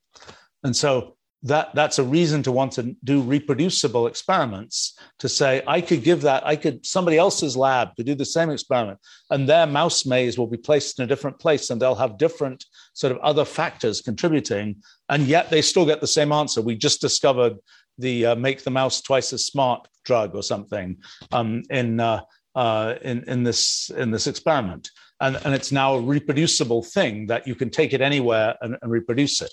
And 0.64 0.74
so 0.74 1.16
that 1.42 1.74
that's 1.74 1.98
a 1.98 2.04
reason 2.04 2.42
to 2.42 2.52
want 2.52 2.72
to 2.72 2.94
do 3.02 3.22
reproducible 3.22 4.06
experiments 4.06 4.98
to 5.18 5.26
say 5.26 5.62
i 5.66 5.80
could 5.80 6.04
give 6.04 6.20
that 6.20 6.46
i 6.46 6.54
could 6.54 6.84
somebody 6.84 7.16
else's 7.16 7.56
lab 7.56 7.96
to 7.96 8.04
do 8.04 8.14
the 8.14 8.26
same 8.26 8.50
experiment 8.50 8.98
and 9.30 9.48
their 9.48 9.66
mouse 9.66 10.04
maze 10.04 10.36
will 10.36 10.46
be 10.46 10.58
placed 10.58 10.98
in 10.98 11.04
a 11.04 11.08
different 11.08 11.38
place 11.38 11.70
and 11.70 11.80
they'll 11.80 11.94
have 11.94 12.18
different 12.18 12.66
sort 12.92 13.10
of 13.10 13.18
other 13.18 13.46
factors 13.46 14.02
contributing 14.02 14.76
and 15.08 15.26
yet 15.26 15.50
they 15.50 15.62
still 15.62 15.86
get 15.86 16.00
the 16.00 16.06
same 16.06 16.32
answer. 16.32 16.62
We 16.62 16.76
just 16.76 17.00
discovered 17.00 17.56
the 17.98 18.26
uh, 18.26 18.34
make 18.34 18.62
the 18.62 18.70
mouse 18.70 19.00
twice 19.00 19.32
as 19.32 19.44
smart 19.44 19.86
drug 20.04 20.34
or 20.34 20.42
something 20.42 20.98
um, 21.32 21.62
in, 21.70 22.00
uh, 22.00 22.22
uh, 22.54 22.94
in 23.02 23.24
in 23.24 23.42
this 23.42 23.90
in 23.90 24.10
this 24.10 24.26
experiment 24.26 24.90
and, 25.20 25.38
and 25.44 25.54
it's 25.54 25.72
now 25.72 25.94
a 25.94 26.00
reproducible 26.00 26.82
thing 26.82 27.26
that 27.26 27.46
you 27.46 27.54
can 27.54 27.70
take 27.70 27.92
it 27.92 28.00
anywhere 28.00 28.56
and, 28.60 28.76
and 28.82 28.90
reproduce 28.90 29.40
it 29.42 29.52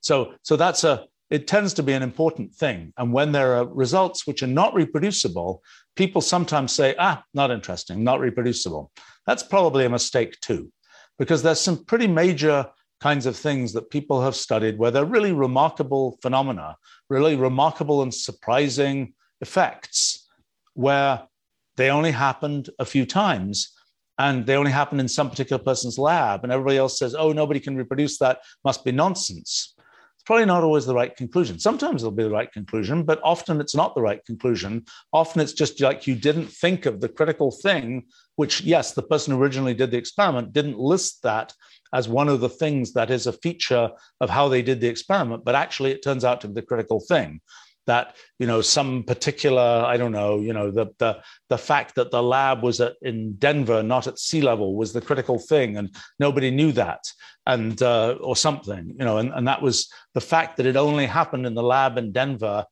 so, 0.00 0.34
so 0.42 0.56
that's 0.56 0.84
a, 0.84 1.04
it 1.30 1.46
tends 1.46 1.74
to 1.74 1.82
be 1.82 1.92
an 1.92 2.02
important 2.02 2.54
thing. 2.54 2.92
And 2.96 3.12
when 3.12 3.32
there 3.32 3.56
are 3.56 3.66
results 3.66 4.26
which 4.26 4.42
are 4.42 4.48
not 4.48 4.74
reproducible, 4.74 5.62
people 5.96 6.20
sometimes 6.20 6.72
say, 6.72 6.94
ah, 6.98 7.22
not 7.34 7.50
interesting, 7.50 8.02
not 8.02 8.20
reproducible. 8.20 8.90
That's 9.26 9.42
probably 9.42 9.84
a 9.84 9.90
mistake 9.90 10.40
too, 10.40 10.72
because 11.18 11.42
there's 11.42 11.60
some 11.60 11.84
pretty 11.84 12.06
major 12.06 12.66
kinds 13.00 13.26
of 13.26 13.36
things 13.36 13.72
that 13.74 13.90
people 13.90 14.22
have 14.22 14.34
studied 14.34 14.78
where 14.78 14.90
they're 14.90 15.04
really 15.04 15.32
remarkable 15.32 16.18
phenomena, 16.22 16.76
really 17.08 17.36
remarkable 17.36 18.02
and 18.02 18.12
surprising 18.12 19.12
effects, 19.40 20.28
where 20.74 21.22
they 21.76 21.90
only 21.90 22.10
happened 22.10 22.70
a 22.78 22.84
few 22.84 23.06
times 23.06 23.77
and 24.18 24.46
they 24.46 24.56
only 24.56 24.70
happen 24.70 25.00
in 25.00 25.08
some 25.08 25.30
particular 25.30 25.62
person's 25.62 25.98
lab 25.98 26.42
and 26.42 26.52
everybody 26.52 26.76
else 26.76 26.98
says 26.98 27.14
oh 27.14 27.32
nobody 27.32 27.60
can 27.60 27.76
reproduce 27.76 28.18
that 28.18 28.40
must 28.64 28.84
be 28.84 28.92
nonsense 28.92 29.74
It's 30.14 30.24
probably 30.24 30.46
not 30.46 30.64
always 30.64 30.84
the 30.84 30.94
right 30.94 31.14
conclusion. 31.16 31.58
Sometimes 31.58 32.02
it'll 32.02 32.10
be 32.10 32.24
the 32.24 32.38
right 32.40 32.52
conclusion, 32.52 33.04
but 33.04 33.20
often 33.22 33.60
it's 33.60 33.74
not 33.74 33.94
the 33.94 34.02
right 34.02 34.22
conclusion. 34.26 34.84
Often 35.12 35.42
it's 35.42 35.54
just 35.62 35.80
like 35.80 36.06
you 36.08 36.16
didn't 36.16 36.50
think 36.62 36.86
of 36.86 37.00
the 37.00 37.08
critical 37.08 37.50
thing, 37.50 38.04
which, 38.36 38.60
yes, 38.60 38.92
the 38.92 39.02
person 39.02 39.32
who 39.32 39.40
originally 39.40 39.74
did 39.74 39.90
the 39.90 39.96
experiment 39.96 40.52
didn't 40.52 40.78
list 40.78 41.22
that 41.22 41.54
as 41.94 42.08
one 42.08 42.28
of 42.28 42.40
the 42.40 42.48
things 42.62 42.92
that 42.92 43.10
is 43.10 43.26
a 43.26 43.32
feature 43.32 43.90
of 44.20 44.28
how 44.28 44.48
they 44.48 44.62
did 44.62 44.80
the 44.80 44.88
experiment, 44.88 45.44
but 45.44 45.54
actually 45.54 45.92
it 45.92 46.02
turns 46.02 46.24
out 46.24 46.40
to 46.40 46.48
be 46.48 46.54
the 46.54 46.68
critical 46.70 47.00
thing 47.00 47.40
that 47.88 48.14
you 48.38 48.46
know 48.46 48.60
some 48.60 49.02
particular 49.02 49.82
i 49.92 49.96
don't 49.96 50.12
know 50.12 50.38
you 50.38 50.52
know 50.52 50.70
the 50.70 50.86
the 50.98 51.20
the 51.48 51.58
fact 51.58 51.96
that 51.96 52.12
the 52.12 52.22
lab 52.22 52.62
was 52.62 52.80
at, 52.80 52.94
in 53.02 53.34
denver 53.34 53.82
not 53.82 54.06
at 54.06 54.18
sea 54.18 54.40
level 54.40 54.76
was 54.76 54.92
the 54.92 55.00
critical 55.00 55.38
thing 55.38 55.76
and 55.76 55.94
nobody 56.20 56.50
knew 56.50 56.70
that 56.70 57.02
and 57.48 57.82
uh, 57.82 58.14
or 58.20 58.36
something 58.36 58.94
you 58.98 59.04
know 59.04 59.18
and, 59.18 59.32
and 59.32 59.48
that 59.48 59.60
was 59.60 59.88
the 60.14 60.20
fact 60.20 60.56
that 60.56 60.66
it 60.66 60.76
only 60.76 61.06
happened 61.06 61.46
in 61.46 61.54
the 61.54 61.62
lab 61.62 61.98
in 61.98 62.12
denver. 62.12 62.64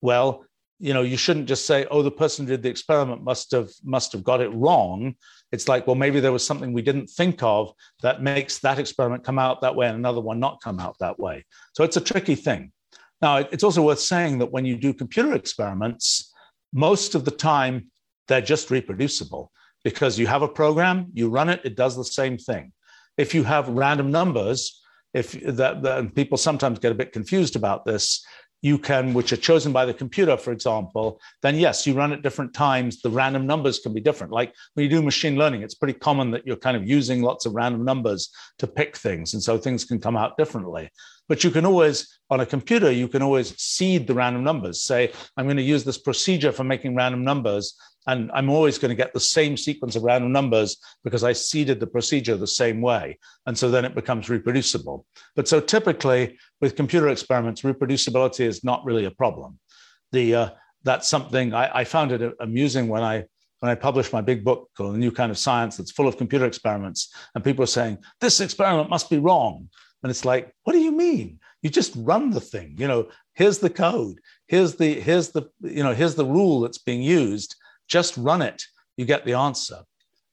Well 0.00 0.44
you 0.80 0.92
know 0.94 1.02
you 1.02 1.16
shouldn't 1.16 1.46
just 1.46 1.66
say 1.66 1.86
oh 1.90 2.02
the 2.02 2.10
person 2.10 2.44
who 2.44 2.52
did 2.52 2.62
the 2.62 2.70
experiment 2.70 3.22
must 3.22 3.52
have 3.52 3.70
must 3.84 4.10
have 4.12 4.24
got 4.24 4.40
it 4.40 4.52
wrong. 4.52 5.14
It's 5.52 5.68
like 5.68 5.86
well 5.86 5.96
maybe 5.96 6.18
there 6.18 6.32
was 6.32 6.46
something 6.46 6.72
we 6.72 6.82
didn't 6.82 7.08
think 7.08 7.42
of 7.42 7.72
that 8.02 8.22
makes 8.22 8.58
that 8.60 8.78
experiment 8.78 9.22
come 9.22 9.38
out 9.38 9.60
that 9.60 9.76
way 9.76 9.86
and 9.86 9.96
another 9.96 10.20
one 10.20 10.40
not 10.40 10.62
come 10.62 10.80
out 10.80 10.96
that 10.98 11.18
way. 11.20 11.44
So 11.74 11.84
it's 11.84 11.98
a 11.98 12.00
tricky 12.00 12.34
thing 12.34 12.72
now, 13.22 13.36
it's 13.36 13.62
also 13.62 13.82
worth 13.82 14.00
saying 14.00 14.38
that 14.38 14.50
when 14.50 14.64
you 14.64 14.76
do 14.76 14.92
computer 14.92 15.34
experiments, 15.34 16.32
most 16.72 17.14
of 17.14 17.24
the 17.24 17.30
time 17.30 17.86
they're 18.26 18.40
just 18.40 18.70
reproducible 18.70 19.52
because 19.84 20.18
you 20.18 20.26
have 20.26 20.42
a 20.42 20.48
program, 20.48 21.06
you 21.14 21.28
run 21.28 21.48
it, 21.48 21.60
it 21.64 21.76
does 21.76 21.96
the 21.96 22.04
same 22.04 22.36
thing. 22.36 22.72
If 23.16 23.34
you 23.34 23.44
have 23.44 23.68
random 23.68 24.10
numbers, 24.10 24.82
if 25.14 25.32
that, 25.32 25.82
that 25.82 26.14
people 26.14 26.36
sometimes 26.38 26.78
get 26.78 26.92
a 26.92 26.96
bit 26.96 27.12
confused 27.12 27.56
about 27.56 27.84
this, 27.84 28.24
you 28.62 28.78
can, 28.78 29.12
which 29.12 29.32
are 29.32 29.36
chosen 29.36 29.72
by 29.72 29.84
the 29.84 29.92
computer, 29.92 30.36
for 30.36 30.52
example, 30.52 31.20
then 31.42 31.56
yes, 31.56 31.84
you 31.84 31.94
run 31.94 32.12
at 32.12 32.22
different 32.22 32.54
times. 32.54 33.02
The 33.02 33.10
random 33.10 33.44
numbers 33.44 33.80
can 33.80 33.92
be 33.92 34.00
different. 34.00 34.32
Like 34.32 34.54
when 34.74 34.84
you 34.84 34.90
do 34.90 35.02
machine 35.02 35.36
learning, 35.36 35.62
it's 35.62 35.74
pretty 35.74 35.98
common 35.98 36.30
that 36.30 36.46
you're 36.46 36.56
kind 36.56 36.76
of 36.76 36.86
using 36.86 37.22
lots 37.22 37.44
of 37.44 37.54
random 37.54 37.84
numbers 37.84 38.30
to 38.58 38.68
pick 38.68 38.96
things. 38.96 39.34
And 39.34 39.42
so 39.42 39.58
things 39.58 39.84
can 39.84 40.00
come 40.00 40.16
out 40.16 40.36
differently. 40.36 40.90
But 41.32 41.42
you 41.42 41.50
can 41.50 41.64
always, 41.64 42.18
on 42.28 42.40
a 42.40 42.44
computer, 42.44 42.92
you 42.92 43.08
can 43.08 43.22
always 43.22 43.58
seed 43.58 44.06
the 44.06 44.12
random 44.12 44.44
numbers. 44.44 44.82
Say, 44.82 45.12
I'm 45.34 45.46
going 45.46 45.56
to 45.56 45.62
use 45.62 45.82
this 45.82 45.96
procedure 45.96 46.52
for 46.52 46.62
making 46.62 46.94
random 46.94 47.24
numbers. 47.24 47.74
And 48.06 48.30
I'm 48.34 48.50
always 48.50 48.76
going 48.76 48.90
to 48.90 48.94
get 48.94 49.14
the 49.14 49.20
same 49.20 49.56
sequence 49.56 49.96
of 49.96 50.02
random 50.02 50.30
numbers 50.30 50.76
because 51.04 51.24
I 51.24 51.32
seeded 51.32 51.80
the 51.80 51.86
procedure 51.86 52.36
the 52.36 52.46
same 52.46 52.82
way. 52.82 53.18
And 53.46 53.56
so 53.56 53.70
then 53.70 53.86
it 53.86 53.94
becomes 53.94 54.28
reproducible. 54.28 55.06
But 55.34 55.48
so 55.48 55.58
typically 55.58 56.36
with 56.60 56.76
computer 56.76 57.08
experiments, 57.08 57.62
reproducibility 57.62 58.44
is 58.44 58.62
not 58.62 58.84
really 58.84 59.06
a 59.06 59.10
problem. 59.10 59.58
The, 60.10 60.34
uh, 60.34 60.50
that's 60.82 61.08
something 61.08 61.54
I, 61.54 61.78
I 61.78 61.84
found 61.84 62.12
it 62.12 62.34
amusing 62.40 62.88
when 62.88 63.02
I 63.02 63.24
when 63.60 63.70
I 63.70 63.76
published 63.76 64.12
my 64.12 64.20
big 64.20 64.44
book 64.44 64.68
called 64.76 64.96
New 64.96 65.12
Kind 65.12 65.30
of 65.30 65.38
Science 65.38 65.76
that's 65.76 65.92
full 65.92 66.08
of 66.08 66.16
computer 66.16 66.46
experiments, 66.46 67.14
and 67.36 67.44
people 67.44 67.62
are 67.62 67.68
saying, 67.78 67.98
this 68.20 68.40
experiment 68.40 68.90
must 68.90 69.08
be 69.08 69.20
wrong. 69.20 69.68
And 70.02 70.10
it's 70.10 70.24
like, 70.24 70.52
what 70.64 70.72
do 70.72 70.80
you 70.80 70.92
mean? 70.92 71.38
You 71.62 71.70
just 71.70 71.94
run 71.96 72.30
the 72.30 72.40
thing. 72.40 72.74
You 72.78 72.88
know, 72.88 73.08
here's 73.34 73.58
the 73.58 73.70
code. 73.70 74.18
Here's 74.48 74.74
the 74.74 75.00
here's 75.00 75.30
the 75.30 75.48
you 75.60 75.82
know 75.82 75.94
here's 75.94 76.16
the 76.16 76.26
rule 76.26 76.60
that's 76.60 76.78
being 76.78 77.02
used. 77.02 77.54
Just 77.88 78.16
run 78.16 78.42
it. 78.42 78.62
You 78.96 79.04
get 79.04 79.24
the 79.24 79.34
answer. 79.34 79.80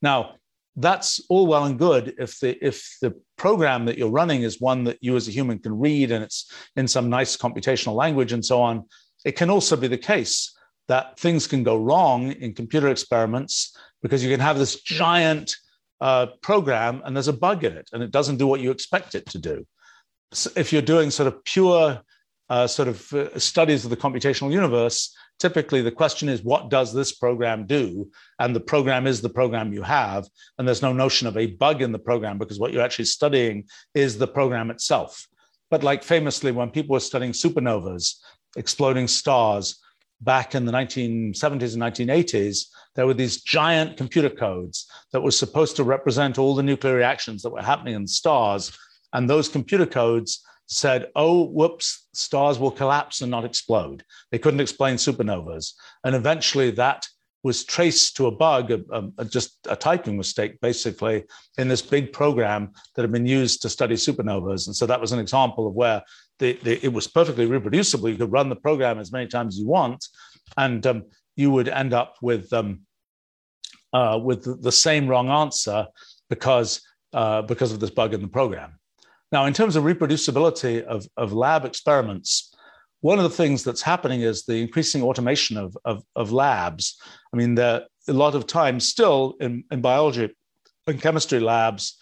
Now, 0.01 0.35
that's 0.75 1.21
all 1.29 1.45
well 1.45 1.65
and 1.65 1.77
good 1.77 2.15
if 2.17 2.39
the 2.39 2.57
if 2.65 2.97
the 3.01 3.13
program 3.37 3.85
that 3.85 3.97
you're 3.97 4.09
running 4.09 4.43
is 4.43 4.61
one 4.61 4.83
that 4.85 4.97
you 5.01 5.15
as 5.15 5.27
a 5.27 5.31
human 5.31 5.59
can 5.59 5.77
read 5.77 6.11
and 6.11 6.23
it's 6.23 6.51
in 6.75 6.87
some 6.87 7.09
nice 7.09 7.37
computational 7.37 7.95
language 7.95 8.31
and 8.31 8.43
so 8.43 8.61
on. 8.61 8.85
It 9.25 9.33
can 9.33 9.49
also 9.49 9.75
be 9.75 9.87
the 9.87 9.97
case 9.97 10.55
that 10.87 11.19
things 11.19 11.45
can 11.47 11.63
go 11.63 11.77
wrong 11.77 12.31
in 12.31 12.53
computer 12.53 12.87
experiments 12.87 13.75
because 14.01 14.23
you 14.23 14.31
can 14.31 14.39
have 14.39 14.57
this 14.57 14.81
giant 14.81 15.55
uh, 16.01 16.27
program 16.41 17.01
and 17.05 17.15
there's 17.15 17.27
a 17.27 17.33
bug 17.33 17.63
in 17.63 17.73
it 17.73 17.89
and 17.93 18.01
it 18.01 18.11
doesn't 18.11 18.37
do 18.37 18.47
what 18.47 18.61
you 18.61 18.71
expect 18.71 19.15
it 19.15 19.25
to 19.27 19.37
do. 19.37 19.65
So 20.31 20.51
if 20.55 20.71
you're 20.71 20.81
doing 20.81 21.11
sort 21.11 21.27
of 21.27 21.43
pure 21.43 22.01
uh, 22.49 22.67
sort 22.67 22.87
of 22.87 23.13
uh, 23.13 23.37
studies 23.37 23.83
of 23.83 23.91
the 23.91 23.97
computational 23.97 24.51
universe, 24.51 25.15
typically 25.39 25.81
the 25.81 25.91
question 25.91 26.29
is, 26.29 26.43
what 26.43 26.69
does 26.69 26.93
this 26.93 27.13
program 27.13 27.65
do? 27.65 28.09
And 28.39 28.55
the 28.55 28.59
program 28.59 29.07
is 29.07 29.21
the 29.21 29.29
program 29.29 29.73
you 29.73 29.83
have. 29.83 30.27
And 30.57 30.67
there's 30.67 30.81
no 30.81 30.93
notion 30.93 31.27
of 31.27 31.37
a 31.37 31.47
bug 31.47 31.81
in 31.81 31.91
the 31.91 31.99
program 31.99 32.37
because 32.37 32.59
what 32.59 32.73
you're 32.73 32.83
actually 32.83 33.05
studying 33.05 33.65
is 33.93 34.17
the 34.17 34.27
program 34.27 34.71
itself. 34.71 35.27
But 35.71 35.83
like 35.83 36.03
famously, 36.03 36.51
when 36.51 36.71
people 36.71 36.93
were 36.93 36.99
studying 36.99 37.31
supernovas, 37.31 38.15
exploding 38.57 39.07
stars, 39.07 39.79
back 40.21 40.55
in 40.55 40.65
the 40.65 40.71
1970s 40.71 41.73
and 41.73 41.83
1980s, 41.83 42.65
there 42.95 43.07
were 43.07 43.13
these 43.13 43.41
giant 43.41 43.97
computer 43.97 44.29
codes 44.29 44.87
that 45.13 45.21
were 45.21 45.31
supposed 45.31 45.75
to 45.77 45.83
represent 45.83 46.37
all 46.37 46.55
the 46.55 46.63
nuclear 46.63 46.95
reactions 46.95 47.41
that 47.41 47.51
were 47.51 47.61
happening 47.61 47.95
in 47.95 48.07
stars. 48.07 48.77
And 49.13 49.29
those 49.29 49.47
computer 49.47 49.85
codes 49.85 50.43
said, 50.67 51.07
oh, 51.15 51.45
whoops, 51.45 52.07
stars 52.13 52.59
will 52.59 52.71
collapse 52.71 53.21
and 53.21 53.31
not 53.31 53.45
explode. 53.45 54.03
They 54.31 54.37
couldn't 54.37 54.59
explain 54.59 54.95
supernovas. 54.95 55.73
And 56.03 56.15
eventually 56.15 56.71
that 56.71 57.07
was 57.41 57.63
traced 57.63 58.17
to 58.17 58.27
a 58.27 58.31
bug, 58.31 58.71
a, 58.71 58.81
a, 59.17 59.25
just 59.25 59.57
a 59.67 59.75
typing 59.75 60.17
mistake, 60.17 60.59
basically, 60.61 61.23
in 61.57 61.69
this 61.69 61.81
big 61.81 62.11
program 62.11 62.71
that 62.95 63.01
had 63.01 63.11
been 63.11 63.25
used 63.25 63.61
to 63.61 63.69
study 63.69 63.95
supernovas. 63.95 64.67
And 64.67 64.75
so 64.75 64.85
that 64.85 64.99
was 64.99 65.11
an 65.11 65.19
example 65.19 65.67
of 65.67 65.73
where 65.73 66.03
the, 66.39 66.59
the, 66.63 66.83
it 66.83 66.91
was 66.91 67.07
perfectly 67.07 67.45
reproducible. 67.45 68.09
You 68.09 68.15
could 68.15 68.31
run 68.31 68.49
the 68.49 68.55
program 68.55 68.99
as 68.99 69.11
many 69.11 69.27
times 69.27 69.55
as 69.55 69.59
you 69.59 69.67
want, 69.67 70.05
and 70.57 70.85
um, 70.87 71.03
you 71.35 71.51
would 71.51 71.69
end 71.69 71.93
up 71.93 72.15
with 72.21 72.51
um, 72.53 72.81
uh, 73.93 74.19
with 74.21 74.61
the 74.61 74.71
same 74.71 75.07
wrong 75.07 75.29
answer 75.29 75.87
because 76.29 76.81
uh, 77.13 77.41
because 77.41 77.71
of 77.71 77.79
this 77.79 77.89
bug 77.89 78.13
in 78.13 78.21
the 78.21 78.27
program. 78.27 78.79
Now, 79.31 79.45
in 79.45 79.53
terms 79.53 79.75
of 79.75 79.83
reproducibility 79.83 80.83
of, 80.83 81.07
of 81.15 81.33
lab 81.33 81.65
experiments, 81.65 82.53
one 83.01 83.19
of 83.19 83.23
the 83.23 83.29
things 83.29 83.63
that's 83.63 83.81
happening 83.81 84.21
is 84.21 84.45
the 84.45 84.55
increasing 84.61 85.03
automation 85.03 85.55
of, 85.57 85.77
of, 85.85 86.03
of 86.15 86.31
labs. 86.31 86.99
I 87.33 87.37
mean, 87.37 87.55
there, 87.55 87.83
a 88.07 88.13
lot 88.13 88.35
of 88.35 88.47
times 88.47 88.87
still 88.87 89.35
in, 89.39 89.63
in 89.71 89.81
biology 89.81 90.29
and 90.87 91.01
chemistry 91.01 91.39
labs, 91.39 91.97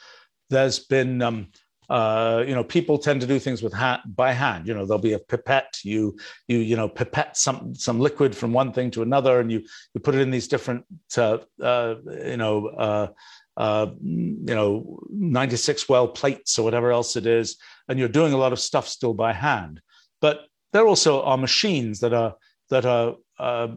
there's 0.49 0.79
been 0.79 1.21
um, 1.21 1.47
uh, 1.89 2.43
you 2.45 2.53
know, 2.53 2.63
people 2.63 2.97
tend 2.97 3.21
to 3.21 3.27
do 3.27 3.39
things 3.39 3.63
with 3.63 3.73
hand, 3.73 4.01
by 4.05 4.33
hand. 4.33 4.67
You 4.67 4.73
know, 4.73 4.85
there'll 4.85 5.01
be 5.01 5.13
a 5.13 5.19
pipette. 5.19 5.79
You 5.83 6.17
you 6.47 6.57
you 6.57 6.75
know 6.75 6.89
pipette 6.89 7.37
some 7.37 7.73
some 7.75 7.99
liquid 7.99 8.35
from 8.35 8.51
one 8.51 8.73
thing 8.73 8.91
to 8.91 9.03
another, 9.03 9.39
and 9.39 9.51
you 9.51 9.63
you 9.93 10.01
put 10.01 10.15
it 10.15 10.21
in 10.21 10.31
these 10.31 10.47
different 10.47 10.85
uh, 11.17 11.37
uh, 11.61 11.95
you 12.25 12.37
know 12.37 12.67
uh, 12.67 13.07
uh, 13.55 13.87
you 14.01 14.55
know 14.55 14.99
96 15.11 15.87
well 15.87 16.09
plates 16.09 16.59
or 16.59 16.63
whatever 16.63 16.91
else 16.91 17.15
it 17.15 17.25
is, 17.25 17.57
and 17.87 17.97
you're 17.97 18.09
doing 18.09 18.33
a 18.33 18.37
lot 18.37 18.53
of 18.53 18.59
stuff 18.59 18.87
still 18.87 19.13
by 19.13 19.31
hand. 19.31 19.81
But 20.19 20.41
there 20.73 20.87
also 20.87 21.23
are 21.23 21.37
machines 21.37 22.01
that 22.01 22.13
are 22.13 22.35
that 22.69 22.85
are 22.85 23.15
uh, 23.39 23.69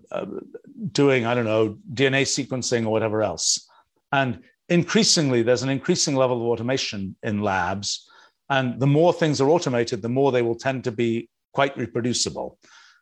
doing 0.91 1.27
I 1.27 1.35
don't 1.35 1.45
know 1.45 1.79
DNA 1.93 2.23
sequencing 2.23 2.87
or 2.87 2.91
whatever 2.91 3.23
else, 3.23 3.69
and 4.11 4.43
increasingly, 4.71 5.43
there's 5.43 5.63
an 5.63 5.69
increasing 5.69 6.17
level 6.17 6.39
of 6.39 6.45
automation 6.45 7.17
in 7.23 7.43
labs. 7.43 8.09
And 8.49 8.81
the 8.81 8.87
more 8.87 9.13
things 9.13 9.41
are 9.41 9.51
automated, 9.51 10.01
the 10.01 10.09
more 10.09 10.33
they 10.33 10.43
will 10.43 10.57
tend 10.57 10.85
to 10.85 10.93
be 10.93 11.29
quite 11.53 11.77
reproducible. 11.77 12.59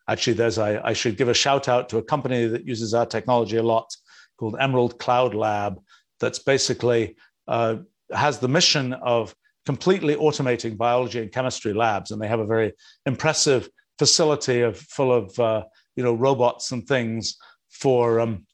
Actually, 0.08 0.32
there's 0.34 0.58
I, 0.58 0.80
I 0.82 0.92
should 0.94 1.16
give 1.16 1.28
a 1.28 1.34
shout 1.34 1.68
out 1.68 1.88
to 1.90 1.98
a 1.98 2.02
company 2.02 2.46
that 2.46 2.66
uses 2.66 2.94
our 2.94 3.06
technology 3.06 3.58
a 3.58 3.62
lot 3.62 3.94
called 4.38 4.56
Emerald 4.58 4.98
Cloud 4.98 5.34
Lab, 5.34 5.80
that's 6.20 6.38
basically 6.38 7.16
uh, 7.46 7.76
has 8.12 8.38
the 8.38 8.48
mission 8.48 8.94
of 8.94 9.34
completely 9.66 10.14
automating 10.14 10.76
biology 10.76 11.20
and 11.20 11.32
chemistry 11.32 11.74
labs, 11.74 12.10
and 12.10 12.20
they 12.22 12.28
have 12.28 12.40
a 12.40 12.46
very 12.46 12.72
impressive 13.04 13.68
facility 13.98 14.62
of 14.62 14.78
full 14.78 15.12
of 15.12 15.38
uh, 15.38 15.64
you 15.96 16.04
know 16.04 16.14
robots 16.14 16.72
and 16.72 16.86
things 16.86 17.36
for 17.70 18.20
um, 18.20 18.46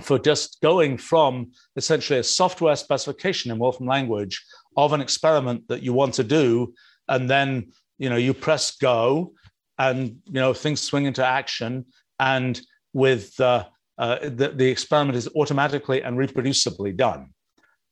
for 0.00 0.18
just 0.18 0.60
going 0.62 0.96
from 0.96 1.52
essentially 1.76 2.18
a 2.18 2.24
software 2.24 2.76
specification 2.76 3.50
in 3.50 3.58
Wolfram 3.58 3.86
language 3.86 4.42
of 4.76 4.92
an 4.92 5.00
experiment 5.00 5.68
that 5.68 5.82
you 5.82 5.92
want 5.92 6.14
to 6.14 6.24
do, 6.24 6.72
and 7.08 7.28
then 7.28 7.72
you 7.98 8.08
know 8.08 8.16
you 8.16 8.32
press 8.32 8.76
go, 8.76 9.34
and 9.78 10.16
you 10.24 10.40
know 10.40 10.54
things 10.54 10.80
swing 10.80 11.04
into 11.04 11.24
action, 11.24 11.84
and 12.18 12.60
with 12.94 13.38
uh, 13.40 13.64
uh, 13.98 14.18
the, 14.22 14.52
the 14.54 14.68
experiment 14.68 15.16
is 15.16 15.28
automatically 15.36 16.02
and 16.02 16.16
reproducibly 16.16 16.96
done. 16.96 17.30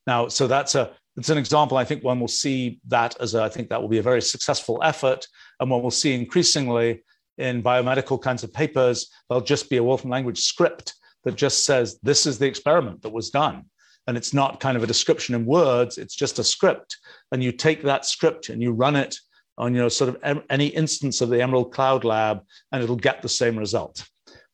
Now, 0.07 0.27
so 0.27 0.47
that's 0.47 0.75
a 0.75 0.91
it's 1.17 1.29
an 1.29 1.37
example. 1.37 1.77
I 1.77 1.85
think 1.85 2.03
one 2.03 2.19
will 2.19 2.27
see 2.27 2.79
that 2.87 3.19
as 3.19 3.35
a, 3.35 3.43
I 3.43 3.49
think 3.49 3.69
that 3.69 3.81
will 3.81 3.89
be 3.89 3.99
a 3.99 4.03
very 4.03 4.21
successful 4.21 4.79
effort, 4.83 5.27
and 5.59 5.69
one 5.69 5.83
will 5.83 5.91
see 5.91 6.13
increasingly 6.13 7.03
in 7.37 7.61
biomedical 7.61 8.21
kinds 8.21 8.43
of 8.43 8.53
papers. 8.53 9.11
There'll 9.29 9.43
just 9.43 9.69
be 9.69 9.77
a 9.77 9.83
Wolfram 9.83 10.09
language 10.09 10.41
script 10.41 10.95
that 11.23 11.35
just 11.35 11.65
says 11.65 11.99
this 12.01 12.25
is 12.25 12.39
the 12.39 12.47
experiment 12.47 13.01
that 13.01 13.13
was 13.13 13.29
done. 13.29 13.65
And 14.07 14.17
it's 14.17 14.33
not 14.33 14.59
kind 14.59 14.75
of 14.75 14.83
a 14.83 14.87
description 14.87 15.35
in 15.35 15.45
words 15.45 15.97
it's 15.97 16.15
just 16.15 16.39
a 16.39 16.43
script. 16.43 16.97
And 17.31 17.43
you 17.43 17.51
take 17.51 17.83
that 17.83 18.05
script 18.05 18.49
and 18.49 18.61
you 18.61 18.71
run 18.71 18.95
it 18.95 19.15
on 19.57 19.75
you 19.75 19.81
know 19.81 19.89
sort 19.89 20.09
of 20.09 20.43
any 20.49 20.67
instance 20.67 21.21
of 21.21 21.29
the 21.29 21.41
emerald 21.41 21.73
cloud 21.73 22.03
lab 22.03 22.41
and 22.71 22.83
it'll 22.83 22.95
get 22.95 23.21
the 23.21 23.29
same 23.29 23.57
result. 23.57 24.07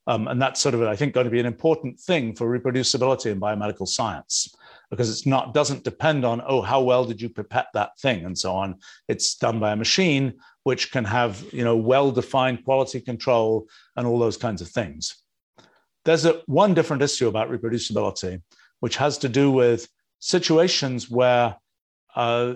Um, 0.06 0.30
and 0.30 0.42
that's 0.42 0.62
sort 0.62 0.74
of 0.74 0.82
i 0.84 0.96
think 0.96 1.14
going 1.14 1.26
to 1.26 1.32
be 1.32 1.40
an 1.40 1.46
important 1.46 2.00
thing 2.00 2.34
for 2.34 2.48
reproducibility 2.48 3.30
in 3.30 3.42
biomedical 3.42 3.86
science 3.86 4.56
because 4.90 5.10
it's 5.10 5.26
not 5.26 5.54
doesn't 5.54 5.84
depend 5.84 6.24
on 6.24 6.42
oh 6.48 6.62
how 6.62 6.82
well 6.82 7.04
did 7.04 7.22
you 7.22 7.30
pipette 7.30 7.68
that 7.74 7.98
thing? 8.00 8.26
and 8.26 8.38
so 8.38 8.54
on. 8.54 8.76
It's 9.08 9.36
done 9.36 9.60
by 9.60 9.72
a 9.72 9.76
machine 9.76 10.34
which 10.64 10.92
can 10.92 11.06
have 11.06 11.46
you 11.54 11.64
know 11.64 11.78
well 11.78 12.12
defined 12.12 12.64
quality 12.66 13.00
control 13.02 13.68
and 13.96 14.06
all 14.08 14.20
those 14.20 14.38
kinds 14.38 14.62
of 14.62 14.70
things 14.70 15.24
there's 16.08 16.26
a, 16.26 16.42
one 16.46 16.74
different 16.74 17.04
issue 17.04 17.28
about 17.28 17.52
reproducibility, 17.52 18.42
which 18.80 18.96
has 18.96 19.18
to 19.20 19.28
do 19.28 19.52
with 19.52 19.90
situations 20.20 21.10
where, 21.10 21.56
uh, 22.16 22.54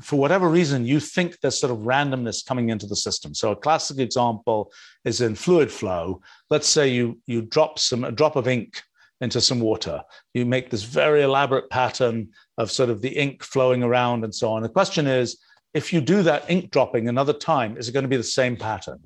for 0.00 0.18
whatever 0.18 0.48
reason, 0.48 0.86
you 0.86 0.98
think 0.98 1.38
there's 1.38 1.60
sort 1.60 1.70
of 1.70 1.80
randomness 1.80 2.44
coming 2.44 2.70
into 2.70 2.86
the 2.86 2.96
system. 2.96 3.34
So 3.34 3.52
a 3.52 3.56
classic 3.56 3.98
example 3.98 4.72
is 5.04 5.20
in 5.20 5.34
fluid 5.34 5.70
flow. 5.70 6.22
Let's 6.48 6.66
say 6.66 6.88
you 6.88 7.20
you 7.26 7.42
drop 7.42 7.78
some 7.78 8.04
a 8.04 8.10
drop 8.10 8.36
of 8.36 8.48
ink 8.48 8.82
into 9.20 9.40
some 9.42 9.60
water. 9.60 10.02
You 10.32 10.46
make 10.46 10.70
this 10.70 10.84
very 10.84 11.22
elaborate 11.22 11.68
pattern 11.68 12.30
of 12.56 12.70
sort 12.70 12.88
of 12.88 13.02
the 13.02 13.14
ink 13.24 13.42
flowing 13.42 13.82
around 13.82 14.24
and 14.24 14.34
so 14.34 14.50
on. 14.50 14.62
The 14.62 14.68
question 14.70 15.06
is, 15.06 15.38
if 15.74 15.92
you 15.92 16.00
do 16.00 16.22
that 16.22 16.50
ink 16.50 16.70
dropping 16.70 17.08
another 17.08 17.34
time, 17.34 17.76
is 17.76 17.86
it 17.86 17.92
going 17.92 18.08
to 18.08 18.16
be 18.16 18.16
the 18.16 18.22
same 18.40 18.56
pattern? 18.56 19.00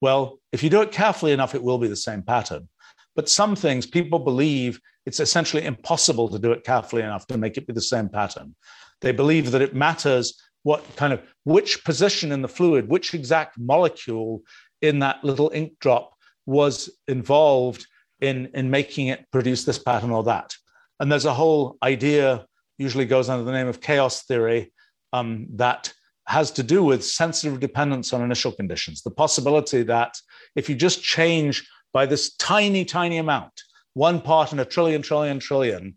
Well, 0.00 0.38
if 0.52 0.62
you 0.62 0.70
do 0.70 0.82
it 0.82 0.92
carefully 0.92 1.32
enough, 1.32 1.54
it 1.54 1.62
will 1.62 1.78
be 1.78 1.88
the 1.88 1.96
same 1.96 2.22
pattern. 2.22 2.68
But 3.16 3.28
some 3.28 3.56
things 3.56 3.86
people 3.86 4.18
believe 4.18 4.78
it's 5.06 5.20
essentially 5.20 5.64
impossible 5.64 6.28
to 6.28 6.38
do 6.38 6.52
it 6.52 6.64
carefully 6.64 7.02
enough 7.02 7.26
to 7.28 7.38
make 7.38 7.56
it 7.56 7.66
be 7.66 7.72
the 7.72 7.80
same 7.80 8.08
pattern. 8.08 8.54
They 9.00 9.12
believe 9.12 9.50
that 9.50 9.62
it 9.62 9.74
matters 9.74 10.40
what 10.62 10.84
kind 10.96 11.12
of 11.12 11.22
which 11.44 11.84
position 11.84 12.32
in 12.32 12.42
the 12.42 12.48
fluid, 12.48 12.88
which 12.88 13.14
exact 13.14 13.58
molecule 13.58 14.42
in 14.82 14.98
that 14.98 15.22
little 15.24 15.50
ink 15.54 15.72
drop 15.80 16.12
was 16.44 16.90
involved 17.08 17.86
in, 18.20 18.50
in 18.54 18.70
making 18.70 19.08
it 19.08 19.26
produce 19.30 19.64
this 19.64 19.78
pattern 19.78 20.10
or 20.10 20.24
that. 20.24 20.54
And 20.98 21.10
there's 21.10 21.24
a 21.24 21.34
whole 21.34 21.76
idea, 21.82 22.46
usually 22.78 23.04
goes 23.04 23.28
under 23.28 23.44
the 23.44 23.52
name 23.52 23.68
of 23.68 23.80
chaos 23.80 24.24
theory, 24.24 24.72
um, 25.12 25.46
that 25.54 25.92
has 26.26 26.50
to 26.50 26.62
do 26.62 26.82
with 26.82 27.04
sensitive 27.04 27.60
dependence 27.60 28.12
on 28.12 28.22
initial 28.22 28.50
conditions. 28.50 29.02
The 29.02 29.10
possibility 29.10 29.84
that 29.84 30.18
if 30.56 30.68
you 30.68 30.74
just 30.74 31.02
change 31.02 31.68
by 31.96 32.04
this 32.04 32.34
tiny, 32.34 32.84
tiny 32.84 33.16
amount, 33.16 33.62
one 33.94 34.20
part 34.20 34.52
in 34.52 34.60
a 34.60 34.66
trillion, 34.66 35.00
trillion, 35.00 35.38
trillion, 35.38 35.94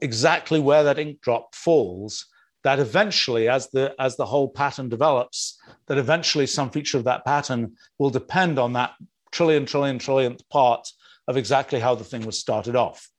exactly 0.00 0.60
where 0.60 0.84
that 0.84 1.00
ink 1.00 1.20
drop 1.20 1.52
falls, 1.52 2.26
that 2.62 2.78
eventually, 2.78 3.48
as 3.48 3.68
the 3.70 3.92
as 3.98 4.16
the 4.16 4.24
whole 4.24 4.48
pattern 4.48 4.88
develops, 4.88 5.58
that 5.88 5.98
eventually 5.98 6.46
some 6.46 6.70
feature 6.70 6.96
of 6.96 7.02
that 7.02 7.24
pattern 7.24 7.72
will 7.98 8.08
depend 8.08 8.56
on 8.56 8.72
that 8.74 8.92
trillion, 9.32 9.66
trillion, 9.66 9.98
trillionth 9.98 10.48
part 10.48 10.86
of 11.26 11.36
exactly 11.36 11.80
how 11.80 11.96
the 11.96 12.04
thing 12.04 12.24
was 12.24 12.38
started 12.38 12.76
off. 12.76 13.10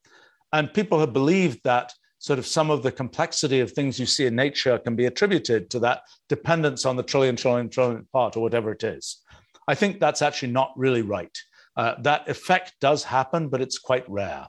And 0.53 0.73
people 0.73 1.01
have 1.01 1.11
believed 1.11 1.59
that 1.65 1.93
sort 2.19 2.39
of 2.39 2.47
some 2.47 2.69
of 2.69 2.83
the 2.83 2.91
complexity 3.01 3.59
of 3.59 3.73
things 3.73 3.99
you 3.99 4.05
see 4.05 4.27
in 4.27 4.33
nature 4.33 4.79
can 4.79 4.95
be 4.95 5.07
attributed 5.07 5.69
to 5.71 5.79
that 5.79 6.03
dependence 6.29 6.85
on 6.85 6.95
the 6.95 7.03
trillion, 7.03 7.35
trillion, 7.35 7.69
trillion 7.69 8.07
part 8.13 8.37
or 8.37 8.43
whatever 8.43 8.71
it 8.71 8.85
is. 8.85 9.21
I 9.67 9.75
think 9.75 9.99
that's 9.99 10.21
actually 10.21 10.53
not 10.53 10.71
really 10.77 11.01
right. 11.01 11.37
Uh, 11.77 11.95
that 12.01 12.27
effect 12.27 12.73
does 12.81 13.03
happen, 13.03 13.47
but 13.47 13.61
it's 13.61 13.77
quite 13.77 14.03
rare. 14.09 14.47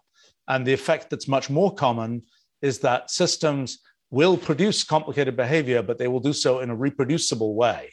And 0.48 0.66
the 0.66 0.72
effect 0.72 1.10
that's 1.10 1.28
much 1.28 1.50
more 1.50 1.74
common 1.74 2.22
is 2.62 2.78
that 2.80 3.10
systems 3.10 3.80
will 4.10 4.38
produce 4.38 4.82
complicated 4.82 5.36
behavior, 5.36 5.82
but 5.82 5.98
they 5.98 6.08
will 6.08 6.20
do 6.20 6.32
so 6.32 6.60
in 6.60 6.70
a 6.70 6.74
reproducible 6.74 7.54
way. 7.54 7.92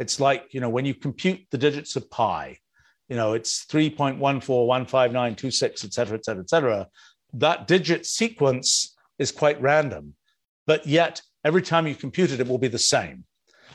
It's 0.00 0.18
like, 0.18 0.52
you 0.52 0.58
know, 0.60 0.68
when 0.68 0.84
you 0.84 0.94
compute 0.94 1.46
the 1.52 1.58
digits 1.58 1.94
of 1.94 2.10
pi, 2.10 2.58
you 3.08 3.14
know, 3.14 3.34
it's 3.34 3.64
3.1415926, 3.66 5.84
et 5.84 5.94
cetera, 5.94 6.18
et 6.18 6.24
cetera, 6.24 6.42
et 6.42 6.50
cetera. 6.50 6.88
That 7.34 7.68
digit 7.68 8.04
sequence 8.06 8.96
is 9.18 9.30
quite 9.30 9.62
random, 9.62 10.14
but 10.66 10.84
yet 10.86 11.22
every 11.44 11.62
time 11.62 11.86
you 11.86 11.94
compute 11.94 12.32
it, 12.32 12.40
it 12.40 12.48
will 12.48 12.58
be 12.58 12.68
the 12.68 12.78
same. 12.78 13.24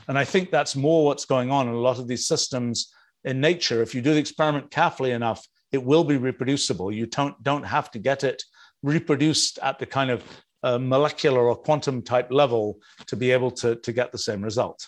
And 0.09 0.17
I 0.17 0.25
think 0.25 0.51
that's 0.51 0.75
more 0.75 1.05
what's 1.05 1.25
going 1.25 1.51
on 1.51 1.67
in 1.67 1.73
a 1.73 1.79
lot 1.79 1.99
of 1.99 2.07
these 2.07 2.27
systems 2.27 2.91
in 3.23 3.41
nature. 3.41 3.81
If 3.81 3.93
you 3.93 4.01
do 4.01 4.13
the 4.13 4.19
experiment 4.19 4.71
carefully 4.71 5.11
enough, 5.11 5.45
it 5.71 5.83
will 5.83 6.03
be 6.03 6.17
reproducible. 6.17 6.91
You 6.91 7.05
don't, 7.07 7.41
don't 7.43 7.63
have 7.63 7.91
to 7.91 7.99
get 7.99 8.23
it 8.23 8.41
reproduced 8.83 9.59
at 9.61 9.79
the 9.79 9.85
kind 9.85 10.09
of 10.09 10.23
a 10.63 10.79
molecular 10.79 11.47
or 11.47 11.55
quantum 11.55 12.01
type 12.01 12.31
level 12.31 12.79
to 13.07 13.15
be 13.15 13.31
able 13.31 13.51
to, 13.51 13.75
to 13.75 13.91
get 13.91 14.11
the 14.11 14.17
same 14.17 14.41
result. 14.41 14.87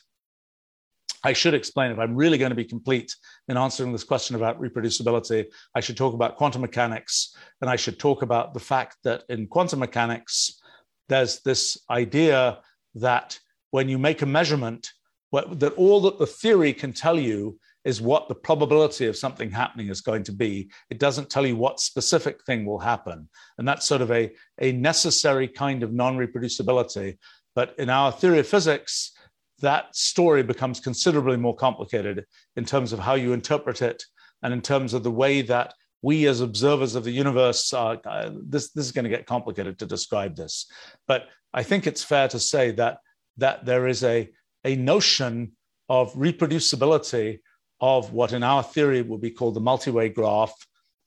I 1.24 1.34
should 1.34 1.54
explain 1.54 1.92
if 1.92 2.00
I'm 2.00 2.16
really 2.16 2.38
going 2.38 2.52
to 2.52 2.56
be 2.56 2.64
complete 2.64 3.14
in 3.50 3.58
answering 3.58 3.92
this 3.92 4.06
question 4.06 4.36
about 4.36 4.60
reproducibility, 4.62 5.48
I 5.76 5.82
should 5.82 5.98
talk 5.98 6.14
about 6.14 6.38
quantum 6.38 6.62
mechanics 6.62 7.36
and 7.62 7.70
I 7.70 7.76
should 7.76 8.00
talk 8.00 8.22
about 8.22 8.54
the 8.54 8.60
fact 8.60 8.98
that 9.04 9.24
in 9.28 9.48
quantum 9.48 9.80
mechanics, 9.80 10.62
there's 11.10 11.42
this 11.42 11.78
idea 11.90 12.60
that 12.96 13.38
when 13.72 13.90
you 13.90 13.98
make 13.98 14.22
a 14.22 14.26
measurement, 14.26 14.90
that 15.32 15.74
all 15.76 16.02
that 16.02 16.20
the 16.20 16.26
theory 16.26 16.74
can 16.74 16.94
tell 16.94 17.20
you 17.20 17.60
is 17.86 18.02
what 18.02 18.28
the 18.28 18.36
probability 18.36 19.08
of 19.08 19.18
something 19.18 19.50
happening 19.50 19.88
is 19.88 20.02
going 20.02 20.24
to 20.24 20.32
be. 20.32 20.70
It 20.90 21.00
doesn't 21.00 21.30
tell 21.30 21.46
you 21.46 21.56
what 21.56 21.80
specific 21.80 22.44
thing 22.46 22.66
will 22.66 22.80
happen. 22.80 23.30
And 23.58 23.68
that's 23.68 23.86
sort 23.86 24.02
of 24.02 24.12
a, 24.12 24.32
a 24.60 24.72
necessary 24.74 25.48
kind 25.48 25.84
of 25.84 25.94
non 25.94 26.18
reproducibility. 26.18 27.18
But 27.56 27.76
in 27.78 27.90
our 27.90 28.12
theory 28.12 28.40
of 28.40 28.48
physics, 28.48 29.14
that 29.62 29.96
story 29.96 30.44
becomes 30.44 30.80
considerably 30.80 31.38
more 31.38 31.56
complicated 31.56 32.26
in 32.56 32.66
terms 32.66 32.94
of 32.94 33.00
how 33.00 33.16
you 33.16 33.34
interpret 33.34 33.82
it 33.82 34.04
and 34.44 34.54
in 34.54 34.62
terms 34.62 34.94
of 34.94 35.04
the 35.04 35.12
way 35.12 35.42
that 35.42 35.74
we 36.02 36.28
as 36.28 36.42
observers 36.42 36.96
of 36.96 37.04
the 37.04 37.12
universe 37.12 37.74
are, 37.74 38.00
uh, 38.06 38.30
this, 38.48 38.72
this 38.72 38.86
is 38.86 38.92
going 38.92 39.04
to 39.04 39.10
get 39.10 39.26
complicated 39.26 39.78
to 39.78 39.86
describe 39.86 40.36
this 40.36 40.72
but 41.08 41.28
i 41.54 41.62
think 41.62 41.86
it's 41.86 42.04
fair 42.04 42.28
to 42.28 42.40
say 42.40 42.72
that 42.72 43.00
that 43.38 43.66
there 43.66 43.88
is 43.88 44.04
a, 44.04 44.30
a 44.66 44.76
notion 44.76 45.52
of 45.88 46.14
reproducibility 46.14 47.40
of 47.82 48.14
what 48.14 48.34
in 48.34 48.44
our 48.44 48.64
theory 48.64 49.02
would 49.02 49.22
be 49.22 49.32
called 49.32 49.56
the 49.56 49.62
multi-way 49.62 50.10
graph. 50.10 50.54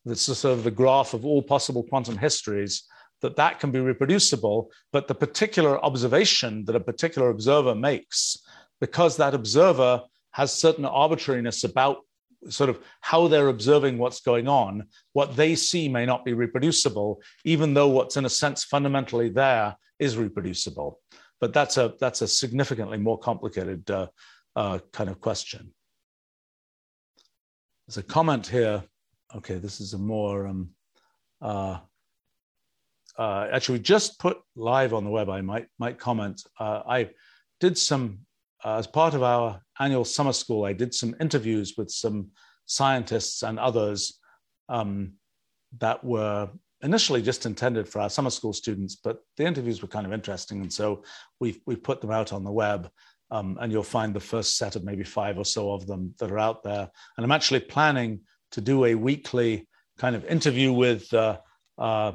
That's 0.05 0.23
sort 0.23 0.59
of 0.59 0.65
the 0.65 0.71
graph 0.71 1.15
of 1.15 1.25
all 1.25 1.43
possible 1.43 1.83
quantum 1.85 2.17
histories, 2.17 2.85
that 3.21 3.37
that 3.37 3.61
can 3.61 3.71
be 3.71 3.81
reproducible, 3.81 4.71
but 4.93 5.07
the 5.07 5.15
particular 5.15 5.83
observation 5.85 6.65
that 6.65 6.77
a 6.77 6.81
particular 6.81 7.31
observer 7.31 7.75
makes, 7.75 8.39
because 8.81 9.17
that 9.17 9.35
observer 9.35 10.03
has 10.33 10.53
certain 10.53 10.85
arbitrariness 10.85 11.65
about 11.65 11.99
sort 12.49 12.69
of 12.69 12.81
how 13.01 13.29
they're 13.29 13.49
observing 13.49 13.99
what's 13.99 14.21
going 14.21 14.49
on, 14.49 14.89
what 15.13 15.37
they 15.37 15.55
see 15.55 15.89
may 15.89 16.05
not 16.05 16.25
be 16.25 16.33
reproducible, 16.33 17.23
even 17.45 17.75
though 17.75 17.89
what's 17.89 18.17
in 18.17 18.25
a 18.25 18.31
sense 18.31 18.65
fundamentally 18.65 19.29
there 19.29 19.77
is 19.99 20.17
reproducible. 20.17 20.99
But 21.41 21.53
that's 21.53 21.77
a 21.77 21.95
that's 22.01 22.23
a 22.23 22.29
significantly 22.29 22.99
more 22.99 23.19
complicated 23.19 23.89
uh, 23.91 24.09
uh, 24.57 24.79
kind 24.93 25.11
of 25.11 25.21
question. 25.21 25.73
There's 27.87 27.97
a 27.97 28.03
comment 28.03 28.47
here. 28.47 28.83
Okay, 29.35 29.57
this 29.57 29.81
is 29.81 29.95
a 29.95 29.99
more, 29.99 30.47
um, 30.47 30.71
uh, 31.41 31.79
uh, 33.19 33.49
actually, 33.53 33.81
just 33.81 34.19
put 34.21 34.39
live 34.55 34.95
on 34.95 35.05
the 35.05 35.11
web. 35.11 35.29
I 35.29 35.41
might 35.41 35.67
might 35.79 35.99
comment. 35.99 36.43
Uh, 36.59 36.83
I 36.87 37.11
did 37.61 37.77
some 37.77 38.21
uh, 38.65 38.77
as 38.77 38.87
part 38.87 39.15
of 39.15 39.23
our 39.23 39.61
annual 39.81 40.05
summer 40.05 40.33
school. 40.33 40.65
I 40.65 40.73
did 40.73 40.95
some 40.95 41.17
interviews 41.21 41.75
with 41.77 41.91
some 41.91 42.31
scientists 42.67 43.43
and 43.43 43.59
others 43.59 44.21
um, 44.69 45.15
that 45.79 46.03
were 46.05 46.51
initially 46.83 47.23
just 47.23 47.47
intended 47.47 47.89
for 47.89 48.01
our 48.01 48.11
summer 48.11 48.31
school 48.31 48.53
students, 48.53 48.97
but 48.97 49.19
the 49.37 49.45
interviews 49.45 49.83
were 49.83 49.89
kind 49.89 50.07
of 50.07 50.13
interesting, 50.13 50.61
and 50.61 50.73
so 50.73 51.03
we 51.41 51.61
we 51.67 51.75
put 51.75 52.01
them 52.01 52.13
out 52.13 52.33
on 52.33 52.45
the 52.45 52.53
web. 52.53 52.89
Um, 53.33 53.57
and 53.61 53.73
you'll 53.73 53.83
find 53.83 54.15
the 54.15 54.21
first 54.21 54.59
set 54.59 54.77
of 54.77 54.85
maybe 54.85 55.05
five 55.05 55.39
or 55.39 55.45
so 55.45 55.73
of 55.73 55.87
them 55.87 56.15
that 56.19 56.31
are 56.31 56.39
out 56.39 56.63
there. 56.63 56.91
And 57.17 57.25
I'm 57.25 57.33
actually 57.33 57.61
planning 57.61 58.21
to 58.51 58.61
do 58.61 58.85
a 58.85 58.95
weekly 58.95 59.67
kind 59.99 60.15
of 60.15 60.25
interview 60.27 60.71
with 60.71 61.13
uh, 61.15 61.39
uh, 61.79 62.13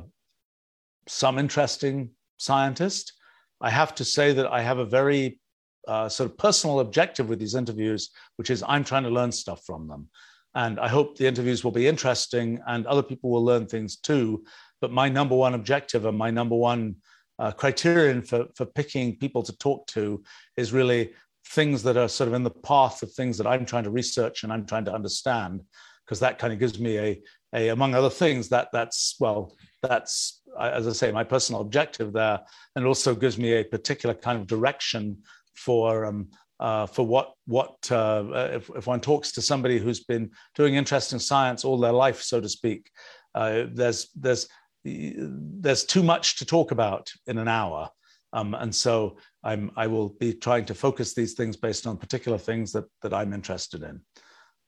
some 1.08 1.40
interesting 1.40 2.12
scientist. 2.38 3.14
I 3.60 3.72
have 3.72 3.96
to 3.96 4.06
say 4.06 4.34
that 4.34 4.46
I 4.48 4.62
have 4.62 4.78
a 4.78 4.86
very 4.86 5.40
uh, 5.88 6.08
sort 6.08 6.30
of 6.30 6.38
personal 6.38 6.82
objective 6.82 7.30
with 7.30 7.40
these 7.40 7.56
interviews, 7.56 8.12
which 8.36 8.50
is 8.50 8.64
I'm 8.68 8.84
trying 8.84 9.04
to 9.04 9.10
learn 9.10 9.32
stuff 9.32 9.64
from 9.66 9.88
them. 9.88 10.10
And 10.54 10.80
I 10.80 10.88
hope 10.88 11.18
the 11.18 11.28
interviews 11.28 11.64
will 11.64 11.72
be 11.72 11.88
interesting 11.88 12.60
and 12.68 12.86
other 12.86 13.04
people 13.04 13.30
will 13.30 13.44
learn 13.44 13.68
things 13.68 13.98
too. 13.98 14.44
But 14.82 14.92
my 14.92 15.10
number 15.10 15.36
one 15.36 15.54
objective 15.54 16.06
and 16.06 16.18
my 16.18 16.30
number 16.30 16.56
one 16.56 16.98
uh, 17.40 17.52
criterion 17.52 18.22
for, 18.22 18.48
for 18.56 18.66
picking 18.66 19.16
people 19.18 19.44
to 19.44 19.58
talk 19.58 19.88
to 19.88 20.24
is 20.56 20.74
really 20.74 21.12
things 21.46 21.84
that 21.84 21.98
are 21.98 22.10
sort 22.10 22.28
of 22.28 22.34
in 22.34 22.44
the 22.44 22.50
path 22.50 23.04
of 23.04 23.12
things 23.12 23.38
that 23.38 23.48
I'm 23.48 23.66
trying 23.66 23.86
to 23.86 23.90
research 23.90 24.44
and 24.44 24.52
I'm 24.52 24.66
trying 24.66 24.86
to 24.86 24.94
understand, 24.94 25.64
because 26.06 26.20
that 26.20 26.40
kind 26.40 26.52
of 26.52 26.60
gives 26.60 26.80
me 26.80 26.98
a, 26.98 27.22
a, 27.54 27.70
among 27.70 27.96
other 27.96 28.10
things, 28.10 28.50
that 28.50 28.70
that's, 28.74 29.16
well, 29.20 29.56
that's, 29.82 30.42
as 30.60 30.88
I 30.88 30.92
say, 30.92 31.12
my 31.12 31.24
personal 31.24 31.62
objective 31.62 32.12
there. 32.12 32.40
And 32.76 32.86
also 32.86 33.16
gives 33.16 33.38
me 33.38 33.54
a 33.54 33.64
particular 33.64 34.16
kind 34.16 34.40
of 34.40 34.48
direction 34.48 35.18
for, 35.56 36.06
um, 36.06 36.30
uh, 36.60 36.88
for 36.88 37.06
what, 37.06 37.34
what 37.46 37.76
uh, 37.92 38.50
if, 38.54 38.70
if 38.76 38.88
one 38.88 39.00
talks 39.00 39.32
to 39.34 39.42
somebody 39.42 39.78
who's 39.78 40.04
been 40.04 40.32
doing 40.56 40.76
interesting 40.76 41.20
science 41.20 41.64
all 41.64 41.80
their 41.80 41.94
life, 41.94 42.22
so 42.22 42.42
to 42.42 42.50
speak, 42.50 42.90
uh, 43.36 43.66
there's, 43.72 44.10
there's, 44.16 44.48
there's 44.88 45.84
too 45.84 46.04
much 46.04 46.38
to 46.38 46.46
talk 46.46 46.72
about 46.72 47.12
in 47.28 47.38
an 47.38 47.48
hour. 47.48 47.90
Um, 48.34 48.54
and 48.54 48.74
so 48.74 49.18
I'm, 49.44 49.72
I 49.76 49.88
will 49.88 50.10
be 50.10 50.34
trying 50.34 50.66
to 50.66 50.76
focus 50.76 51.14
these 51.14 51.34
things 51.34 51.56
based 51.56 51.88
on 51.88 51.98
particular 51.98 52.38
things 52.38 52.72
that, 52.74 52.86
that 53.02 53.14
I'm 53.14 53.34
interested 53.34 53.84
in. 53.84 54.02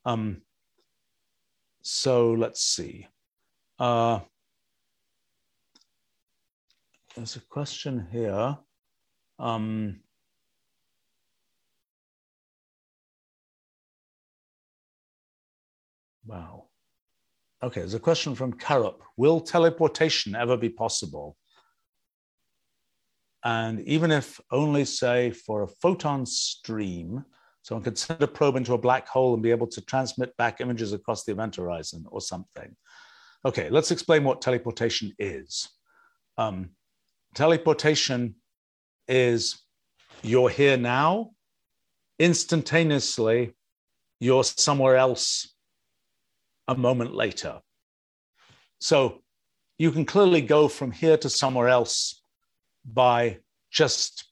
Um, 0.05 0.41
so 1.81 2.31
let's 2.31 2.61
see. 2.61 3.07
Uh, 3.77 4.19
there's 7.15 7.35
a 7.35 7.41
question 7.41 8.07
here. 8.11 8.57
Um, 9.37 9.99
wow. 16.25 16.68
Okay, 17.61 17.81
there's 17.81 17.93
a 17.93 17.99
question 17.99 18.35
from 18.35 18.53
Karup. 18.53 18.99
Will 19.17 19.41
teleportation 19.41 20.33
ever 20.33 20.55
be 20.55 20.69
possible? 20.69 21.35
And 23.43 23.81
even 23.81 24.11
if 24.11 24.39
only, 24.51 24.85
say, 24.85 25.31
for 25.31 25.63
a 25.63 25.67
photon 25.67 26.25
stream, 26.25 27.25
someone 27.61 27.83
could 27.83 27.97
send 27.97 28.21
a 28.23 28.27
probe 28.27 28.55
into 28.55 28.73
a 28.73 28.77
black 28.77 29.07
hole 29.07 29.33
and 29.33 29.43
be 29.43 29.51
able 29.51 29.67
to 29.67 29.81
transmit 29.81 30.35
back 30.37 30.61
images 30.61 30.93
across 30.93 31.25
the 31.25 31.33
event 31.33 31.57
horizon 31.57 32.05
or 32.09 32.21
something. 32.21 32.75
okay, 33.45 33.69
let's 33.69 33.91
explain 33.91 34.23
what 34.23 34.41
teleportation 34.41 35.13
is. 35.17 35.69
Um, 36.37 36.71
teleportation 37.35 38.35
is 39.07 39.59
you're 40.21 40.49
here 40.49 40.77
now, 40.77 41.31
instantaneously, 42.19 43.55
you're 44.19 44.43
somewhere 44.43 44.97
else 44.97 45.55
a 46.69 46.77
moment 46.77 47.15
later. 47.15 47.59
So 48.79 49.21
you 49.79 49.91
can 49.91 50.05
clearly 50.05 50.41
go 50.41 50.67
from 50.67 50.91
here 50.91 51.17
to 51.17 51.29
somewhere 51.29 51.67
else 51.67 52.21
by 52.85 53.39
just 53.71 54.25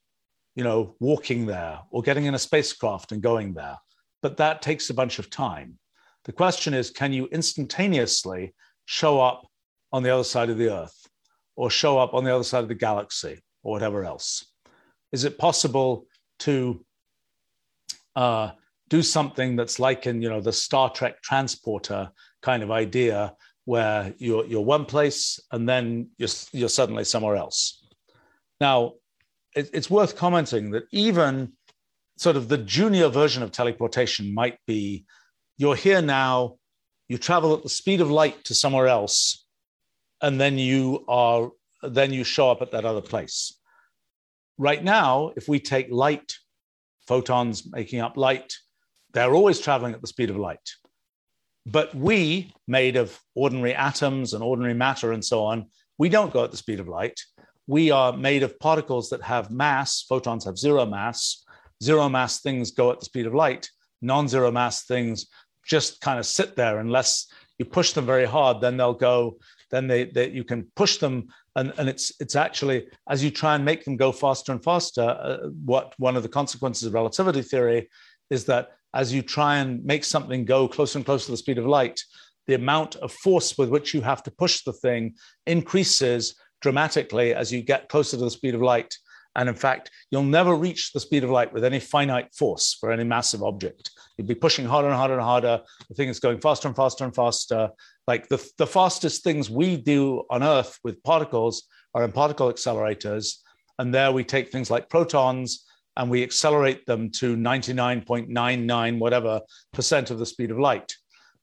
you 0.55 0.63
know 0.63 0.95
walking 0.99 1.45
there 1.45 1.79
or 1.91 2.01
getting 2.01 2.25
in 2.25 2.35
a 2.35 2.39
spacecraft 2.39 3.11
and 3.11 3.21
going 3.21 3.53
there. 3.53 3.77
But 4.21 4.38
that 4.38 4.61
takes 4.61 4.89
a 4.89 4.93
bunch 4.93 5.19
of 5.19 5.29
time. 5.29 5.79
The 6.25 6.31
question 6.31 6.73
is 6.73 6.91
can 6.91 7.11
you 7.11 7.27
instantaneously 7.31 8.53
show 8.85 9.19
up 9.19 9.47
on 9.91 10.03
the 10.03 10.13
other 10.13 10.23
side 10.23 10.49
of 10.49 10.57
the 10.57 10.71
earth 10.71 11.07
or 11.55 11.71
show 11.71 11.97
up 11.97 12.13
on 12.13 12.23
the 12.23 12.33
other 12.33 12.43
side 12.43 12.63
of 12.63 12.69
the 12.69 12.75
galaxy 12.75 13.39
or 13.63 13.71
whatever 13.71 14.05
else? 14.05 14.45
Is 15.11 15.23
it 15.23 15.39
possible 15.39 16.05
to 16.39 16.85
uh, 18.15 18.51
do 18.89 19.01
something 19.01 19.55
that's 19.55 19.79
like 19.79 20.07
in 20.07 20.21
you 20.21 20.29
know 20.29 20.41
the 20.41 20.53
star 20.53 20.89
trek 20.89 21.21
transporter 21.21 22.09
kind 22.41 22.63
of 22.63 22.71
idea 22.71 23.35
where 23.65 24.13
you're, 24.17 24.45
you're 24.45 24.61
one 24.61 24.85
place 24.85 25.39
and 25.51 25.67
then 25.67 26.09
you're, 26.17 26.29
you're 26.53 26.69
suddenly 26.69 27.03
somewhere 27.03 27.35
else. 27.35 27.85
Now, 28.61 28.93
it, 29.55 29.69
it's 29.73 29.89
worth 29.89 30.15
commenting 30.15 30.71
that 30.71 30.83
even 30.91 31.53
sort 32.17 32.35
of 32.35 32.47
the 32.47 32.57
junior 32.57 33.09
version 33.09 33.43
of 33.43 33.51
teleportation 33.51 34.33
might 34.33 34.57
be 34.65 35.05
you're 35.57 35.75
here 35.75 36.01
now, 36.01 36.57
you 37.07 37.17
travel 37.17 37.55
at 37.55 37.63
the 37.63 37.69
speed 37.69 38.01
of 38.01 38.11
light 38.11 38.43
to 38.45 38.53
somewhere 38.53 38.88
else, 38.88 39.45
and 40.21 40.39
then 40.39 40.57
you 40.57 41.05
are 41.07 41.49
then 41.83 42.11
you 42.11 42.23
show 42.23 42.49
up 42.49 42.61
at 42.61 42.71
that 42.71 42.85
other 42.85 43.01
place. 43.01 43.53
Right 44.57 44.83
now, 44.83 45.31
if 45.35 45.47
we 45.47 45.59
take 45.59 45.88
light, 45.91 46.33
photons 47.07 47.71
making 47.71 47.99
up 47.99 48.17
light, 48.17 48.53
they're 49.13 49.33
always 49.33 49.59
traveling 49.59 49.93
at 49.93 50.01
the 50.01 50.07
speed 50.07 50.29
of 50.29 50.38
light. 50.38 50.69
But 51.70 51.93
we, 51.93 52.53
made 52.65 52.95
of 52.95 53.20
ordinary 53.36 53.76
atoms 53.76 54.34
and 54.34 54.41
ordinary 54.41 54.74
matter 54.74 55.11
and 55.11 55.24
so 55.24 55.43
on, 55.43 55.65
we 55.97 56.07
don't 56.07 56.32
go 56.32 56.45
at 56.45 56.51
the 56.51 56.57
speed 56.57 56.80
of 56.80 56.88
light. 56.88 57.20
We 57.68 57.91
are 57.91 58.15
made 58.15 58.43
of 58.43 58.57
particles 58.59 59.09
that 59.09 59.22
have 59.24 59.51
mass. 59.51 60.05
Photons 60.07 60.45
have 60.45 60.57
zero 60.57 60.86
mass. 60.86 61.43
Zero 61.84 62.07
mass 62.07 62.39
things 62.39 62.72
go 62.72 62.89
at 62.91 62.99
the 62.99 63.05
speed 63.05 63.26
of 63.26 63.36
light. 63.36 63.70
Non 64.01 64.30
zero 64.30 64.49
mass 64.49 64.86
things 64.86 65.28
just 65.65 65.99
kind 65.99 66.18
of 66.18 66.26
sit 66.26 66.55
there 66.55 66.80
unless 66.80 67.28
you 67.57 67.65
push 67.65 67.91
them 67.91 68.05
very 68.05 68.26
hard, 68.26 68.61
then 68.61 68.78
they'll 68.78 68.93
go. 68.93 69.38
Then 69.70 69.88
they, 69.88 70.05
they 70.05 70.30
you 70.30 70.45
can 70.45 70.72
push 70.76 70.97
them, 70.97 71.28
and, 71.57 71.74
and 71.78 71.89
it's 71.89 72.13
it's 72.22 72.38
actually 72.38 72.88
as 73.09 73.22
you 73.22 73.32
try 73.32 73.55
and 73.55 73.65
make 73.65 73.84
them 73.84 73.97
go 73.97 74.13
faster 74.13 74.53
and 74.53 74.63
faster. 74.63 75.01
Uh, 75.01 75.49
what 75.65 75.93
one 75.97 76.15
of 76.15 76.24
the 76.24 76.30
consequences 76.30 76.84
of 76.84 76.93
relativity 76.93 77.41
theory 77.41 77.89
is 78.30 78.45
that 78.45 78.76
as 78.93 79.13
you 79.13 79.21
try 79.21 79.57
and 79.57 79.83
make 79.83 80.03
something 80.03 80.45
go 80.45 80.67
closer 80.67 80.97
and 80.97 81.05
closer 81.05 81.25
to 81.25 81.31
the 81.31 81.38
speed 81.38 81.57
of 81.57 81.65
light, 81.65 81.99
the 82.47 82.55
amount 82.55 82.95
of 82.97 83.11
force 83.11 83.57
with 83.57 83.69
which 83.69 83.93
you 83.93 84.01
have 84.01 84.23
to 84.23 84.31
push 84.31 84.63
the 84.63 84.73
thing 84.73 85.15
increases 85.45 86.35
dramatically 86.61 87.33
as 87.33 87.51
you 87.51 87.61
get 87.61 87.89
closer 87.89 88.17
to 88.17 88.23
the 88.23 88.31
speed 88.31 88.55
of 88.55 88.61
light. 88.61 88.95
And 89.35 89.47
in 89.47 89.55
fact, 89.55 89.91
you'll 90.09 90.23
never 90.23 90.55
reach 90.55 90.91
the 90.93 90.99
speed 90.99 91.23
of 91.23 91.29
light 91.29 91.53
with 91.53 91.63
any 91.63 91.79
finite 91.79 92.33
force 92.33 92.75
for 92.79 92.91
any 92.91 93.03
massive 93.03 93.43
object. 93.43 93.91
You'll 94.17 94.27
be 94.27 94.33
pushing 94.33 94.65
harder 94.65 94.88
and 94.88 94.97
harder 94.97 95.13
and 95.13 95.23
harder. 95.23 95.61
The 95.89 95.95
thing 95.95 96.09
is 96.09 96.19
going 96.19 96.39
faster 96.39 96.67
and 96.67 96.75
faster 96.75 97.03
and 97.03 97.13
faster. 97.13 97.69
Like 98.07 98.27
the, 98.29 98.43
the 98.57 98.65
fastest 98.65 99.23
things 99.23 99.49
we 99.49 99.77
do 99.77 100.23
on 100.31 100.41
Earth 100.41 100.79
with 100.83 101.03
particles 101.03 101.67
are 101.93 102.03
in 102.03 102.11
particle 102.11 102.51
accelerators. 102.51 103.35
And 103.77 103.93
there 103.93 104.11
we 104.11 104.23
take 104.23 104.49
things 104.49 104.71
like 104.71 104.89
protons 104.89 105.66
and 105.98 106.10
we 106.10 106.24
accelerate 106.24 106.86
them 106.86 107.10
to 107.10 107.36
99.99 107.36 109.00
whatever 109.00 109.41
percent 109.74 110.12
of 110.12 110.20
the 110.20 110.26
speed 110.26 110.52
of 110.52 110.60
light. 110.60 110.95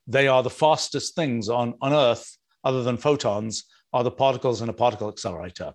They 0.07 0.29
are 0.29 0.43
the 0.43 0.51
fastest 0.51 1.17
things 1.17 1.49
on, 1.49 1.75
on 1.83 1.93
Earth, 1.93 2.39
other 2.63 2.83
than 2.83 2.97
photons, 2.97 3.65
are 3.93 4.05
the 4.05 4.11
particles 4.11 4.63
in 4.63 4.69
a 4.69 4.73
particle 4.73 5.09
accelerator. 5.09 5.75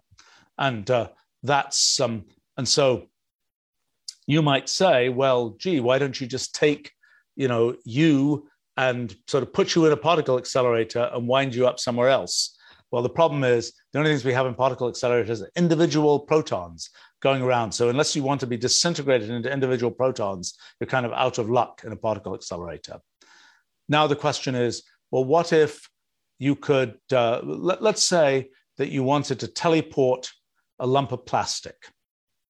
And 0.57 0.89
uh, 0.89 1.09
that's, 1.43 1.99
um, 1.99 2.25
and 2.57 2.67
so 2.67 3.07
you 4.27 4.41
might 4.41 4.69
say, 4.69 5.09
well, 5.09 5.55
gee, 5.57 5.81
why 5.81 5.99
don't 5.99 6.19
you 6.19 6.25
just 6.25 6.55
take, 6.55 6.91
you 7.35 7.49
know, 7.49 7.75
you 7.83 8.47
and 8.77 9.13
sort 9.27 9.43
of 9.43 9.51
put 9.51 9.75
you 9.75 9.87
in 9.87 9.91
a 9.91 9.97
particle 9.97 10.37
accelerator 10.37 11.09
and 11.13 11.27
wind 11.27 11.53
you 11.53 11.67
up 11.67 11.79
somewhere 11.79 12.09
else? 12.09 12.55
Well, 12.91 13.03
the 13.03 13.09
problem 13.09 13.43
is 13.43 13.73
the 13.91 13.99
only 13.99 14.11
things 14.11 14.25
we 14.25 14.33
have 14.33 14.45
in 14.47 14.55
particle 14.55 14.89
accelerators 14.89 15.41
are 15.41 15.51
individual 15.55 16.19
protons 16.19 16.89
going 17.21 17.41
around. 17.41 17.71
So 17.71 17.89
unless 17.89 18.15
you 18.15 18.23
want 18.23 18.39
to 18.41 18.47
be 18.47 18.57
disintegrated 18.57 19.29
into 19.29 19.51
individual 19.51 19.91
protons, 19.91 20.57
you're 20.79 20.87
kind 20.87 21.05
of 21.05 21.13
out 21.13 21.37
of 21.37 21.49
luck 21.49 21.81
in 21.85 21.91
a 21.91 21.95
particle 21.95 22.33
accelerator. 22.33 22.99
Now 23.87 24.07
the 24.07 24.15
question 24.15 24.55
is, 24.55 24.83
well, 25.11 25.25
what 25.25 25.51
if 25.51 25.89
you 26.37 26.55
could, 26.55 26.97
uh, 27.11 27.41
let, 27.43 27.81
let's 27.81 28.03
say 28.03 28.49
that 28.77 28.89
you 28.89 29.03
wanted 29.03 29.39
to 29.41 29.47
teleport 29.47 30.31
a 30.79 30.87
lump 30.87 31.11
of 31.11 31.25
plastic, 31.25 31.75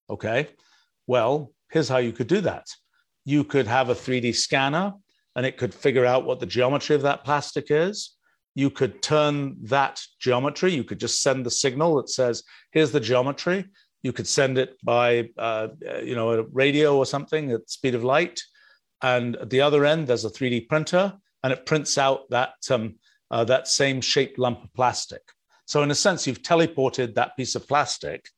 okay? 0.08 0.48
Well, 1.06 1.52
here's 1.70 1.88
how 1.88 1.98
you 1.98 2.12
could 2.12 2.28
do 2.28 2.40
that. 2.42 2.66
You 3.24 3.44
could 3.44 3.66
have 3.66 3.88
a 3.88 3.94
3D 3.94 4.34
scanner 4.34 4.94
and 5.34 5.44
it 5.46 5.56
could 5.56 5.74
figure 5.74 6.06
out 6.06 6.24
what 6.24 6.38
the 6.38 6.46
geometry 6.46 6.94
of 6.94 7.02
that 7.02 7.24
plastic 7.24 7.70
is 7.70 8.16
you 8.54 8.70
could 8.70 9.02
turn 9.02 9.56
that 9.62 10.02
geometry. 10.18 10.72
You 10.72 10.84
could 10.84 11.00
just 11.00 11.22
send 11.22 11.46
the 11.46 11.50
signal 11.50 11.96
that 11.96 12.10
says, 12.10 12.42
here's 12.72 12.90
the 12.90 13.00
geometry. 13.00 13.66
You 14.02 14.12
could 14.12 14.26
send 14.26 14.58
it 14.58 14.76
by, 14.82 15.30
uh, 15.36 15.68
you 16.02 16.14
know, 16.14 16.30
a 16.30 16.42
radio 16.42 16.96
or 16.96 17.06
something 17.06 17.52
at 17.52 17.68
speed 17.68 17.94
of 17.94 18.04
light. 18.04 18.40
And 19.02 19.36
at 19.36 19.50
the 19.50 19.60
other 19.60 19.84
end, 19.84 20.06
there's 20.06 20.24
a 20.24 20.30
3D 20.30 20.68
printer, 20.68 21.14
and 21.42 21.52
it 21.52 21.66
prints 21.66 21.98
out 21.98 22.28
that, 22.30 22.54
um, 22.70 22.96
uh, 23.30 23.44
that 23.44 23.68
same 23.68 24.00
shaped 24.00 24.38
lump 24.38 24.64
of 24.64 24.72
plastic. 24.74 25.22
So, 25.66 25.82
in 25.82 25.90
a 25.90 25.94
sense, 25.94 26.26
you've 26.26 26.42
teleported 26.42 27.14
that 27.14 27.36
piece 27.36 27.54
of 27.54 27.66
plastic 27.68 28.28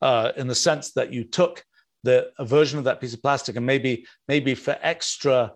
uh, 0.00 0.32
in 0.36 0.46
the 0.46 0.54
sense 0.54 0.92
that 0.92 1.12
you 1.12 1.24
took 1.24 1.64
the 2.04 2.30
a 2.38 2.44
version 2.44 2.78
of 2.78 2.84
that 2.84 3.00
piece 3.00 3.14
of 3.14 3.22
plastic 3.22 3.56
and 3.56 3.64
maybe 3.64 4.04
maybe 4.26 4.54
for 4.54 4.76
extra 4.82 5.52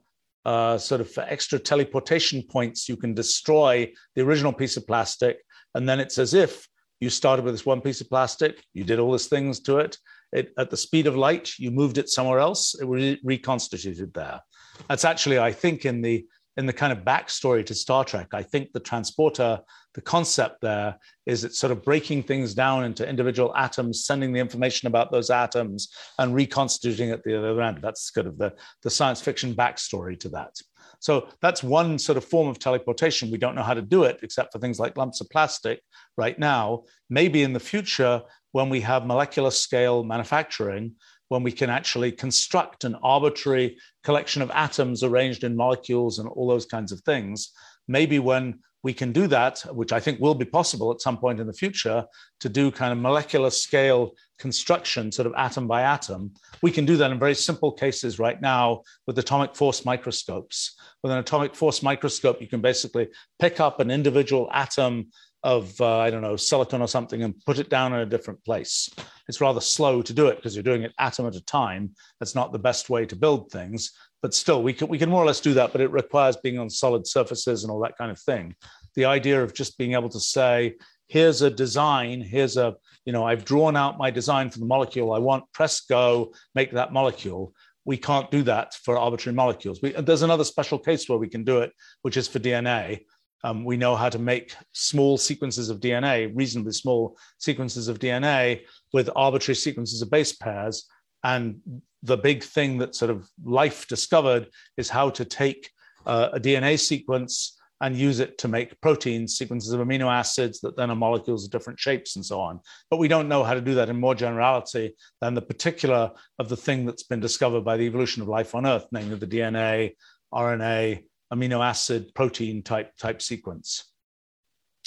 uh, 0.47 0.79
sort 0.79 1.01
of 1.01 1.11
for 1.11 1.23
extra 1.23 1.59
teleportation 1.59 2.41
points, 2.41 2.89
you 2.89 2.97
can 2.97 3.13
destroy 3.13 3.93
the 4.15 4.23
original 4.23 4.53
piece 4.53 4.77
of 4.77 4.87
plastic. 4.87 5.39
And 5.75 5.89
then 5.89 5.99
it's 5.99 6.19
as 6.19 6.35
if 6.35 6.69
you 7.01 7.11
started 7.11 7.45
with 7.45 7.55
this 7.55 7.67
one 7.67 7.81
piece 7.81 8.01
of 8.01 8.09
plastic, 8.09 8.63
you 8.73 8.85
did 8.85 8.99
all 8.99 9.13
these 9.13 9.27
things 9.27 9.61
to 9.61 9.79
it. 9.79 9.97
it 10.33 10.53
at 10.59 10.71
the 10.71 10.77
speed 10.77 11.07
of 11.07 11.17
light, 11.17 11.53
you 11.59 11.71
moved 11.71 11.99
it 11.99 12.09
somewhere 12.09 12.39
else, 12.39 12.75
it 12.75 12.87
re- 12.87 13.21
reconstituted 13.23 14.13
there. 14.15 14.41
That's 14.89 15.05
actually, 15.05 15.39
I 15.39 15.53
think, 15.53 15.85
in 15.85 16.03
the 16.03 16.27
in 16.57 16.65
the 16.65 16.73
kind 16.73 16.93
of 16.93 17.05
backstory 17.05 17.65
to 17.67 17.75
Star 17.75 18.03
Trek, 18.03 18.29
I 18.33 18.43
think 18.43 18.73
the 18.73 18.81
transporter, 18.81 19.61
the 19.93 20.01
concept 20.01 20.63
there 20.63 20.97
is 21.27 21.45
it's 21.45 21.59
sort 21.59 21.71
of 21.71 21.85
breaking 21.85 22.23
things 22.23 22.55
down 22.55 22.85
into 22.85 23.07
individual 23.07 23.55
atoms, 23.57 24.07
sending 24.07 24.33
the 24.33 24.41
information 24.41 24.87
about 24.87 25.13
those 25.13 25.29
atoms 25.29 25.89
and 26.19 26.35
reconstituting 26.35 27.11
it 27.11 27.19
at 27.19 27.25
the 27.25 27.39
other 27.39 27.61
end. 27.61 27.81
That's 27.83 28.11
kind 28.11 28.27
of 28.27 28.39
the, 28.39 28.55
the 28.83 28.91
science 28.91 29.21
fiction 29.21 29.55
backstory 29.55 30.19
to 30.21 30.31
that. 30.31 30.55
So 31.01 31.29
that's 31.41 31.63
one 31.63 31.99
sort 31.99 32.19
of 32.19 32.25
form 32.25 32.49
of 32.49 32.59
teleportation. 32.59 33.31
We 33.31 33.39
don't 33.39 33.55
know 33.55 33.63
how 33.63 33.75
to 33.75 33.83
do 33.83 34.05
it 34.05 34.21
except 34.23 34.53
for 34.53 34.59
things 34.59 34.79
like 34.79 34.97
lumps 34.97 35.21
of 35.21 35.31
plastic 35.31 35.81
right 36.17 36.39
now. 36.39 36.85
Maybe 37.11 37.43
in 37.43 37.53
the 37.53 37.61
future, 37.61 38.23
when 38.53 38.69
we 38.69 38.81
have 38.81 39.07
molecular 39.07 39.51
scale 39.51 40.03
manufacturing, 40.03 40.95
when 41.29 41.43
we 41.43 41.53
can 41.53 41.71
actually 41.71 42.13
construct 42.13 42.85
an 42.85 42.95
arbitrary 43.03 43.77
collection 44.05 44.43
of 44.43 44.51
atoms 44.53 45.03
arranged 45.03 45.45
in 45.45 45.57
molecules 45.57 46.19
and 46.19 46.29
all 46.29 46.49
those 46.49 46.67
kinds 46.67 46.93
of 46.93 47.01
things, 47.01 47.51
maybe 47.89 48.19
when 48.19 48.61
we 48.87 48.95
can 48.95 49.11
do 49.11 49.27
that, 49.27 49.59
which 49.75 49.93
I 49.93 49.99
think 49.99 50.21
will 50.21 50.37
be 50.37 50.45
possible 50.45 50.93
at 50.93 51.01
some 51.01 51.19
point 51.19 51.41
in 51.41 51.49
the 51.49 51.53
future, 51.65 52.07
to 52.39 52.49
do 52.49 52.71
kind 52.71 52.93
of 52.93 52.99
molecular 52.99 53.51
scale 53.51 54.13
construction, 54.39 55.11
sort 55.11 55.27
of 55.27 55.35
atom 55.37 55.67
by 55.67 55.83
atom. 55.83 56.31
We 56.63 56.71
can 56.71 56.85
do 56.87 56.97
that 56.99 57.11
in 57.11 57.19
very 57.19 57.35
simple 57.35 57.73
cases 57.73 58.21
right 58.21 58.41
now 58.41 58.83
with 59.05 59.19
atomic 59.19 59.57
force 59.57 59.85
microscopes. 59.85 60.77
With 61.03 61.11
an 61.11 61.19
atomic 61.19 61.57
force 61.57 61.83
microscope, 61.83 62.41
you 62.41 62.47
can 62.47 62.61
basically 62.61 63.09
pick 63.41 63.59
up 63.59 63.81
an 63.81 63.91
individual 63.91 64.49
atom 64.53 65.09
of, 65.43 65.81
uh, 65.81 65.99
I 65.99 66.11
don't 66.11 66.23
know, 66.23 66.37
silicon 66.37 66.81
or 66.81 66.89
something 66.89 67.25
and 67.25 67.35
put 67.45 67.59
it 67.59 67.69
down 67.69 67.93
in 67.93 68.01
a 68.01 68.07
different 68.15 68.45
place. 68.45 68.89
It's 69.29 69.41
rather 69.41 69.61
slow 69.61 70.01
to 70.01 70.13
do 70.13 70.29
it 70.29 70.37
because 70.37 70.55
you're 70.55 70.71
doing 70.71 70.85
it 70.85 70.93
atom 70.99 71.27
at 71.27 71.35
a 71.35 71.45
time. 71.45 71.95
That's 72.21 72.37
not 72.37 72.53
the 72.53 72.67
best 72.69 72.89
way 72.89 73.05
to 73.07 73.17
build 73.17 73.51
things 73.51 73.91
but 74.23 74.35
still 74.35 74.61
we 74.61 74.73
can 74.73 74.89
we 74.89 74.99
can 74.99 75.09
more 75.09 75.23
or 75.23 75.27
less 75.27 75.41
do 75.41 75.55
that 75.55 75.71
but 75.71 75.81
it 75.81 75.91
requires 75.93 76.37
being 76.37 76.59
on 76.59 76.69
solid 76.69 77.07
surfaces 77.07 77.63
and 77.63 77.71
all 77.71 77.81
that 77.81 77.97
kind 77.97 78.11
of 78.11 78.19
thing 78.19 78.55
the 78.97 79.05
idea 79.05 79.43
of 79.43 79.55
just 79.55 79.79
being 79.79 79.93
able 79.93 80.09
to 80.09 80.21
say 80.21 80.75
here's 81.09 81.43
a 81.43 81.51
design 81.51 82.21
here's 82.21 82.57
a 82.57 82.75
you 83.05 83.13
know 83.13 83.25
i've 83.25 83.45
drawn 83.45 83.77
out 83.77 83.99
my 83.99 84.11
design 84.11 84.51
for 84.51 84.59
the 84.59 84.67
molecule. 84.67 85.13
I 85.13 85.19
want 85.19 85.45
press 85.53 85.81
go 85.81 86.33
make 86.55 86.73
that 86.73 86.93
molecule. 86.93 87.55
We 87.85 87.97
can't 87.97 88.31
do 88.33 88.43
that 88.43 88.75
for 88.75 88.99
arbitrary 88.99 89.37
molecules. 89.37 89.81
We, 89.81 89.93
there's 89.93 90.23
another 90.23 90.43
special 90.43 90.79
case 90.79 91.09
where 91.09 91.19
we 91.19 91.29
can 91.29 91.45
do 91.45 91.61
it 91.61 91.73
which 92.03 92.17
is 92.17 92.27
for 92.27 92.41
dna 92.41 93.05
Um, 93.45 93.65
we 93.65 93.77
know 93.77 93.95
how 93.95 94.09
to 94.09 94.19
make 94.19 94.57
small 94.73 95.19
sequences 95.19 95.71
of 95.71 95.79
DNA, 95.79 96.33
reasonably 96.35 96.73
small 96.73 97.17
sequences 97.39 97.87
of 97.87 97.99
DNA 97.99 98.63
with 98.93 99.11
arbitrary 99.15 99.55
sequences 99.55 100.03
of 100.03 100.11
base 100.11 100.33
pairs. 100.33 100.89
And 101.23 101.61
the 102.03 102.17
big 102.17 102.43
thing 102.43 102.79
that 102.79 102.95
sort 102.95 103.11
of 103.11 103.29
life 103.45 103.87
discovered 103.87 104.49
is 104.77 104.89
how 104.89 105.11
to 105.11 105.25
take 105.25 105.71
uh, 106.07 106.31
a 106.33 106.41
DNA 106.41 106.79
sequence 106.79 107.56
and 107.81 107.97
use 107.97 108.21
it 108.21 108.39
to 108.39 108.49
make 108.49 108.81
proteins, 108.81 109.37
sequences 109.37 109.73
of 109.73 109.81
amino 109.81 110.11
acids 110.11 110.61
that 110.61 110.77
then 110.77 110.91
are 110.91 110.97
molecules 110.97 111.45
of 111.45 111.51
different 111.51 111.79
shapes 111.79 112.17
and 112.17 112.25
so 112.25 112.41
on. 112.41 112.61
But 112.91 112.99
we 112.99 113.09
don't 113.09 113.29
know 113.29 113.45
how 113.45 113.55
to 113.55 113.61
do 113.61 113.75
that 113.75 113.89
in 113.89 114.01
more 114.01 114.15
generality 114.15 114.95
than 115.21 115.35
the 115.35 115.43
particular 115.43 116.11
of 116.39 116.49
the 116.49 116.57
thing 116.57 116.87
that's 116.87 117.03
been 117.03 117.21
discovered 117.21 117.63
by 117.63 117.77
the 117.77 117.85
evolution 117.85 118.23
of 118.23 118.29
life 118.29 118.55
on 118.55 118.67
Earth, 118.67 118.87
namely 118.93 119.17
the 119.17 119.27
DNA, 119.27 119.95
RNA, 120.33 121.05
amino 121.33 121.65
acid, 121.65 122.15
protein 122.15 122.63
type, 122.63 122.97
type 122.97 123.21
sequence. 123.21 123.93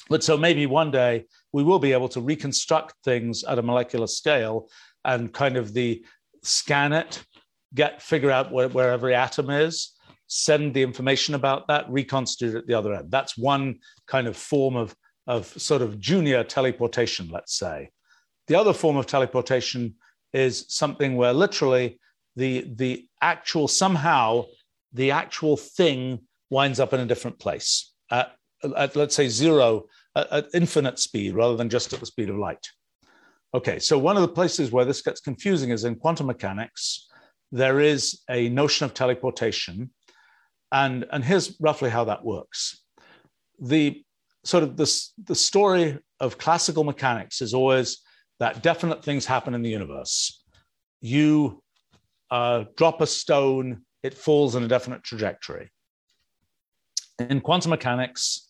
But 0.09 0.23
so 0.23 0.37
maybe 0.37 0.65
one 0.65 0.89
day 0.89 1.25
we 1.53 1.63
will 1.63 1.79
be 1.79 1.93
able 1.93 2.09
to 2.09 2.21
reconstruct 2.21 2.95
things 3.03 3.43
at 3.43 3.59
a 3.59 3.63
molecular 3.63 4.07
scale 4.07 4.69
and 5.05 5.31
kind 5.31 5.57
of 5.57 5.73
the 5.73 6.03
scan 6.43 6.93
it, 6.93 7.23
get 7.75 8.01
figure 8.01 8.31
out 8.31 8.51
where, 8.51 8.69
where 8.69 8.91
every 8.91 9.13
atom 9.13 9.51
is, 9.51 9.95
send 10.29 10.73
the 10.73 10.83
information 10.83 11.35
about 11.35 11.67
that, 11.67 11.89
reconstitute 11.89 12.55
at 12.55 12.67
the 12.67 12.73
other 12.73 12.93
end. 12.93 13.11
That's 13.11 13.37
one 13.37 13.79
kind 14.07 14.27
of 14.27 14.37
form 14.37 14.75
of, 14.75 14.95
of 15.27 15.47
sort 15.47 15.81
of 15.81 15.99
junior 15.99 16.43
teleportation, 16.43 17.29
let's 17.31 17.57
say. 17.57 17.89
The 18.47 18.55
other 18.55 18.73
form 18.73 18.95
of 18.95 19.07
teleportation 19.07 19.95
is 20.31 20.65
something 20.69 21.17
where 21.17 21.33
literally 21.33 21.99
the, 22.35 22.71
the 22.75 23.07
actual, 23.21 23.67
somehow, 23.67 24.45
the 24.93 25.11
actual 25.11 25.57
thing 25.57 26.19
winds 26.51 26.79
up 26.79 26.93
in 26.93 26.99
a 26.99 27.05
different 27.05 27.39
place 27.39 27.93
at, 28.11 28.35
at 28.77 28.95
let's 28.95 29.15
say, 29.15 29.29
zero, 29.29 29.85
at, 30.15 30.31
at 30.31 30.47
infinite 30.53 30.99
speed 30.99 31.33
rather 31.33 31.57
than 31.57 31.69
just 31.69 31.91
at 31.91 31.99
the 31.99 32.05
speed 32.05 32.29
of 32.29 32.37
light. 32.37 32.67
Okay, 33.55 33.79
so 33.79 33.97
one 33.97 34.15
of 34.15 34.21
the 34.21 34.27
places 34.27 34.71
where 34.71 34.85
this 34.85 35.01
gets 35.01 35.21
confusing 35.21 35.71
is 35.71 35.85
in 35.85 35.95
quantum 35.95 36.27
mechanics. 36.27 37.07
There 37.51 37.79
is 37.79 38.21
a 38.29 38.47
notion 38.49 38.85
of 38.85 38.93
teleportation 38.93 39.89
and, 40.71 41.05
and 41.11 41.23
here's 41.23 41.59
roughly 41.59 41.89
how 41.89 42.05
that 42.05 42.23
works. 42.23 42.83
The 43.59 44.03
sort 44.43 44.63
of 44.63 44.77
this, 44.77 45.13
the 45.23 45.35
story 45.35 45.97
of 46.19 46.37
classical 46.37 46.83
mechanics 46.83 47.41
is 47.41 47.53
always 47.53 48.01
that 48.39 48.63
definite 48.63 49.03
things 49.03 49.25
happen 49.25 49.53
in 49.53 49.61
the 49.61 49.69
universe. 49.69 50.43
You 51.01 51.61
uh, 52.31 52.65
drop 52.77 53.01
a 53.01 53.07
stone, 53.07 53.83
it 54.03 54.13
falls 54.13 54.55
in 54.55 54.63
a 54.63 54.67
definite 54.67 55.03
trajectory. 55.03 55.71
In 57.19 57.41
quantum 57.41 57.71
mechanics, 57.71 58.47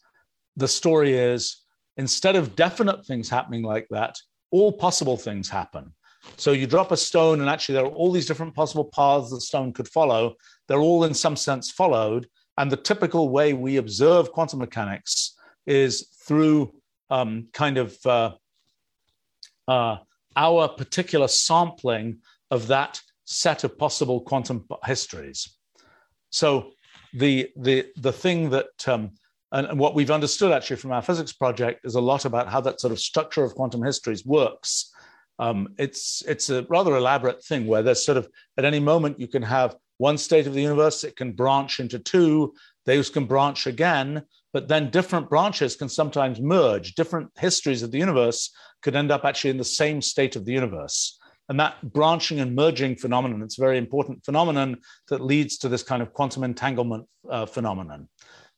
the 0.56 0.68
story 0.68 1.14
is 1.14 1.64
instead 1.98 2.36
of 2.36 2.56
definite 2.56 3.06
things 3.06 3.30
happening 3.30 3.64
like 3.64 3.88
that, 3.90 4.16
all 4.52 4.72
possible 4.72 5.18
things 5.18 5.50
happen. 5.50 5.94
So 6.38 6.52
you 6.52 6.68
drop 6.68 6.92
a 6.92 6.98
stone, 6.98 7.42
and 7.42 7.50
actually, 7.50 7.76
there 7.76 7.86
are 7.86 7.92
all 7.92 8.12
these 8.12 8.26
different 8.26 8.54
possible 8.54 8.86
paths 8.86 9.32
the 9.32 9.42
stone 9.42 9.74
could 9.74 9.88
follow. 9.88 10.36
They're 10.70 10.80
all, 10.80 11.04
in 11.04 11.14
some 11.14 11.36
sense, 11.36 11.70
followed. 11.70 12.30
And 12.58 12.72
the 12.72 12.78
typical 12.78 13.30
way 13.30 13.52
we 13.54 13.76
observe 13.76 14.32
quantum 14.32 14.60
mechanics 14.60 15.36
is 15.68 16.08
through 16.26 16.74
um, 17.10 17.48
kind 17.52 17.78
of 17.78 17.98
uh, 18.06 18.32
uh, 19.68 19.98
our 20.36 20.70
particular 20.70 21.28
sampling 21.28 22.20
of 22.52 22.68
that 22.68 23.02
set 23.26 23.64
of 23.64 23.78
possible 23.78 24.22
quantum 24.22 24.66
histories. 24.86 25.58
So 26.30 26.72
the 27.14 27.50
the 27.58 27.88
the 27.98 28.14
thing 28.14 28.52
that 28.52 28.88
um, 28.88 29.12
and, 29.52 29.66
and, 29.68 29.80
what 29.80 29.96
we've 29.96 30.12
understood 30.12 30.52
actually 30.52 30.76
from 30.76 30.92
our 30.92 31.02
physics 31.02 31.34
project 31.34 31.82
is 31.84 31.96
a 31.96 32.02
lot 32.02 32.26
about 32.26 32.48
how 32.48 32.62
that 32.62 32.80
sort 32.80 32.94
of 32.94 33.00
structure 33.00 33.44
of 33.44 33.56
quantum 33.56 33.82
histories 33.82 34.24
works 34.24 34.92
um, 35.40 35.70
it's 35.78 36.22
it's 36.28 36.50
a 36.50 36.64
rather 36.70 36.96
elaborate 36.96 37.44
thing 37.44 37.66
where 37.66 37.82
there's 37.82 38.06
sort 38.06 38.18
of 38.18 38.28
at 38.58 38.66
any 38.66 38.80
moment 38.80 39.20
you 39.20 39.28
can 39.28 39.42
have 39.42 39.76
one 40.00 40.18
state 40.18 40.48
of 40.48 40.54
the 40.54 40.62
universe, 40.62 41.04
it 41.04 41.16
can 41.16 41.34
branch 41.34 41.80
into 41.80 42.00
two, 42.00 42.54
those 42.86 43.10
can 43.10 43.26
branch 43.26 43.68
again, 43.68 44.24
but 44.54 44.68
then 44.68 44.90
different 44.90 45.30
branches 45.30 45.76
can 45.76 45.90
sometimes 45.90 46.40
merge. 46.40 46.96
Different 46.96 47.30
histories 47.38 47.84
of 47.84 47.92
the 47.92 48.00
universe 48.00 48.52
could 48.82 48.96
end 48.96 49.12
up 49.12 49.26
actually 49.26 49.52
in 49.52 49.58
the 49.58 49.64
same 49.64 50.02
state 50.02 50.36
of 50.36 50.46
the 50.46 50.54
universe. 50.54 51.20
And 51.50 51.60
that 51.60 51.94
branching 51.94 52.40
and 52.40 52.56
merging 52.56 52.96
phenomenon, 52.96 53.44
it's 53.44 53.58
a 53.58 53.62
very 53.62 53.78
important 53.78 54.24
phenomenon 54.24 54.78
that 55.10 55.22
leads 55.22 55.58
to 55.60 55.70
this 55.70 55.84
kind 55.84 56.02
of 56.02 56.14
quantum 56.14 56.44
entanglement 56.44 57.06
uh, 57.30 57.46
phenomenon. 57.46 58.08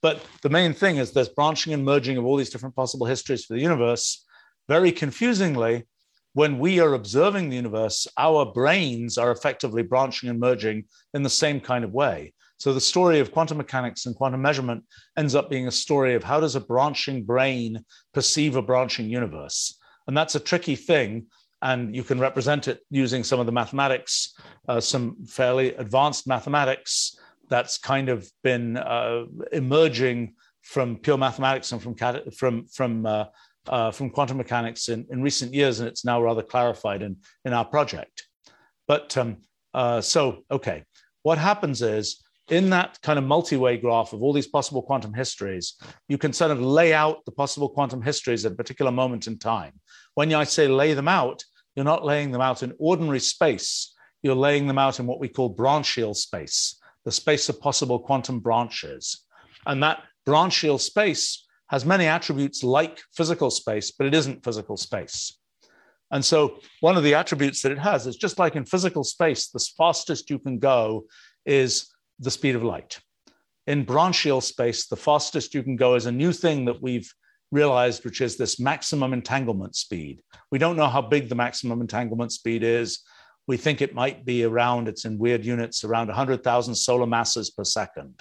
But 0.01 0.23
the 0.43 0.49
main 0.49 0.73
thing 0.73 0.97
is 0.97 1.11
there's 1.11 1.29
branching 1.29 1.73
and 1.73 1.83
merging 1.83 2.17
of 2.17 2.25
all 2.25 2.37
these 2.37 2.49
different 2.51 2.75
possible 2.75 3.07
histories 3.07 3.45
for 3.45 3.53
the 3.53 3.61
universe. 3.61 4.25
Very 4.67 4.91
confusingly, 4.91 5.87
when 6.33 6.59
we 6.59 6.79
are 6.79 6.93
observing 6.93 7.49
the 7.49 7.55
universe, 7.55 8.07
our 8.17 8.45
brains 8.45 9.17
are 9.17 9.31
effectively 9.31 9.83
branching 9.83 10.29
and 10.29 10.39
merging 10.39 10.85
in 11.13 11.23
the 11.23 11.29
same 11.29 11.59
kind 11.59 11.83
of 11.83 11.91
way. 11.91 12.33
So 12.57 12.73
the 12.73 12.79
story 12.79 13.19
of 13.19 13.31
quantum 13.31 13.57
mechanics 13.57 14.05
and 14.05 14.15
quantum 14.15 14.41
measurement 14.41 14.83
ends 15.17 15.33
up 15.35 15.49
being 15.49 15.67
a 15.67 15.71
story 15.71 16.13
of 16.13 16.23
how 16.23 16.39
does 16.39 16.55
a 16.55 16.61
branching 16.61 17.23
brain 17.23 17.83
perceive 18.13 18.55
a 18.55 18.61
branching 18.61 19.09
universe? 19.09 19.77
And 20.07 20.15
that's 20.15 20.35
a 20.35 20.39
tricky 20.39 20.75
thing. 20.75 21.25
And 21.63 21.95
you 21.95 22.03
can 22.03 22.19
represent 22.19 22.67
it 22.67 22.79
using 22.89 23.23
some 23.23 23.39
of 23.39 23.45
the 23.45 23.51
mathematics, 23.51 24.35
uh, 24.67 24.79
some 24.79 25.25
fairly 25.25 25.73
advanced 25.75 26.27
mathematics 26.27 27.17
that's 27.49 27.77
kind 27.77 28.09
of 28.09 28.29
been 28.43 28.77
uh, 28.77 29.25
emerging 29.51 30.35
from 30.61 30.97
pure 30.97 31.17
mathematics 31.17 31.71
and 31.71 31.81
from, 31.81 31.95
from, 32.31 32.65
from 32.67 33.05
uh, 33.05 33.25
uh, 33.67 33.91
from 33.91 34.09
quantum 34.09 34.37
mechanics 34.37 34.89
in, 34.89 35.05
in 35.09 35.21
recent 35.21 35.53
years, 35.53 35.79
and 35.79 35.87
it's 35.87 36.05
now 36.05 36.21
rather 36.21 36.41
clarified 36.41 37.01
in, 37.01 37.17
in 37.45 37.53
our 37.53 37.65
project. 37.65 38.27
But 38.87 39.15
um, 39.17 39.37
uh, 39.73 40.01
so, 40.01 40.43
okay, 40.49 40.83
what 41.23 41.37
happens 41.37 41.81
is 41.81 42.23
in 42.49 42.69
that 42.71 42.99
kind 43.01 43.17
of 43.17 43.25
multi-way 43.25 43.77
graph 43.77 44.13
of 44.13 44.21
all 44.21 44.33
these 44.33 44.47
possible 44.47 44.81
quantum 44.81 45.13
histories, 45.13 45.75
you 46.07 46.17
can 46.17 46.33
sort 46.33 46.51
of 46.51 46.59
lay 46.59 46.93
out 46.93 47.23
the 47.25 47.31
possible 47.31 47.69
quantum 47.69 48.01
histories 48.01 48.45
at 48.45 48.51
a 48.51 48.55
particular 48.55 48.91
moment 48.91 49.27
in 49.27 49.37
time. 49.37 49.73
When 50.15 50.33
I 50.33 50.43
say 50.43 50.67
lay 50.67 50.93
them 50.93 51.07
out, 51.07 51.43
you're 51.75 51.85
not 51.85 52.03
laying 52.03 52.31
them 52.31 52.41
out 52.41 52.63
in 52.63 52.73
ordinary 52.79 53.21
space. 53.21 53.93
You're 54.21 54.35
laying 54.35 54.67
them 54.67 54.77
out 54.77 54.99
in 54.99 55.07
what 55.07 55.19
we 55.19 55.29
call 55.29 55.55
branchial 55.55 56.15
space, 56.15 56.77
the 57.05 57.11
space 57.11 57.47
of 57.47 57.61
possible 57.61 57.99
quantum 57.99 58.39
branches. 58.39 59.25
And 59.65 59.81
that 59.83 60.03
branchial 60.27 60.79
space 60.79 61.47
has 61.71 61.85
many 61.85 62.05
attributes 62.05 62.63
like 62.63 63.01
physical 63.15 63.49
space, 63.49 63.91
but 63.91 64.05
it 64.05 64.13
isn't 64.13 64.43
physical 64.43 64.75
space. 64.75 65.39
And 66.11 66.23
so, 66.23 66.59
one 66.81 66.97
of 66.97 67.03
the 67.03 67.15
attributes 67.15 67.61
that 67.61 67.71
it 67.71 67.79
has 67.79 68.05
is 68.05 68.17
just 68.17 68.37
like 68.37 68.57
in 68.57 68.65
physical 68.65 69.05
space, 69.05 69.47
the 69.47 69.65
fastest 69.77 70.29
you 70.29 70.37
can 70.37 70.59
go 70.59 71.05
is 71.45 71.87
the 72.19 72.29
speed 72.29 72.55
of 72.55 72.63
light. 72.63 72.99
In 73.67 73.85
branchial 73.85 74.43
space, 74.43 74.87
the 74.87 74.97
fastest 74.97 75.53
you 75.53 75.63
can 75.63 75.77
go 75.77 75.95
is 75.95 76.05
a 76.05 76.11
new 76.11 76.33
thing 76.33 76.65
that 76.65 76.81
we've 76.81 77.09
realized, 77.53 78.03
which 78.03 78.19
is 78.19 78.35
this 78.35 78.59
maximum 78.59 79.13
entanglement 79.13 79.77
speed. 79.77 80.21
We 80.51 80.59
don't 80.59 80.75
know 80.75 80.89
how 80.89 81.01
big 81.01 81.29
the 81.29 81.35
maximum 81.35 81.79
entanglement 81.79 82.33
speed 82.33 82.63
is. 82.63 82.99
We 83.47 83.55
think 83.55 83.81
it 83.81 83.95
might 83.95 84.25
be 84.25 84.43
around, 84.43 84.89
it's 84.89 85.05
in 85.05 85.17
weird 85.17 85.45
units, 85.45 85.85
around 85.85 86.07
100,000 86.07 86.75
solar 86.75 87.07
masses 87.07 87.49
per 87.49 87.63
second. 87.63 88.19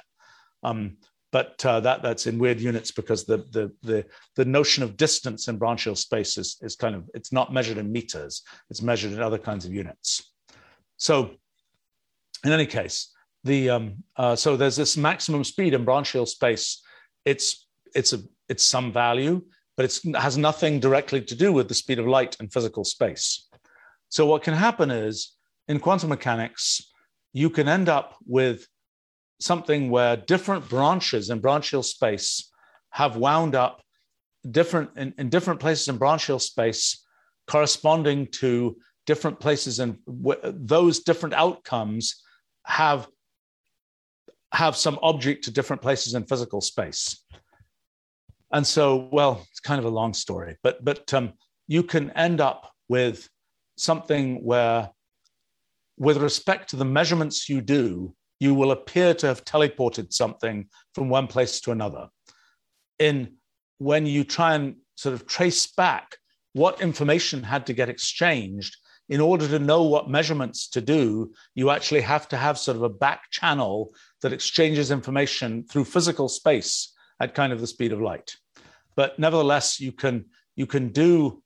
Um, 0.62 0.98
but 1.32 1.64
uh, 1.64 1.80
that 1.80 2.02
that's 2.02 2.26
in 2.26 2.38
weird 2.38 2.60
units 2.60 2.90
because 2.90 3.24
the, 3.24 3.38
the 3.50 3.72
the 3.82 4.04
the 4.36 4.44
notion 4.44 4.82
of 4.82 4.96
distance 4.96 5.48
in 5.48 5.58
branchial 5.58 5.96
space 5.96 6.36
is, 6.38 6.56
is 6.62 6.76
kind 6.76 6.94
of 6.94 7.08
it's 7.14 7.32
not 7.32 7.52
measured 7.52 7.78
in 7.78 7.92
meters. 7.92 8.42
It's 8.68 8.82
measured 8.82 9.12
in 9.12 9.20
other 9.20 9.38
kinds 9.38 9.64
of 9.64 9.72
units. 9.72 10.32
So 10.96 11.30
in 12.44 12.52
any 12.52 12.66
case 12.66 13.12
the 13.44 13.70
um, 13.70 14.04
uh, 14.16 14.36
so 14.36 14.56
there's 14.56 14.76
this 14.76 14.96
maximum 14.96 15.44
speed 15.44 15.74
in 15.74 15.84
branchial 15.84 16.28
space. 16.28 16.82
It's 17.24 17.66
it's 17.94 18.12
a 18.12 18.20
it's 18.48 18.64
some 18.64 18.92
value 18.92 19.42
but 19.80 20.04
it 20.04 20.16
has 20.16 20.36
nothing 20.36 20.78
directly 20.78 21.22
to 21.22 21.34
do 21.34 21.54
with 21.54 21.66
the 21.66 21.74
speed 21.74 21.98
of 21.98 22.06
light 22.06 22.36
in 22.38 22.48
physical 22.48 22.84
space. 22.84 23.48
So 24.10 24.26
what 24.26 24.42
can 24.42 24.52
happen 24.52 24.90
is 24.90 25.36
in 25.68 25.80
quantum 25.80 26.10
mechanics 26.10 26.82
you 27.32 27.48
can 27.48 27.66
end 27.66 27.88
up 27.88 28.16
with 28.26 28.66
something 29.40 29.90
where 29.90 30.16
different 30.16 30.68
branches 30.68 31.30
in 31.30 31.40
branchial 31.40 31.84
space 31.84 32.50
have 32.90 33.16
wound 33.16 33.54
up 33.54 33.82
different 34.50 34.90
in, 34.96 35.14
in 35.18 35.28
different 35.28 35.60
places 35.60 35.88
in 35.88 35.98
branchial 35.98 36.40
space 36.40 37.04
corresponding 37.46 38.26
to 38.28 38.76
different 39.06 39.40
places 39.40 39.80
and 39.80 39.98
those 40.06 41.00
different 41.00 41.34
outcomes 41.34 42.22
have 42.64 43.08
have 44.52 44.76
some 44.76 44.98
object 45.02 45.44
to 45.44 45.50
different 45.50 45.80
places 45.80 46.14
in 46.14 46.24
physical 46.24 46.60
space. 46.60 47.24
And 48.52 48.66
so 48.66 49.08
well 49.10 49.46
it's 49.50 49.60
kind 49.60 49.78
of 49.78 49.84
a 49.84 49.96
long 50.00 50.12
story 50.14 50.56
but 50.62 50.84
but 50.84 51.12
um, 51.14 51.32
you 51.66 51.82
can 51.82 52.10
end 52.10 52.40
up 52.40 52.70
with 52.88 53.28
something 53.76 54.44
where 54.44 54.90
with 55.96 56.16
respect 56.16 56.70
to 56.70 56.76
the 56.76 56.84
measurements 56.84 57.48
you 57.48 57.60
do 57.60 58.14
you 58.40 58.54
will 58.54 58.72
appear 58.72 59.14
to 59.14 59.26
have 59.26 59.44
teleported 59.44 60.12
something 60.12 60.68
from 60.94 61.08
one 61.08 61.26
place 61.26 61.60
to 61.60 61.70
another. 61.70 62.08
in 62.98 63.36
when 63.78 64.04
you 64.04 64.24
try 64.24 64.54
and 64.54 64.76
sort 64.94 65.14
of 65.14 65.26
trace 65.26 65.66
back 65.66 66.16
what 66.52 66.82
information 66.82 67.42
had 67.42 67.66
to 67.66 67.72
get 67.72 67.88
exchanged 67.88 68.76
in 69.08 69.20
order 69.20 69.48
to 69.48 69.58
know 69.58 69.82
what 69.82 70.08
measurements 70.08 70.68
to 70.68 70.80
do, 70.80 71.32
you 71.54 71.70
actually 71.70 72.00
have 72.00 72.28
to 72.28 72.36
have 72.36 72.58
sort 72.58 72.76
of 72.76 72.82
a 72.82 72.88
back 72.88 73.22
channel 73.30 73.92
that 74.22 74.32
exchanges 74.32 74.90
information 74.90 75.64
through 75.64 75.84
physical 75.84 76.28
space 76.28 76.92
at 77.20 77.34
kind 77.34 77.52
of 77.52 77.60
the 77.60 77.66
speed 77.66 77.92
of 77.92 78.00
light. 78.00 78.36
But 78.96 79.18
nevertheless, 79.18 79.80
you 79.80 79.92
can 79.92 80.26
you 80.54 80.66
can 80.66 80.88
do 80.88 81.42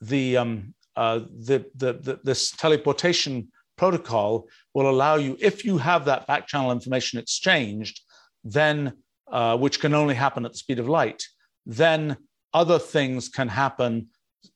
the 0.00 0.36
um, 0.36 0.74
uh, 0.96 1.20
the, 1.48 1.66
the, 1.74 1.92
the 1.94 2.20
this 2.24 2.52
teleportation 2.52 3.48
protocol 3.76 4.46
will 4.74 4.88
allow 4.88 5.16
you 5.16 5.36
if 5.40 5.64
you 5.64 5.78
have 5.78 6.04
that 6.04 6.26
back 6.26 6.46
channel 6.46 6.72
information 6.72 7.18
exchanged, 7.18 8.00
then 8.44 8.92
uh, 9.30 9.56
which 9.56 9.80
can 9.80 9.94
only 9.94 10.14
happen 10.14 10.44
at 10.44 10.52
the 10.52 10.58
speed 10.58 10.78
of 10.78 10.88
light, 10.88 11.24
then 11.64 12.16
other 12.54 12.78
things 12.78 13.28
can 13.28 13.48
happen 13.48 14.08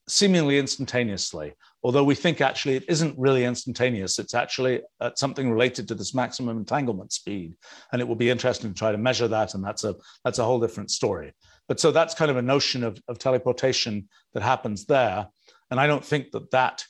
seemingly 0.07 0.57
instantaneously 0.57 1.53
although 1.83 2.03
we 2.03 2.15
think 2.15 2.41
actually 2.41 2.75
it 2.75 2.85
isn't 2.87 3.17
really 3.17 3.45
instantaneous. 3.45 4.19
It's 4.19 4.33
actually 4.33 4.81
uh, 4.99 5.11
something 5.15 5.51
related 5.51 5.87
to 5.87 5.95
this 5.95 6.13
maximum 6.13 6.57
entanglement 6.57 7.11
speed, 7.11 7.55
and 7.91 8.01
it 8.01 8.07
will 8.07 8.15
be 8.15 8.29
interesting 8.29 8.71
to 8.71 8.77
try 8.77 8.91
to 8.91 8.97
measure 8.97 9.27
that, 9.27 9.53
and 9.53 9.63
that's 9.63 9.83
a 9.83 9.95
that's 10.23 10.39
a 10.39 10.43
whole 10.43 10.59
different 10.59 10.91
story. 10.91 11.33
But 11.67 11.79
so 11.79 11.91
that's 11.91 12.15
kind 12.15 12.31
of 12.31 12.37
a 12.37 12.41
notion 12.41 12.83
of, 12.83 13.01
of 13.07 13.17
teleportation 13.17 14.09
that 14.33 14.43
happens 14.43 14.85
there, 14.85 15.27
and 15.69 15.79
I 15.79 15.87
don't 15.87 16.05
think 16.05 16.31
that 16.31 16.51
that 16.51 16.83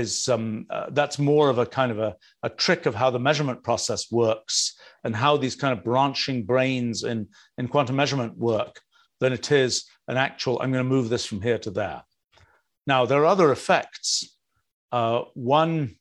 is 0.00 0.28
um, 0.28 0.66
uh, 0.70 0.86
that's 0.90 1.18
more 1.18 1.50
of 1.50 1.58
a 1.58 1.66
kind 1.66 1.92
of 1.92 1.98
a, 1.98 2.16
a 2.42 2.48
trick 2.48 2.86
of 2.86 2.94
how 2.94 3.10
the 3.10 3.18
measurement 3.28 3.62
process 3.62 4.10
works 4.10 4.74
and 5.04 5.14
how 5.14 5.36
these 5.36 5.56
kind 5.56 5.76
of 5.76 5.84
branching 5.84 6.44
brains 6.44 7.04
in 7.04 7.28
in 7.58 7.68
quantum 7.68 7.96
measurement 7.96 8.36
work 8.36 8.80
than 9.20 9.32
it 9.32 9.52
is 9.52 9.84
an 10.08 10.16
actual. 10.16 10.60
I'm 10.60 10.72
going 10.72 10.84
to 10.84 10.96
move 10.96 11.08
this 11.08 11.26
from 11.26 11.40
here 11.42 11.58
to 11.58 11.70
there. 11.70 12.02
Now, 12.86 13.06
there 13.06 13.20
are 13.22 13.26
other 13.26 13.52
effects. 13.52 14.36
Uh, 14.90 15.22
one, 15.34 15.96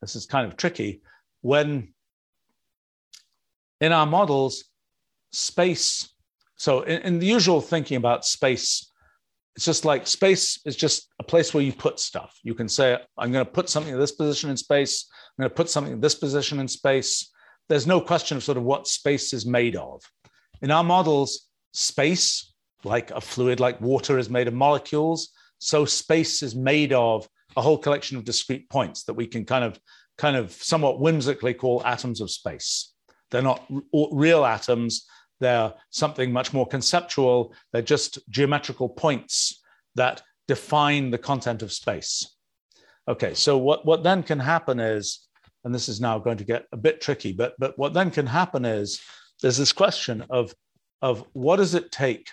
this 0.00 0.14
is 0.14 0.26
kind 0.26 0.46
of 0.46 0.56
tricky, 0.56 1.02
when 1.40 1.94
in 3.80 3.92
our 3.92 4.06
models, 4.06 4.64
space, 5.32 6.14
so 6.56 6.82
in, 6.82 7.02
in 7.02 7.18
the 7.18 7.26
usual 7.26 7.60
thinking 7.60 7.96
about 7.96 8.24
space, 8.24 8.87
it's 9.58 9.64
just 9.64 9.84
like 9.84 10.06
space 10.06 10.60
is 10.64 10.76
just 10.76 11.08
a 11.18 11.24
place 11.24 11.52
where 11.52 11.64
you 11.64 11.72
put 11.72 11.98
stuff. 11.98 12.38
You 12.44 12.54
can 12.54 12.68
say, 12.68 12.96
I'm 13.18 13.32
going 13.32 13.44
to 13.44 13.50
put 13.50 13.68
something 13.68 13.92
in 13.92 13.98
this 13.98 14.12
position 14.12 14.50
in 14.50 14.56
space, 14.56 15.08
I'm 15.36 15.42
going 15.42 15.50
to 15.50 15.54
put 15.56 15.68
something 15.68 15.94
in 15.94 16.00
this 16.00 16.14
position 16.14 16.60
in 16.60 16.68
space. 16.68 17.32
There's 17.68 17.84
no 17.84 18.00
question 18.00 18.36
of 18.36 18.44
sort 18.44 18.56
of 18.56 18.62
what 18.62 18.86
space 18.86 19.32
is 19.32 19.46
made 19.46 19.74
of. 19.74 20.00
In 20.62 20.70
our 20.70 20.84
models, 20.84 21.48
space, 21.72 22.54
like 22.84 23.10
a 23.10 23.20
fluid 23.20 23.58
like 23.58 23.80
water, 23.80 24.16
is 24.16 24.30
made 24.30 24.46
of 24.46 24.54
molecules. 24.54 25.30
So 25.58 25.84
space 25.84 26.40
is 26.44 26.54
made 26.54 26.92
of 26.92 27.28
a 27.56 27.60
whole 27.60 27.78
collection 27.78 28.16
of 28.16 28.22
discrete 28.22 28.70
points 28.70 29.02
that 29.06 29.14
we 29.14 29.26
can 29.26 29.44
kind 29.44 29.64
of 29.64 29.76
kind 30.18 30.36
of 30.36 30.52
somewhat 30.52 31.00
whimsically 31.00 31.54
call 31.54 31.82
atoms 31.84 32.20
of 32.20 32.30
space. 32.30 32.92
They're 33.32 33.42
not 33.42 33.64
r- 33.68 34.06
real 34.12 34.44
atoms. 34.44 35.04
They're 35.40 35.72
something 35.90 36.32
much 36.32 36.52
more 36.52 36.66
conceptual. 36.66 37.54
They're 37.72 37.82
just 37.82 38.18
geometrical 38.30 38.88
points 38.88 39.62
that 39.94 40.22
define 40.46 41.10
the 41.10 41.18
content 41.18 41.62
of 41.62 41.72
space. 41.72 42.36
Okay, 43.06 43.34
so 43.34 43.56
what, 43.58 43.86
what 43.86 44.02
then 44.02 44.22
can 44.22 44.38
happen 44.38 44.80
is, 44.80 45.28
and 45.64 45.74
this 45.74 45.88
is 45.88 46.00
now 46.00 46.18
going 46.18 46.38
to 46.38 46.44
get 46.44 46.66
a 46.72 46.76
bit 46.76 47.00
tricky, 47.00 47.32
but, 47.32 47.54
but 47.58 47.78
what 47.78 47.94
then 47.94 48.10
can 48.10 48.26
happen 48.26 48.64
is 48.64 49.00
there's 49.40 49.56
this 49.56 49.72
question 49.72 50.24
of, 50.30 50.54
of 51.00 51.24
what 51.32 51.56
does 51.56 51.74
it 51.74 51.90
take 51.92 52.28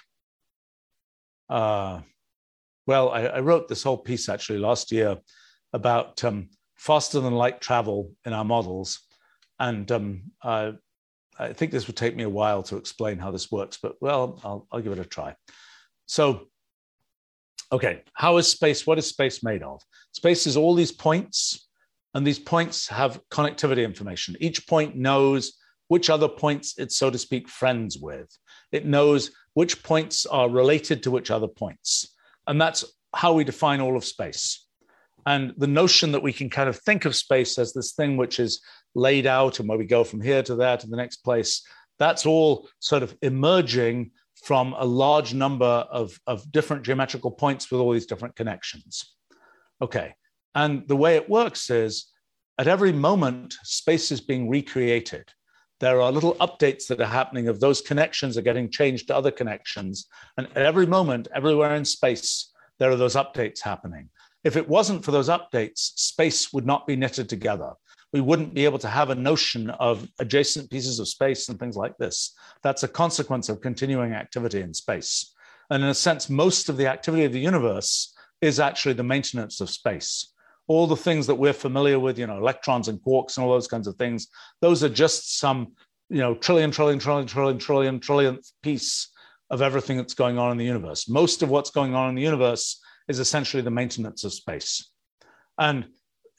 uh, 1.50 2.02
well, 2.88 3.10
I, 3.10 3.22
I, 3.26 3.40
wrote 3.40 3.68
this 3.68 3.84
whole 3.84 3.98
piece 3.98 4.30
actually 4.30 4.60
last 4.60 4.92
year 4.92 5.18
about 5.74 6.24
um, 6.24 6.50
faster 6.76 7.20
than 7.20 7.34
light 7.34 7.62
travel 7.62 8.12
in 8.26 8.34
our 8.34 8.46
models. 8.46 9.02
And 9.60 9.92
um, 9.92 10.32
I, 10.44 10.74
I 11.38 11.54
think 11.54 11.72
this 11.72 11.88
would 11.88 11.98
take 11.98 12.16
me 12.16 12.24
a 12.24 12.30
while 12.30 12.64
to 12.64 12.78
explain 12.78 13.20
how 13.20 13.32
this 13.32 13.52
works, 13.52 13.78
but 13.82 13.96
well, 14.02 14.40
I'll, 14.44 14.68
I'll 14.72 14.82
give 14.82 14.94
it 14.94 15.00
a 15.00 15.06
try. 15.06 15.36
So, 16.06 16.48
okay, 17.72 18.04
how 18.14 18.38
is 18.38 18.48
space? 18.48 18.88
What 18.88 18.98
is 18.98 19.08
space 19.08 19.44
made 19.44 19.64
of? 19.64 19.82
Space 20.14 20.48
is 20.48 20.56
all 20.56 20.76
these 20.76 20.92
points, 20.92 21.68
and 22.14 22.26
these 22.26 22.40
points 22.40 22.88
have 22.88 23.20
connectivity 23.32 23.84
information. 23.84 24.36
Each 24.40 24.66
point 24.66 24.96
knows 24.96 25.58
which 25.88 26.10
other 26.10 26.30
points 26.30 26.76
it's, 26.78 26.98
so 26.98 27.10
to 27.10 27.18
speak, 27.18 27.50
friends 27.50 27.98
with. 27.98 28.30
It 28.72 28.86
knows 28.86 29.32
which 29.54 29.84
points 29.84 30.26
are 30.26 30.50
related 30.50 31.04
to 31.04 31.12
which 31.12 31.32
other 31.32 31.48
points. 31.48 32.16
And 32.48 32.60
that's 32.60 32.86
how 33.14 33.34
we 33.34 33.44
define 33.44 33.82
all 33.82 33.96
of 33.96 34.06
space. 34.06 34.65
And 35.26 35.54
the 35.58 35.68
notion 35.68 36.12
that 36.12 36.22
we 36.22 36.34
can 36.34 36.50
kind 36.50 36.70
of 36.70 36.78
think 36.78 37.06
of 37.06 37.16
space 37.16 37.58
as 37.58 37.74
this 37.74 37.94
thing 37.94 38.16
which 38.16 38.40
is 38.40 38.62
laid 38.94 39.26
out 39.26 39.60
and 39.60 39.68
where 39.68 39.78
we 39.78 39.86
go 39.86 40.04
from 40.04 40.22
here 40.22 40.44
to 40.44 40.56
there 40.56 40.78
to 40.78 40.88
the 40.88 40.98
next 40.98 41.18
place, 41.18 41.64
that's 41.98 42.26
all 42.26 42.70
sort 42.80 43.04
of 43.04 43.16
emerging 43.22 44.12
from 44.44 44.76
a 44.78 44.86
large 44.86 45.34
number 45.34 45.66
of, 45.66 46.20
of 46.28 46.52
different 46.52 46.84
geometrical 46.84 47.32
points 47.32 47.72
with 47.72 47.82
all 47.82 47.94
these 47.94 48.06
different 48.06 48.36
connections. 48.36 49.16
Okay. 49.82 50.14
And 50.54 50.88
the 50.88 50.96
way 50.96 51.16
it 51.16 51.30
works 51.30 51.70
is 51.70 52.12
at 52.58 52.68
every 52.68 52.94
moment, 52.94 53.56
space 53.64 54.12
is 54.12 54.22
being 54.22 54.48
recreated. 54.48 55.30
There 55.80 56.00
are 56.00 56.12
little 56.12 56.36
updates 56.36 56.88
that 56.88 57.02
are 57.02 57.06
happening 57.06 57.48
of 57.48 57.60
those 57.60 57.82
connections 57.82 58.38
are 58.38 58.42
getting 58.42 58.72
changed 58.72 59.08
to 59.08 59.16
other 59.16 59.32
connections. 59.32 60.08
And 60.38 60.48
at 60.48 60.58
every 60.58 60.86
moment, 60.86 61.28
everywhere 61.36 61.76
in 61.76 61.84
space, 61.84 62.54
there 62.80 62.92
are 62.92 62.96
those 62.96 63.16
updates 63.16 63.62
happening. 63.62 64.10
If 64.46 64.56
it 64.56 64.70
wasn't 64.70 65.04
for 65.04 65.12
those 65.12 65.28
updates, 65.28 65.92
space 65.98 66.54
would 66.54 66.66
not 66.66 66.88
be 66.88 66.96
knitted 66.96 67.28
together. 67.28 67.74
We 68.14 68.22
wouldn't 68.22 68.54
be 68.54 68.64
able 68.64 68.80
to 68.80 68.88
have 68.88 69.10
a 69.10 69.16
notion 69.16 69.72
of 69.72 70.08
adjacent 70.20 70.70
pieces 70.72 71.00
of 71.00 71.10
space 71.10 71.50
and 71.50 71.60
things 71.60 71.76
like 71.76 71.98
this. 71.98 72.34
That's 72.64 72.84
a 72.84 72.88
consequence 72.88 73.50
of 73.50 73.60
continuing 73.60 74.14
activity 74.14 74.62
in 74.62 74.74
space. 74.74 75.34
And 75.70 75.84
in 75.84 75.90
a 75.90 75.94
sense, 75.94 76.30
most 76.30 76.70
of 76.70 76.78
the 76.78 76.88
activity 76.88 77.26
of 77.26 77.34
the 77.34 77.40
universe 77.42 78.14
is 78.40 78.62
actually 78.62 78.94
the 78.94 79.04
maintenance 79.04 79.60
of 79.60 79.70
space 79.70 80.32
all 80.68 80.88
the 80.88 80.96
things 80.96 81.28
that 81.28 81.36
we're 81.36 81.54
familiar 81.54 82.00
with, 82.00 82.18
you 82.18 82.28
know, 82.28 82.38
electrons 82.38 82.88
and 82.88 83.00
quarks 83.00 83.38
and 83.38 83.46
all 83.46 83.52
those 83.52 83.68
kinds 83.68 83.88
of 83.88 83.96
things, 83.98 84.28
those 84.62 84.84
are 84.84 84.90
just 84.90 85.38
some, 85.38 85.74
you 86.10 86.20
know, 86.20 86.36
trillion, 86.36 86.72
trillion, 86.72 87.00
trillion, 87.00 87.28
trillion, 87.28 87.60
trillion, 87.60 88.00
trillionth 88.00 88.52
piece 88.64 89.10
of 89.52 89.62
everything 89.62 89.98
that's 89.98 90.16
going 90.16 90.38
on 90.38 90.52
in 90.52 90.58
the 90.58 90.66
universe. 90.66 91.08
Most 91.08 91.44
of 91.44 91.50
what's 91.50 91.70
going 91.70 91.94
on 91.94 92.10
in 92.10 92.16
the 92.16 92.22
universe 92.22 92.82
is 93.08 93.20
essentially 93.20 93.62
the 93.62 93.72
maintenance 93.72 94.24
of 94.24 94.34
space. 94.34 94.92
And 95.58 95.86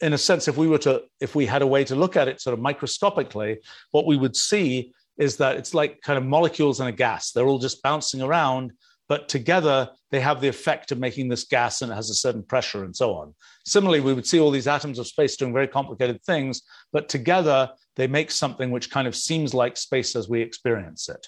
in 0.00 0.12
a 0.12 0.18
sense, 0.18 0.48
if 0.48 0.56
we 0.56 0.68
were 0.68 0.78
to, 0.78 1.02
if 1.20 1.34
we 1.34 1.46
had 1.46 1.62
a 1.62 1.66
way 1.66 1.84
to 1.84 1.94
look 1.94 2.16
at 2.16 2.28
it 2.28 2.40
sort 2.40 2.54
of 2.54 2.60
microscopically, 2.60 3.58
what 3.92 4.06
we 4.06 4.16
would 4.16 4.36
see 4.36 4.92
is 5.18 5.36
that 5.38 5.56
it's 5.56 5.72
like 5.72 6.00
kind 6.02 6.18
of 6.18 6.24
molecules 6.24 6.80
in 6.80 6.86
a 6.86 6.92
gas. 6.92 7.32
They're 7.32 7.46
all 7.46 7.58
just 7.58 7.82
bouncing 7.82 8.20
around 8.20 8.72
but 9.08 9.28
together 9.28 9.90
they 10.10 10.20
have 10.20 10.40
the 10.40 10.48
effect 10.48 10.92
of 10.92 10.98
making 10.98 11.28
this 11.28 11.44
gas 11.44 11.82
and 11.82 11.92
it 11.92 11.94
has 11.94 12.10
a 12.10 12.14
certain 12.14 12.42
pressure 12.42 12.84
and 12.84 12.94
so 12.94 13.14
on. 13.14 13.34
Similarly, 13.64 14.00
we 14.00 14.12
would 14.12 14.26
see 14.26 14.40
all 14.40 14.50
these 14.50 14.66
atoms 14.66 14.98
of 14.98 15.06
space 15.06 15.36
doing 15.36 15.52
very 15.52 15.68
complicated 15.68 16.22
things, 16.22 16.62
but 16.92 17.08
together 17.08 17.70
they 17.96 18.06
make 18.06 18.30
something 18.30 18.70
which 18.70 18.90
kind 18.90 19.06
of 19.06 19.14
seems 19.14 19.54
like 19.54 19.76
space 19.76 20.16
as 20.16 20.28
we 20.28 20.40
experience 20.40 21.08
it. 21.08 21.26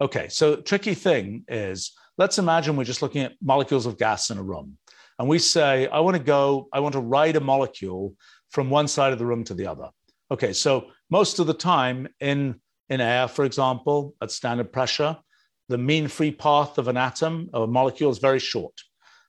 Okay, 0.00 0.28
so 0.28 0.56
tricky 0.56 0.94
thing 0.94 1.44
is 1.48 1.92
let's 2.18 2.38
imagine 2.38 2.76
we're 2.76 2.84
just 2.84 3.02
looking 3.02 3.22
at 3.22 3.34
molecules 3.42 3.86
of 3.86 3.98
gas 3.98 4.30
in 4.30 4.38
a 4.38 4.42
room. 4.42 4.78
And 5.18 5.28
we 5.28 5.38
say, 5.38 5.88
I 5.88 6.00
want 6.00 6.16
to 6.16 6.22
go, 6.22 6.68
I 6.72 6.80
want 6.80 6.92
to 6.94 7.00
ride 7.00 7.36
a 7.36 7.40
molecule 7.40 8.14
from 8.50 8.70
one 8.70 8.88
side 8.88 9.12
of 9.12 9.18
the 9.18 9.26
room 9.26 9.44
to 9.44 9.54
the 9.54 9.66
other. 9.66 9.88
Okay, 10.30 10.52
so 10.52 10.88
most 11.10 11.38
of 11.38 11.46
the 11.46 11.54
time 11.54 12.08
in, 12.20 12.60
in 12.88 13.00
air, 13.00 13.28
for 13.28 13.44
example, 13.44 14.14
at 14.20 14.30
standard 14.30 14.72
pressure, 14.72 15.16
the 15.68 15.78
mean 15.78 16.08
free 16.08 16.30
path 16.30 16.78
of 16.78 16.88
an 16.88 16.96
atom 16.96 17.50
or 17.52 17.64
a 17.64 17.66
molecule 17.66 18.10
is 18.10 18.18
very 18.18 18.38
short. 18.38 18.74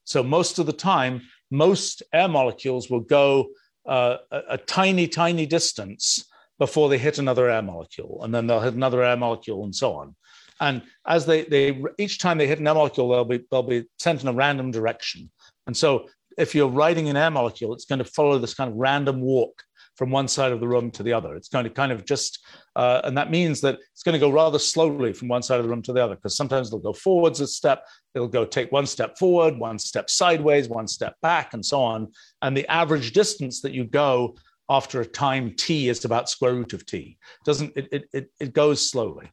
So 0.03 0.23
most 0.23 0.59
of 0.59 0.65
the 0.65 0.73
time, 0.73 1.21
most 1.51 2.03
air 2.13 2.27
molecules 2.27 2.89
will 2.89 3.01
go 3.01 3.47
uh, 3.87 4.17
a, 4.31 4.41
a, 4.49 4.57
tiny, 4.57 5.07
tiny 5.07 5.45
distance 5.45 6.25
before 6.59 6.89
they 6.89 6.97
hit 6.97 7.19
another 7.19 7.49
air 7.49 7.61
molecule, 7.61 8.23
and 8.23 8.33
then 8.33 8.47
they'll 8.47 8.59
hit 8.59 8.73
another 8.73 9.03
air 9.03 9.15
molecule, 9.15 9.63
and 9.63 9.73
so 9.73 9.93
on. 9.93 10.15
And 10.59 10.81
as 11.07 11.25
they, 11.25 11.43
they 11.43 11.81
each 11.97 12.19
time 12.19 12.37
they 12.37 12.47
hit 12.47 12.59
an 12.59 12.67
air 12.67 12.73
molecule, 12.73 13.09
they'll 13.09 13.25
be 13.25 13.43
they'll 13.51 13.63
be 13.63 13.85
sent 13.99 14.21
in 14.21 14.27
a 14.27 14.33
random 14.33 14.71
direction. 14.71 15.29
And 15.67 15.75
so, 15.75 16.07
if 16.37 16.53
you're 16.53 16.67
riding 16.67 17.09
an 17.09 17.17
air 17.17 17.31
molecule, 17.31 17.73
it's 17.73 17.85
going 17.85 17.99
to 17.99 18.05
follow 18.05 18.37
this 18.37 18.53
kind 18.53 18.71
of 18.71 18.77
random 18.77 19.21
walk 19.21 19.63
from 19.97 20.11
one 20.11 20.27
side 20.27 20.51
of 20.51 20.59
the 20.59 20.67
room 20.67 20.91
to 20.91 21.03
the 21.03 21.11
other. 21.11 21.35
It's 21.35 21.49
going 21.49 21.63
to 21.63 21.71
kind 21.71 21.91
of 21.91 22.05
just, 22.05 22.45
uh, 22.75 23.01
and 23.03 23.17
that 23.17 23.31
means 23.31 23.61
that 23.61 23.79
it's 23.91 24.03
going 24.03 24.13
to 24.13 24.19
go 24.19 24.29
rather 24.29 24.59
slowly 24.59 25.11
from 25.11 25.27
one 25.27 25.41
side 25.41 25.59
of 25.59 25.65
the 25.65 25.69
room 25.69 25.81
to 25.83 25.93
the 25.93 26.03
other, 26.03 26.15
because 26.15 26.37
sometimes 26.37 26.67
it'll 26.67 26.79
go 26.79 26.93
forwards 26.93 27.41
a 27.41 27.47
step, 27.47 27.83
it'll 28.13 28.27
go 28.27 28.45
take 28.45 28.71
one 28.71 28.85
step 28.85 29.17
forward, 29.17 29.57
one 29.57 29.79
step 29.79 30.09
sideways, 30.09 30.69
one 30.69 30.87
step 30.87 31.15
back, 31.23 31.55
and 31.55 31.65
so 31.65 31.81
on. 31.81 32.11
And 32.43 32.55
the 32.55 32.67
average 32.67 33.11
distance 33.11 33.61
that 33.61 33.73
you 33.73 33.85
go 33.85 34.35
after 34.69 35.01
a 35.01 35.05
time 35.05 35.55
t 35.55 35.89
is 35.89 36.05
about 36.05 36.29
square 36.29 36.53
root 36.53 36.73
of 36.73 36.85
t. 36.85 37.17
Doesn't 37.45 37.73
it? 37.75 37.87
It 37.91 38.09
it, 38.13 38.31
it 38.39 38.53
goes 38.53 38.87
slowly. 38.87 39.31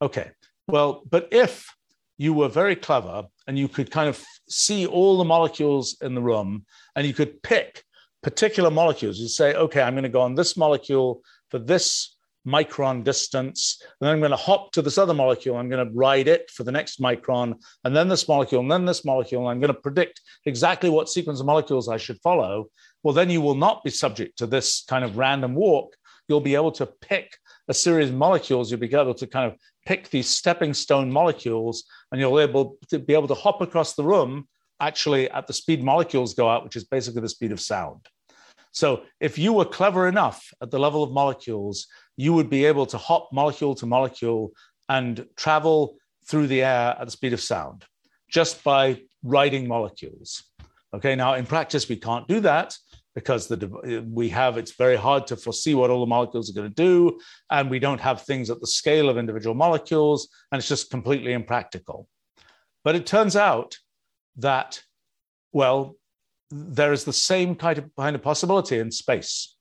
Okay. 0.00 0.30
Well, 0.68 1.02
but 1.08 1.28
if 1.32 1.66
you 2.18 2.34
were 2.34 2.48
very 2.48 2.76
clever 2.76 3.24
and 3.46 3.58
you 3.58 3.68
could 3.68 3.90
kind 3.90 4.08
of 4.08 4.22
see 4.48 4.86
all 4.86 5.16
the 5.16 5.24
molecules 5.24 5.96
in 6.02 6.14
the 6.14 6.20
room 6.20 6.66
and 6.94 7.06
you 7.06 7.14
could 7.14 7.42
pick 7.42 7.82
particular 8.22 8.70
molecules, 8.70 9.18
you 9.18 9.28
say, 9.28 9.54
okay, 9.54 9.80
I'm 9.80 9.94
going 9.94 10.02
to 10.02 10.10
go 10.10 10.20
on 10.20 10.34
this 10.34 10.56
molecule 10.56 11.22
for 11.50 11.58
this 11.58 12.16
micron 12.46 13.02
distance. 13.02 13.80
And 13.80 14.06
then 14.06 14.12
I'm 14.12 14.20
going 14.20 14.30
to 14.30 14.36
hop 14.36 14.72
to 14.72 14.82
this 14.82 14.98
other 14.98 15.14
molecule. 15.14 15.56
I'm 15.56 15.70
going 15.70 15.86
to 15.86 15.94
ride 15.94 16.28
it 16.28 16.50
for 16.50 16.64
the 16.64 16.72
next 16.72 17.00
micron, 17.00 17.54
and 17.84 17.96
then 17.96 18.08
this 18.08 18.28
molecule, 18.28 18.60
and 18.60 18.70
then 18.70 18.84
this 18.84 19.04
molecule. 19.04 19.42
And 19.42 19.50
I'm 19.50 19.60
going 19.60 19.74
to 19.74 19.80
predict 19.80 20.20
exactly 20.46 20.90
what 20.90 21.08
sequence 21.08 21.40
of 21.40 21.46
molecules 21.46 21.88
I 21.88 21.96
should 21.96 22.20
follow. 22.20 22.66
Well, 23.02 23.14
then 23.14 23.30
you 23.30 23.40
will 23.40 23.54
not 23.54 23.84
be 23.84 23.90
subject 23.90 24.38
to 24.38 24.46
this 24.46 24.84
kind 24.88 25.04
of 25.04 25.16
random 25.16 25.54
walk. 25.54 25.94
You'll 26.28 26.40
be 26.40 26.54
able 26.54 26.72
to 26.72 26.86
pick 26.86 27.36
a 27.68 27.74
series 27.74 28.08
of 28.08 28.14
molecules. 28.14 28.70
You'll 28.70 28.80
be 28.80 28.92
able 28.94 29.14
to 29.14 29.26
kind 29.26 29.50
of 29.50 29.58
pick 29.86 30.10
these 30.10 30.28
stepping 30.28 30.74
stone 30.74 31.10
molecules, 31.10 31.84
and 32.10 32.20
you'll 32.20 32.36
be 32.36 32.42
able 32.42 32.76
to 32.88 32.98
be 32.98 33.14
able 33.14 33.28
to 33.28 33.34
hop 33.34 33.60
across 33.60 33.94
the 33.94 34.04
room 34.04 34.48
actually 34.80 35.28
at 35.30 35.46
the 35.46 35.52
speed 35.52 35.82
molecules 35.82 36.34
go 36.34 36.48
out, 36.48 36.64
which 36.64 36.76
is 36.76 36.84
basically 36.84 37.20
the 37.20 37.28
speed 37.28 37.52
of 37.52 37.60
sound. 37.60 38.06
So 38.70 39.02
if 39.18 39.38
you 39.38 39.52
were 39.52 39.64
clever 39.64 40.06
enough 40.06 40.52
at 40.62 40.70
the 40.70 40.78
level 40.78 41.02
of 41.02 41.10
molecules 41.10 41.88
you 42.18 42.32
would 42.34 42.50
be 42.50 42.66
able 42.66 42.84
to 42.84 42.98
hop 42.98 43.30
molecule 43.32 43.74
to 43.76 43.86
molecule 43.86 44.52
and 44.90 45.24
travel 45.36 45.96
through 46.26 46.48
the 46.48 46.62
air 46.62 46.96
at 46.98 47.04
the 47.06 47.10
speed 47.10 47.32
of 47.32 47.40
sound 47.40 47.84
just 48.28 48.62
by 48.62 49.00
riding 49.22 49.66
molecules. 49.66 50.42
Okay, 50.92 51.14
now 51.14 51.34
in 51.34 51.46
practice, 51.46 51.88
we 51.88 51.96
can't 51.96 52.26
do 52.28 52.40
that 52.40 52.76
because 53.14 53.48
the, 53.48 54.04
we 54.08 54.28
have 54.28 54.58
it's 54.58 54.76
very 54.76 54.96
hard 54.96 55.26
to 55.26 55.36
foresee 55.36 55.74
what 55.74 55.90
all 55.90 56.00
the 56.00 56.06
molecules 56.06 56.50
are 56.50 56.54
going 56.54 56.68
to 56.68 56.74
do, 56.74 57.18
and 57.50 57.70
we 57.70 57.78
don't 57.78 58.00
have 58.00 58.22
things 58.22 58.50
at 58.50 58.60
the 58.60 58.66
scale 58.66 59.08
of 59.08 59.18
individual 59.18 59.54
molecules, 59.54 60.28
and 60.52 60.58
it's 60.58 60.68
just 60.68 60.90
completely 60.90 61.32
impractical. 61.32 62.08
But 62.84 62.94
it 62.94 63.06
turns 63.06 63.36
out 63.36 63.76
that, 64.36 64.82
well, 65.52 65.96
there 66.50 66.92
is 66.92 67.04
the 67.04 67.12
same 67.12 67.54
kind 67.54 67.78
of, 67.78 67.90
kind 67.96 68.16
of 68.16 68.22
possibility 68.22 68.78
in 68.78 68.90
space. 68.90 69.56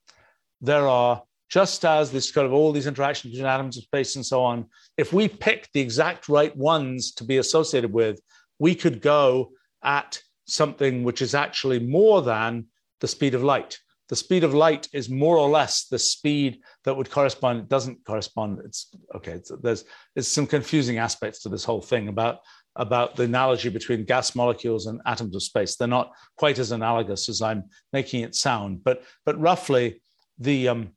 There 0.61 0.87
are 0.87 1.23
just 1.49 1.85
as 1.85 2.11
this 2.11 2.31
kind 2.31 2.45
of 2.45 2.53
all 2.53 2.71
these 2.71 2.87
interactions 2.87 3.33
between 3.33 3.49
atoms 3.49 3.77
of 3.77 3.83
space 3.83 4.15
and 4.15 4.25
so 4.25 4.43
on, 4.43 4.65
if 4.97 5.13
we 5.13 5.27
pick 5.27 5.69
the 5.73 5.79
exact 5.79 6.27
right 6.27 6.55
ones 6.55 7.11
to 7.13 7.23
be 7.23 7.37
associated 7.37 7.91
with, 7.93 8.19
we 8.59 8.75
could 8.75 9.01
go 9.01 9.51
at 9.83 10.19
something 10.45 11.03
which 11.03 11.21
is 11.21 11.33
actually 11.33 11.79
more 11.79 12.21
than 12.21 12.65
the 13.01 13.07
speed 13.07 13.35
of 13.35 13.43
light. 13.43 13.79
The 14.09 14.15
speed 14.15 14.43
of 14.45 14.53
light 14.53 14.87
is 14.93 15.09
more 15.09 15.37
or 15.37 15.49
less 15.49 15.85
the 15.85 15.99
speed 15.99 16.59
that 16.85 16.95
would 16.95 17.09
correspond. 17.09 17.59
It 17.59 17.69
doesn't 17.69 18.05
correspond. 18.05 18.59
It's 18.63 18.89
okay. 19.15 19.33
It's, 19.33 19.51
there's, 19.61 19.83
some 20.21 20.47
confusing 20.47 20.97
aspects 20.97 21.41
to 21.41 21.49
this 21.49 21.65
whole 21.65 21.81
thing 21.81 22.07
about 22.07 22.39
about 22.77 23.15
the 23.15 23.23
analogy 23.23 23.69
between 23.69 24.05
gas 24.05 24.35
molecules 24.35 24.85
and 24.85 25.01
atoms 25.05 25.35
of 25.35 25.41
space. 25.41 25.75
They're 25.75 25.87
not 25.87 26.11
quite 26.37 26.59
as 26.59 26.71
analogous 26.71 27.27
as 27.27 27.41
I'm 27.41 27.63
making 27.91 28.21
it 28.21 28.35
sound, 28.35 28.83
but 28.83 29.03
but 29.25 29.39
roughly 29.39 30.01
the 30.39 30.69
um, 30.69 30.91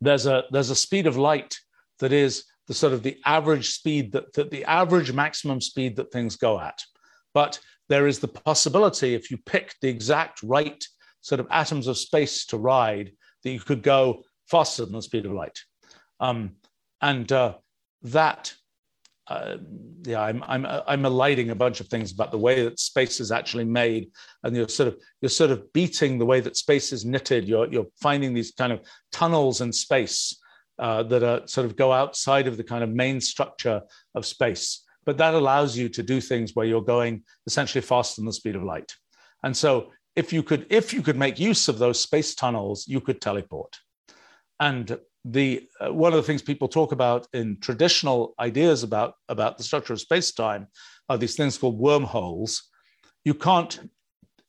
there's 0.00 0.26
a 0.26 0.44
there's 0.50 0.70
a 0.70 0.76
speed 0.76 1.06
of 1.06 1.16
light 1.16 1.56
that 2.00 2.12
is 2.12 2.44
the 2.66 2.74
sort 2.74 2.92
of 2.92 3.04
the 3.04 3.18
average 3.24 3.70
speed 3.70 4.12
that, 4.12 4.32
that 4.32 4.50
the 4.50 4.64
average 4.64 5.12
maximum 5.12 5.60
speed 5.60 5.96
that 5.96 6.10
things 6.10 6.34
go 6.34 6.58
at 6.58 6.82
but 7.36 7.60
there 7.88 8.06
is 8.06 8.18
the 8.18 8.28
possibility 8.28 9.14
if 9.14 9.30
you 9.30 9.38
pick 9.46 9.74
the 9.80 9.88
exact 9.88 10.42
right 10.42 10.84
sort 11.20 11.40
of 11.40 11.46
atoms 11.50 11.86
of 11.86 11.98
space 11.98 12.46
to 12.46 12.56
ride 12.56 13.12
that 13.42 13.50
you 13.50 13.60
could 13.60 13.82
go 13.82 14.22
faster 14.46 14.84
than 14.84 14.94
the 14.94 15.02
speed 15.02 15.26
of 15.26 15.32
light 15.32 15.58
um, 16.20 16.52
and 17.00 17.30
uh, 17.32 17.54
that 18.02 18.54
uh, 19.28 19.56
yeah, 20.04 20.20
I'm 20.20 20.42
I'm 20.46 20.64
I'm 20.64 21.04
alighting 21.04 21.50
a 21.50 21.54
bunch 21.54 21.80
of 21.80 21.88
things 21.88 22.12
about 22.12 22.30
the 22.30 22.38
way 22.38 22.62
that 22.62 22.78
space 22.78 23.18
is 23.18 23.32
actually 23.32 23.64
made, 23.64 24.10
and 24.44 24.54
you're 24.54 24.68
sort 24.68 24.88
of 24.88 25.00
you're 25.20 25.28
sort 25.28 25.50
of 25.50 25.72
beating 25.72 26.16
the 26.16 26.26
way 26.26 26.40
that 26.40 26.56
space 26.56 26.92
is 26.92 27.04
knitted. 27.04 27.48
You're 27.48 27.66
you're 27.66 27.88
finding 28.00 28.34
these 28.34 28.52
kind 28.52 28.72
of 28.72 28.82
tunnels 29.10 29.62
in 29.62 29.72
space 29.72 30.40
uh, 30.78 31.02
that 31.04 31.24
are 31.24 31.46
sort 31.48 31.66
of 31.66 31.74
go 31.74 31.92
outside 31.92 32.46
of 32.46 32.56
the 32.56 32.62
kind 32.62 32.84
of 32.84 32.90
main 32.90 33.20
structure 33.20 33.82
of 34.14 34.24
space. 34.24 34.84
But 35.06 35.18
that 35.18 35.34
allows 35.34 35.76
you 35.76 35.88
to 35.90 36.02
do 36.02 36.20
things 36.20 36.54
where 36.54 36.66
you're 36.66 36.82
going 36.82 37.22
essentially 37.46 37.82
faster 37.82 38.20
than 38.20 38.26
the 38.26 38.32
speed 38.32 38.56
of 38.56 38.64
light. 38.64 38.92
And 39.42 39.56
so 39.56 39.92
if 40.16 40.32
you 40.32 40.42
could 40.42 40.66
if 40.68 40.92
you 40.92 41.00
could 41.02 41.16
make 41.16 41.38
use 41.38 41.68
of 41.68 41.78
those 41.78 42.00
space 42.00 42.34
tunnels, 42.34 42.86
you 42.88 43.00
could 43.00 43.20
teleport. 43.20 43.78
And 44.58 44.98
the 45.26 45.68
uh, 45.80 45.92
one 45.92 46.12
of 46.12 46.16
the 46.16 46.22
things 46.22 46.40
people 46.40 46.68
talk 46.68 46.92
about 46.92 47.26
in 47.32 47.58
traditional 47.60 48.34
ideas 48.38 48.82
about 48.84 49.14
about 49.28 49.58
the 49.58 49.64
structure 49.64 49.92
of 49.92 50.00
space-time 50.00 50.68
are 51.08 51.18
these 51.18 51.34
things 51.34 51.58
called 51.58 51.78
wormholes 51.78 52.70
you 53.24 53.34
can't 53.34 53.90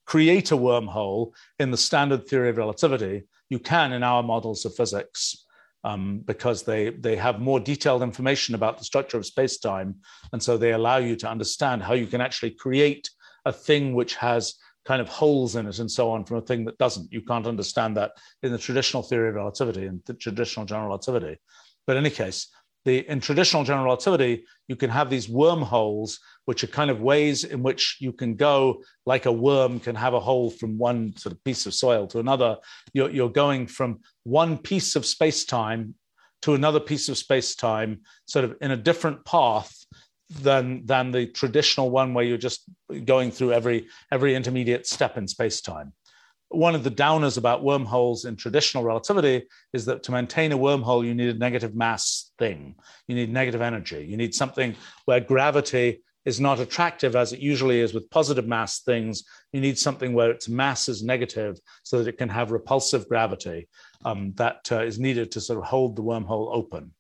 create 0.06 0.52
a 0.52 0.58
wormhole 0.58 1.32
in 1.58 1.72
the 1.72 1.78
standard 1.78 2.28
theory 2.28 2.50
of 2.50 2.58
relativity 2.58 3.24
you 3.50 3.58
can 3.58 3.92
in 3.92 4.04
our 4.04 4.22
models 4.22 4.66
of 4.66 4.76
physics 4.76 5.47
um, 5.84 6.22
because 6.26 6.64
they 6.64 6.90
they 6.90 7.16
have 7.16 7.40
more 7.40 7.60
detailed 7.60 8.02
information 8.02 8.56
about 8.56 8.78
the 8.78 8.84
structure 8.84 9.18
of 9.18 9.26
space-time 9.26 9.96
and 10.34 10.42
so 10.42 10.58
they 10.58 10.74
allow 10.74 10.98
you 10.98 11.16
to 11.16 11.30
understand 11.30 11.84
how 11.84 11.94
you 11.94 12.08
can 12.08 12.22
actually 12.22 12.52
create 12.52 13.10
a 13.46 13.54
thing 13.54 13.94
which 13.94 14.16
has 14.16 14.56
kind 14.88 15.02
of 15.02 15.10
holes 15.10 15.58
in 15.58 15.68
it 15.68 15.80
and 15.80 15.92
so 15.92 16.10
on 16.10 16.24
from 16.24 16.38
a 16.38 16.42
thing 16.42 16.64
that 16.64 16.78
doesn't. 16.78 17.12
You 17.12 17.22
can't 17.22 17.46
understand 17.46 17.98
that 17.98 18.12
in 18.42 18.54
the 18.54 18.58
traditional 18.58 19.04
theory 19.04 19.28
of 19.30 19.36
relativity 19.36 19.86
and 19.86 20.02
the 20.06 20.14
traditional 20.14 20.66
general 20.66 20.88
relativity. 20.88 21.38
But 21.86 21.98
in 21.98 22.06
any 22.06 22.16
case, 22.16 22.48
the, 22.88 23.08
in 23.10 23.20
traditional 23.20 23.66
general 23.66 23.84
relativity, 23.84 24.46
you 24.70 24.78
can 24.78 24.90
have 24.90 25.10
these 25.10 25.28
wormholes, 25.28 26.20
which 26.46 26.64
are 26.64 26.68
kind 26.68 26.90
of 26.90 27.02
ways 27.02 27.44
in 27.44 27.62
which 27.62 27.98
you 28.00 28.14
can 28.14 28.36
go 28.36 28.82
like 29.06 29.26
a 29.26 29.32
worm 29.32 29.78
can 29.82 29.94
have 29.94 30.14
a 30.14 30.20
hole 30.22 30.50
from 30.50 30.78
one 30.78 31.16
sort 31.18 31.34
of 31.34 31.44
piece 31.44 31.66
of 31.66 31.74
soil 31.74 32.08
to 32.08 32.20
another. 32.20 32.56
You're, 32.94 33.10
you're 33.10 33.30
going 33.30 33.68
from 33.68 34.00
one 34.24 34.58
piece 34.58 34.96
of 34.96 35.06
space 35.06 35.44
time 35.44 35.96
to 36.44 36.54
another 36.54 36.80
piece 36.80 37.10
of 37.10 37.18
space 37.18 37.56
time, 37.56 38.00
sort 38.26 38.46
of 38.46 38.56
in 38.62 38.72
a 38.72 38.78
different 38.78 39.26
path 39.26 39.86
than 40.42 40.86
than 40.86 41.12
the 41.12 41.26
traditional 41.26 41.90
one 41.90 42.14
where 42.14 42.24
you're 42.24 42.38
just 42.38 42.62
going 43.04 43.32
through 43.32 43.52
every 43.52 43.88
every 44.12 44.34
intermediate 44.34 44.88
step 44.88 45.18
in 45.18 45.28
space 45.28 45.60
time. 45.60 45.92
One 46.50 46.76
of 46.76 46.84
the 46.84 46.92
downers 46.92 47.38
about 47.38 47.64
wormholes 47.64 48.26
in 48.26 48.36
traditional 48.36 48.84
relativity 48.84 49.48
is 49.74 49.86
that 49.86 50.04
to 50.04 50.12
maintain 50.12 50.52
a 50.52 50.58
wormhole, 50.58 51.06
you 51.06 51.14
need 51.14 51.36
a 51.36 51.38
negative 51.38 51.76
mass 51.76 52.32
thing. 52.40 52.76
You 53.08 53.16
need 53.16 53.32
negative 53.32 53.62
energy. 53.62 54.06
You 54.06 54.18
need 54.18 54.34
something 54.34 54.76
where 55.06 55.20
gravity 55.20 56.04
is 56.28 56.40
not 56.42 56.60
attractive 56.60 57.16
as 57.16 57.32
it 57.32 57.40
usually 57.40 57.80
is 57.80 57.94
with 57.94 58.10
positive 58.10 58.46
mass 58.48 58.82
things. 58.82 59.24
You 59.54 59.62
need 59.62 59.78
something 59.78 60.14
where 60.14 60.30
its 60.30 60.50
mass 60.50 60.90
is 60.90 61.02
negative 61.02 61.58
so 61.84 62.00
that 62.00 62.10
it 62.10 62.18
can 62.18 62.28
have 62.30 62.52
repulsive 62.52 63.08
gravity 63.08 63.70
um, 64.04 64.34
that 64.36 64.70
uh, 64.72 64.82
is 64.82 65.00
needed 65.00 65.32
to 65.32 65.42
sort 65.42 65.60
of 65.60 65.66
hold 65.66 65.96
the 65.96 66.04
wormhole 66.04 66.54
open. 66.54 66.92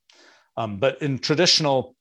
Um, 0.56 0.78
but 0.78 1.02
in 1.02 1.19
traditional 1.19 1.95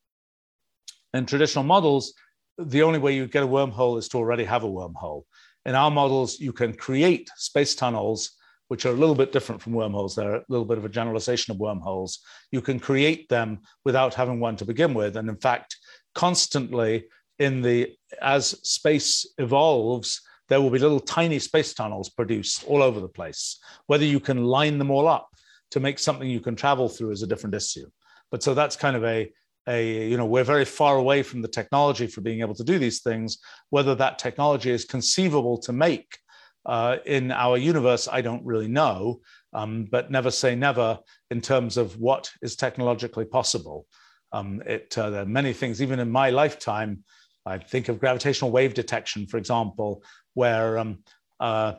in 1.15 1.27
traditional 1.27 1.65
models, 1.65 2.15
the 2.59 2.83
only 2.83 2.99
way 2.99 3.15
you 3.15 3.27
get 3.27 3.43
a 3.43 3.47
wormhole 3.47 3.99
is 3.99 4.09
to 4.09 4.19
already 4.19 4.45
have 4.45 4.65
a 4.65 4.69
wormhole. 4.69 5.25
In 5.67 5.75
our 5.75 5.91
models, 5.91 6.39
you 6.39 6.53
can 6.53 6.73
create 6.73 7.29
space 7.37 7.75
tunnels, 7.75 8.31
which 8.69 8.87
are 8.87 8.91
a 8.91 8.97
little 8.97 9.17
bit 9.17 9.33
different 9.33 9.61
from 9.61 9.73
wormholes. 9.73 10.15
They're 10.15 10.37
a 10.37 10.45
little 10.49 10.65
bit 10.65 10.79
of 10.79 10.85
a 10.85 10.89
generalization 10.89 11.53
of 11.53 11.59
wormholes. 11.59 12.21
You 12.53 12.61
can 12.61 12.79
create 12.79 13.29
them 13.29 13.59
without 13.85 14.15
having 14.15 14.39
one 14.39 14.57
to 14.59 14.65
begin 14.65 14.95
with. 14.95 15.17
And 15.17 15.29
in 15.29 15.37
fact, 15.37 15.77
constantly 16.15 17.07
in 17.41 17.63
the 17.63 17.93
as 18.23 18.51
space 18.63 19.27
evolves, 19.39 20.23
there 20.49 20.61
will 20.61 20.71
be 20.71 20.79
little 20.79 21.01
tiny 21.01 21.41
space 21.41 21.75
tunnels 21.75 22.11
produced 22.11 22.63
all 22.69 22.81
over 22.81 23.01
the 23.01 23.09
place. 23.09 23.59
Whether 23.89 24.05
you 24.05 24.21
can 24.21 24.45
line 24.45 24.79
them 24.79 24.93
all 24.93 25.09
up 25.09 25.29
to 25.73 25.81
make 25.81 25.99
something 25.99 26.31
you 26.31 26.41
can 26.41 26.55
travel 26.55 26.89
through 26.89 27.11
is 27.11 27.25
a 27.25 27.27
different 27.27 27.57
issue. 27.57 27.91
But 28.31 28.45
so 28.45 28.55
that's 28.55 28.77
kind 28.77 28.95
of 28.95 29.05
a 29.05 29.33
a 29.69 30.09
you 30.09 30.17
know 30.17 30.27
we're 30.27 30.45
very 30.45 30.65
far 30.65 30.97
away 30.97 31.23
from 31.23 31.43
the 31.43 31.49
technology 31.49 32.07
for 32.07 32.21
being 32.21 32.41
able 32.41 32.55
to 32.55 32.65
do 32.65 32.79
these 32.79 33.01
things. 33.01 33.39
Whether 33.71 33.95
that 33.97 34.19
technology 34.19 34.71
is 34.71 34.85
conceivable 34.85 35.59
to 35.59 35.73
make 35.73 36.19
uh, 36.65 36.97
in 37.07 37.31
our 37.31 37.57
universe 37.57 38.09
i 38.11 38.21
don't 38.21 38.45
really 38.45 38.69
know. 38.69 39.21
Um, 39.53 39.87
but 39.91 40.11
never 40.11 40.31
say 40.31 40.55
never 40.55 40.99
in 41.31 41.41
terms 41.41 41.77
of 41.77 41.99
what 41.99 42.31
is 42.43 42.57
technologically 42.57 43.25
possible. 43.25 43.87
Um, 44.33 44.63
it, 44.67 44.97
uh, 44.99 45.09
there 45.11 45.23
are 45.23 45.27
many 45.27 45.53
things 45.55 45.81
even 45.81 46.01
in 46.01 46.11
my 46.11 46.31
lifetime 46.31 47.05
i 47.47 47.59
think 47.59 47.89
of 47.89 48.01
gravitational 48.01 48.51
wave 48.51 48.75
detection 48.75 49.27
for 49.27 49.39
example 49.39 50.03
where 50.35 50.79
um, 50.79 50.99
uh, 51.39 51.75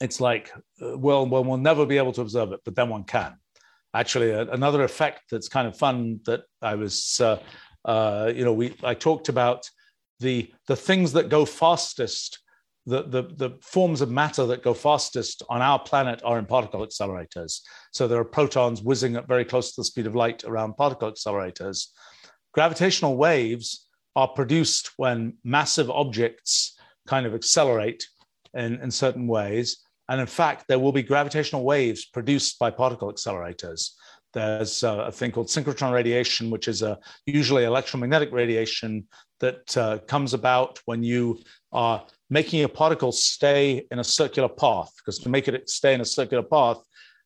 it's 0.00 0.20
like 0.20 0.52
uh, 0.82 0.98
well, 0.98 1.26
well 1.26 1.44
we'll 1.44 1.56
never 1.56 1.86
be 1.86 1.96
able 1.96 2.12
to 2.12 2.20
observe 2.20 2.52
it 2.52 2.60
but 2.64 2.74
then 2.74 2.88
one 2.88 3.04
can 3.04 3.34
actually 3.94 4.30
a, 4.30 4.42
another 4.50 4.84
effect 4.84 5.22
that's 5.30 5.48
kind 5.48 5.66
of 5.68 5.76
fun 5.76 6.20
that 6.26 6.42
I 6.62 6.74
was, 6.74 7.20
uh, 7.20 7.40
uh, 7.84 8.32
you 8.34 8.44
know, 8.44 8.52
we 8.52 8.74
I 8.82 8.94
talked 8.94 9.28
about 9.28 9.68
the 10.20 10.52
the 10.66 10.76
things 10.76 11.12
that 11.12 11.28
go 11.28 11.44
fastest. 11.44 12.40
The, 12.86 13.02
the, 13.02 13.22
the 13.22 13.58
forms 13.60 14.00
of 14.00 14.10
matter 14.10 14.46
that 14.46 14.62
go 14.62 14.72
fastest 14.72 15.42
on 15.50 15.60
our 15.60 15.78
planet 15.78 16.22
are 16.24 16.38
in 16.38 16.46
particle 16.46 16.86
accelerators. 16.86 17.60
So 17.92 18.08
there 18.08 18.18
are 18.18 18.24
protons 18.24 18.80
whizzing 18.80 19.14
at 19.16 19.28
very 19.28 19.44
close 19.44 19.74
to 19.74 19.80
the 19.82 19.84
speed 19.84 20.06
of 20.06 20.14
light 20.14 20.42
around 20.44 20.78
particle 20.78 21.12
accelerators. 21.12 21.88
gravitational 22.52 23.16
waves 23.16 23.86
are 24.16 24.28
produced 24.28 24.90
when 24.96 25.34
massive 25.44 25.90
objects 25.90 26.76
kind 27.06 27.26
of 27.26 27.34
accelerate 27.34 28.06
in, 28.54 28.80
in 28.80 28.90
certain 28.90 29.26
ways. 29.26 29.78
And 30.08 30.20
in 30.20 30.26
fact, 30.26 30.64
there 30.68 30.78
will 30.78 30.92
be 30.92 31.02
gravitational 31.02 31.64
waves 31.64 32.06
produced 32.06 32.58
by 32.58 32.70
particle 32.70 33.12
accelerators. 33.12 33.90
There's 34.34 34.82
a 34.82 35.10
thing 35.10 35.32
called 35.32 35.48
synchrotron 35.48 35.92
radiation, 35.92 36.50
which 36.50 36.68
is 36.68 36.82
a 36.82 36.98
usually 37.26 37.64
electromagnetic 37.64 38.30
radiation 38.32 39.06
that 39.40 39.76
uh, 39.76 39.98
comes 40.06 40.34
about 40.34 40.80
when 40.84 41.02
you 41.02 41.40
are 41.72 42.04
making 42.28 42.62
a 42.64 42.68
particle 42.68 43.12
stay 43.12 43.86
in 43.90 43.98
a 43.98 44.04
circular 44.04 44.48
path. 44.48 44.90
Because 44.98 45.18
to 45.20 45.28
make 45.28 45.48
it 45.48 45.68
stay 45.70 45.94
in 45.94 46.00
a 46.00 46.04
circular 46.04 46.42
path, 46.42 46.78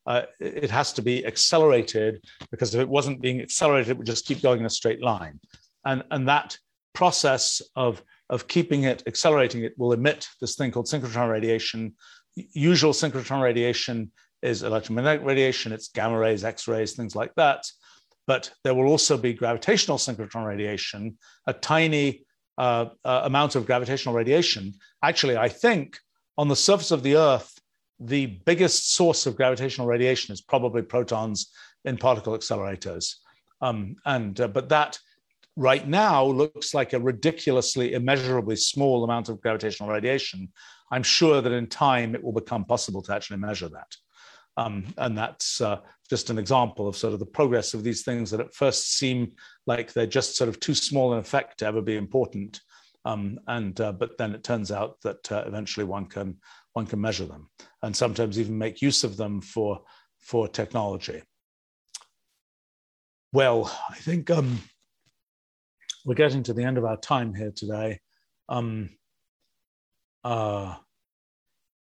uh, 0.06 0.22
it 0.40 0.70
has 0.70 0.92
to 0.92 1.02
be 1.02 1.26
accelerated. 1.26 2.22
Because 2.50 2.74
if 2.74 2.80
it 2.80 2.88
wasn't 2.88 3.20
being 3.20 3.40
accelerated, 3.40 3.90
it 3.90 3.98
would 3.98 4.06
just 4.06 4.26
keep 4.26 4.42
going 4.42 4.60
in 4.60 4.66
a 4.66 4.70
straight 4.70 5.02
line. 5.02 5.40
And, 5.84 6.04
and 6.10 6.28
that 6.28 6.56
process 6.92 7.62
of, 7.74 8.02
of 8.30 8.46
keeping 8.46 8.84
it, 8.84 9.02
accelerating 9.06 9.64
it, 9.64 9.74
will 9.76 9.92
emit 9.92 10.28
this 10.40 10.54
thing 10.54 10.70
called 10.70 10.86
synchrotron 10.86 11.30
radiation. 11.30 11.94
Usual 12.34 12.92
synchrotron 12.92 13.42
radiation 13.42 14.10
is 14.42 14.62
electromagnetic 14.62 15.24
radiation, 15.24 15.72
it's 15.72 15.88
gamma 15.88 16.18
rays, 16.18 16.44
X 16.44 16.66
rays, 16.66 16.94
things 16.94 17.14
like 17.14 17.34
that. 17.36 17.64
But 18.26 18.50
there 18.64 18.74
will 18.74 18.86
also 18.86 19.16
be 19.16 19.34
gravitational 19.34 19.98
synchrotron 19.98 20.46
radiation, 20.46 21.18
a 21.46 21.52
tiny 21.52 22.24
uh, 22.58 22.86
uh, 23.04 23.22
amount 23.24 23.54
of 23.56 23.66
gravitational 23.66 24.14
radiation. 24.14 24.74
Actually, 25.02 25.36
I 25.36 25.48
think 25.48 25.98
on 26.38 26.48
the 26.48 26.56
surface 26.56 26.90
of 26.90 27.02
the 27.02 27.16
Earth, 27.16 27.58
the 28.00 28.26
biggest 28.26 28.94
source 28.94 29.26
of 29.26 29.36
gravitational 29.36 29.86
radiation 29.86 30.32
is 30.32 30.40
probably 30.40 30.82
protons 30.82 31.50
in 31.84 31.96
particle 31.96 32.36
accelerators. 32.36 33.14
Um, 33.60 33.96
and 34.04 34.40
uh, 34.40 34.48
but 34.48 34.68
that 34.70 34.98
right 35.56 35.86
now 35.86 36.24
looks 36.24 36.74
like 36.74 36.92
a 36.92 37.00
ridiculously 37.00 37.92
immeasurably 37.92 38.56
small 38.56 39.04
amount 39.04 39.28
of 39.28 39.40
gravitational 39.40 39.90
radiation. 39.90 40.52
I'm 40.92 41.02
sure 41.02 41.40
that 41.40 41.52
in 41.52 41.66
time 41.66 42.14
it 42.14 42.22
will 42.22 42.32
become 42.32 42.66
possible 42.66 43.02
to 43.02 43.14
actually 43.14 43.38
measure 43.38 43.68
that. 43.70 43.96
Um, 44.58 44.84
and 44.98 45.16
that's 45.16 45.62
uh, 45.62 45.80
just 46.10 46.28
an 46.28 46.38
example 46.38 46.86
of 46.86 46.96
sort 46.96 47.14
of 47.14 47.18
the 47.18 47.26
progress 47.26 47.72
of 47.72 47.82
these 47.82 48.02
things 48.02 48.30
that 48.30 48.40
at 48.40 48.54
first 48.54 48.98
seem 48.98 49.32
like 49.66 49.92
they're 49.92 50.06
just 50.06 50.36
sort 50.36 50.48
of 50.48 50.60
too 50.60 50.74
small 50.74 51.14
in 51.14 51.18
effect 51.18 51.58
to 51.58 51.66
ever 51.66 51.80
be 51.80 51.96
important. 51.96 52.60
Um, 53.06 53.40
and 53.48 53.80
uh, 53.80 53.92
but 53.92 54.18
then 54.18 54.34
it 54.34 54.44
turns 54.44 54.70
out 54.70 55.00
that 55.02 55.32
uh, 55.32 55.42
eventually 55.46 55.84
one 55.84 56.06
can 56.06 56.36
one 56.74 56.86
can 56.86 57.00
measure 57.00 57.24
them 57.24 57.50
and 57.82 57.96
sometimes 57.96 58.38
even 58.38 58.56
make 58.56 58.82
use 58.82 59.02
of 59.02 59.16
them 59.16 59.40
for 59.40 59.80
for 60.18 60.46
technology. 60.46 61.22
Well, 63.32 63.74
I 63.88 63.96
think 63.96 64.30
um, 64.30 64.60
we're 66.04 66.14
getting 66.14 66.42
to 66.44 66.52
the 66.52 66.64
end 66.64 66.76
of 66.76 66.84
our 66.84 66.98
time 66.98 67.34
here 67.34 67.50
today. 67.50 68.00
Um, 68.48 68.90
uh, 70.24 70.76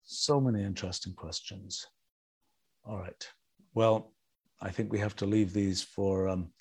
so 0.02 0.40
many 0.40 0.62
interesting 0.64 1.14
questions. 1.14 1.86
All 2.84 2.98
right. 2.98 3.28
Well, 3.74 4.12
I 4.60 4.70
think 4.70 4.92
we 4.92 4.98
have 4.98 5.16
to 5.16 5.26
leave 5.26 5.52
these 5.52 5.82
for 5.82 6.28
um, 6.28 6.52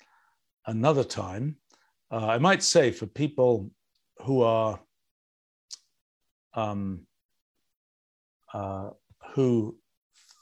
another 0.66 1.04
time. 1.04 1.56
Uh, 2.10 2.26
I 2.26 2.38
might 2.38 2.62
say 2.62 2.90
for 2.90 3.06
people 3.06 3.70
who 4.24 4.42
are 4.42 4.80
um, 6.54 7.06
uh, 8.52 8.90
who 9.34 9.76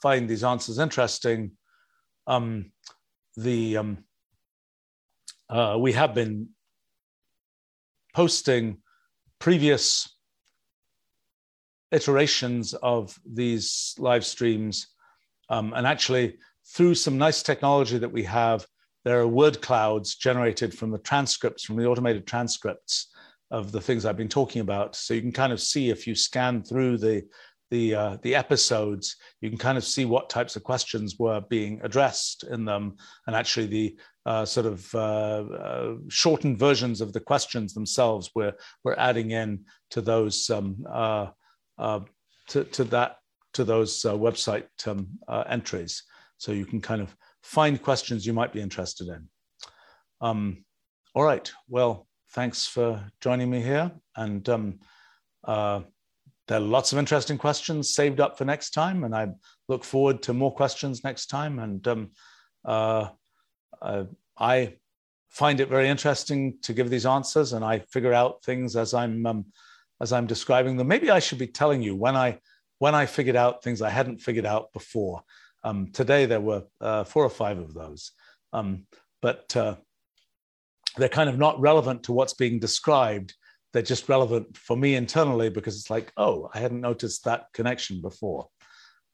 find 0.02 0.28
these 0.28 0.44
answers 0.44 0.78
interesting, 0.78 1.52
um, 2.26 2.72
the 3.36 3.76
um, 3.76 4.04
uh, 5.50 5.76
we 5.78 5.92
have 5.92 6.14
been 6.14 6.48
posting 8.14 8.78
previous 9.38 10.17
iterations 11.92 12.74
of 12.74 13.18
these 13.24 13.94
live 13.98 14.24
streams 14.24 14.88
um, 15.50 15.72
and 15.74 15.86
actually, 15.86 16.36
through 16.74 16.94
some 16.94 17.16
nice 17.16 17.42
technology 17.42 17.98
that 17.98 18.12
we 18.12 18.22
have, 18.24 18.66
there 19.04 19.20
are 19.20 19.26
word 19.26 19.62
clouds 19.62 20.16
generated 20.16 20.76
from 20.76 20.90
the 20.90 20.98
transcripts, 20.98 21.64
from 21.64 21.76
the 21.76 21.86
automated 21.86 22.26
transcripts 22.26 23.10
of 23.50 23.72
the 23.72 23.80
things 23.80 24.04
I've 24.04 24.18
been 24.18 24.28
talking 24.28 24.60
about. 24.60 24.94
So 24.94 25.14
you 25.14 25.22
can 25.22 25.32
kind 25.32 25.52
of 25.52 25.60
see 25.60 25.88
if 25.88 26.06
you 26.06 26.14
scan 26.14 26.62
through 26.62 26.98
the 26.98 27.24
the 27.70 27.94
uh, 27.94 28.16
the 28.22 28.34
episodes, 28.34 29.16
you 29.42 29.50
can 29.50 29.58
kind 29.58 29.76
of 29.76 29.84
see 29.84 30.06
what 30.06 30.30
types 30.30 30.56
of 30.56 30.64
questions 30.64 31.18
were 31.18 31.42
being 31.50 31.80
addressed 31.82 32.44
in 32.44 32.64
them, 32.64 32.96
and 33.26 33.36
actually 33.36 33.66
the 33.66 33.96
uh, 34.24 34.46
sort 34.46 34.64
of 34.64 34.94
uh, 34.94 34.98
uh 34.98 35.94
shortened 36.08 36.58
versions 36.58 37.02
of 37.02 37.12
the 37.12 37.20
questions 37.20 37.74
themselves 37.74 38.30
we're 38.34 38.54
we're 38.84 38.96
adding 38.96 39.32
in 39.32 39.64
to 39.90 40.00
those 40.00 40.48
um, 40.48 40.76
uh, 40.90 41.26
to, 41.78 42.64
to 42.64 42.84
that 42.84 43.16
to 43.54 43.64
those 43.64 44.04
uh, 44.04 44.12
website 44.12 44.66
um, 44.86 45.08
uh, 45.26 45.44
entries. 45.48 46.02
So 46.36 46.52
you 46.52 46.64
can 46.64 46.80
kind 46.80 47.00
of 47.00 47.14
find 47.42 47.82
questions 47.82 48.26
you 48.26 48.32
might 48.32 48.52
be 48.52 48.60
interested 48.60 49.08
in. 49.08 49.28
Um, 50.20 50.64
all 51.14 51.24
right. 51.24 51.50
Well, 51.68 52.06
thanks 52.32 52.66
for 52.66 53.04
joining 53.20 53.50
me 53.50 53.62
here. 53.62 53.90
And 54.16 54.48
um, 54.48 54.78
uh, 55.44 55.80
there 56.46 56.58
are 56.58 56.60
lots 56.60 56.92
of 56.92 56.98
interesting 56.98 57.38
questions 57.38 57.94
saved 57.94 58.20
up 58.20 58.38
for 58.38 58.44
next 58.44 58.70
time. 58.70 59.04
And 59.04 59.14
I 59.14 59.28
look 59.68 59.84
forward 59.84 60.22
to 60.24 60.32
more 60.32 60.54
questions 60.54 61.02
next 61.02 61.26
time. 61.26 61.58
And 61.58 61.88
um, 61.88 62.10
uh, 62.64 63.08
uh, 63.80 64.04
I 64.38 64.74
find 65.30 65.60
it 65.60 65.68
very 65.68 65.88
interesting 65.88 66.58
to 66.62 66.72
give 66.72 66.90
these 66.90 67.06
answers 67.06 67.52
and 67.52 67.64
I 67.64 67.80
figure 67.80 68.14
out 68.14 68.42
things 68.44 68.76
as 68.76 68.94
I'm 68.94 69.26
um, 69.26 69.46
as 70.00 70.12
I'm 70.12 70.26
describing 70.26 70.76
them. 70.76 70.88
Maybe 70.88 71.10
I 71.10 71.18
should 71.18 71.38
be 71.38 71.46
telling 71.46 71.82
you 71.82 71.96
when 71.96 72.16
I 72.16 72.38
when 72.78 72.94
I 72.94 73.06
figured 73.06 73.36
out 73.36 73.62
things 73.62 73.82
I 73.82 73.90
hadn't 73.90 74.20
figured 74.20 74.46
out 74.46 74.72
before. 74.72 75.22
Um, 75.64 75.90
today 75.92 76.26
there 76.26 76.40
were 76.40 76.62
uh, 76.80 77.04
four 77.04 77.24
or 77.24 77.30
five 77.30 77.58
of 77.58 77.74
those, 77.74 78.12
um, 78.52 78.86
but 79.20 79.54
uh, 79.56 79.74
they're 80.96 81.08
kind 81.08 81.28
of 81.28 81.38
not 81.38 81.60
relevant 81.60 82.04
to 82.04 82.12
what's 82.12 82.34
being 82.34 82.58
described. 82.60 83.34
They're 83.72 83.82
just 83.82 84.08
relevant 84.08 84.56
for 84.56 84.76
me 84.76 84.94
internally 84.94 85.50
because 85.50 85.76
it's 85.76 85.90
like, 85.90 86.12
oh, 86.16 86.48
I 86.54 86.60
hadn't 86.60 86.80
noticed 86.80 87.24
that 87.24 87.46
connection 87.52 88.00
before. 88.00 88.46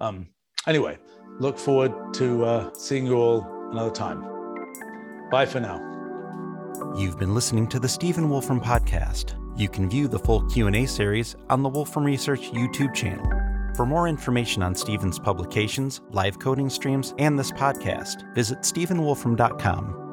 Um, 0.01 0.28
anyway, 0.66 0.98
look 1.40 1.59
forward 1.59 2.15
to 2.15 2.44
uh, 2.44 2.74
seeing 2.74 3.06
you 3.06 3.16
all 3.16 3.47
another 3.70 3.90
time. 3.90 4.23
Bye 5.31 5.47
for 5.47 5.61
now. 5.61 5.81
You've 6.97 7.19
been 7.19 7.35
listening 7.35 7.69
to 7.69 7.81
the 7.81 7.89
Stephen 7.89 8.28
Wolfram 8.28 8.61
podcast. 8.61 9.44
You 9.56 9.68
can 9.68 9.89
view 9.89 10.09
the 10.09 10.18
full 10.18 10.43
Q&A 10.48 10.86
series 10.86 11.36
on 11.48 11.62
the 11.62 11.68
Wolfram 11.68 12.05
Research 12.05 12.51
YouTube 12.51 12.94
channel. 12.94 13.24
For 13.76 13.86
more 13.86 14.09
information 14.09 14.62
on 14.62 14.74
Stephen's 14.74 15.18
publications, 15.18 16.01
live 16.10 16.39
coding 16.39 16.70
streams, 16.70 17.14
and 17.18 17.39
this 17.39 17.52
podcast, 17.52 18.35
visit 18.35 18.60
stephenwolfram.com 18.60 20.03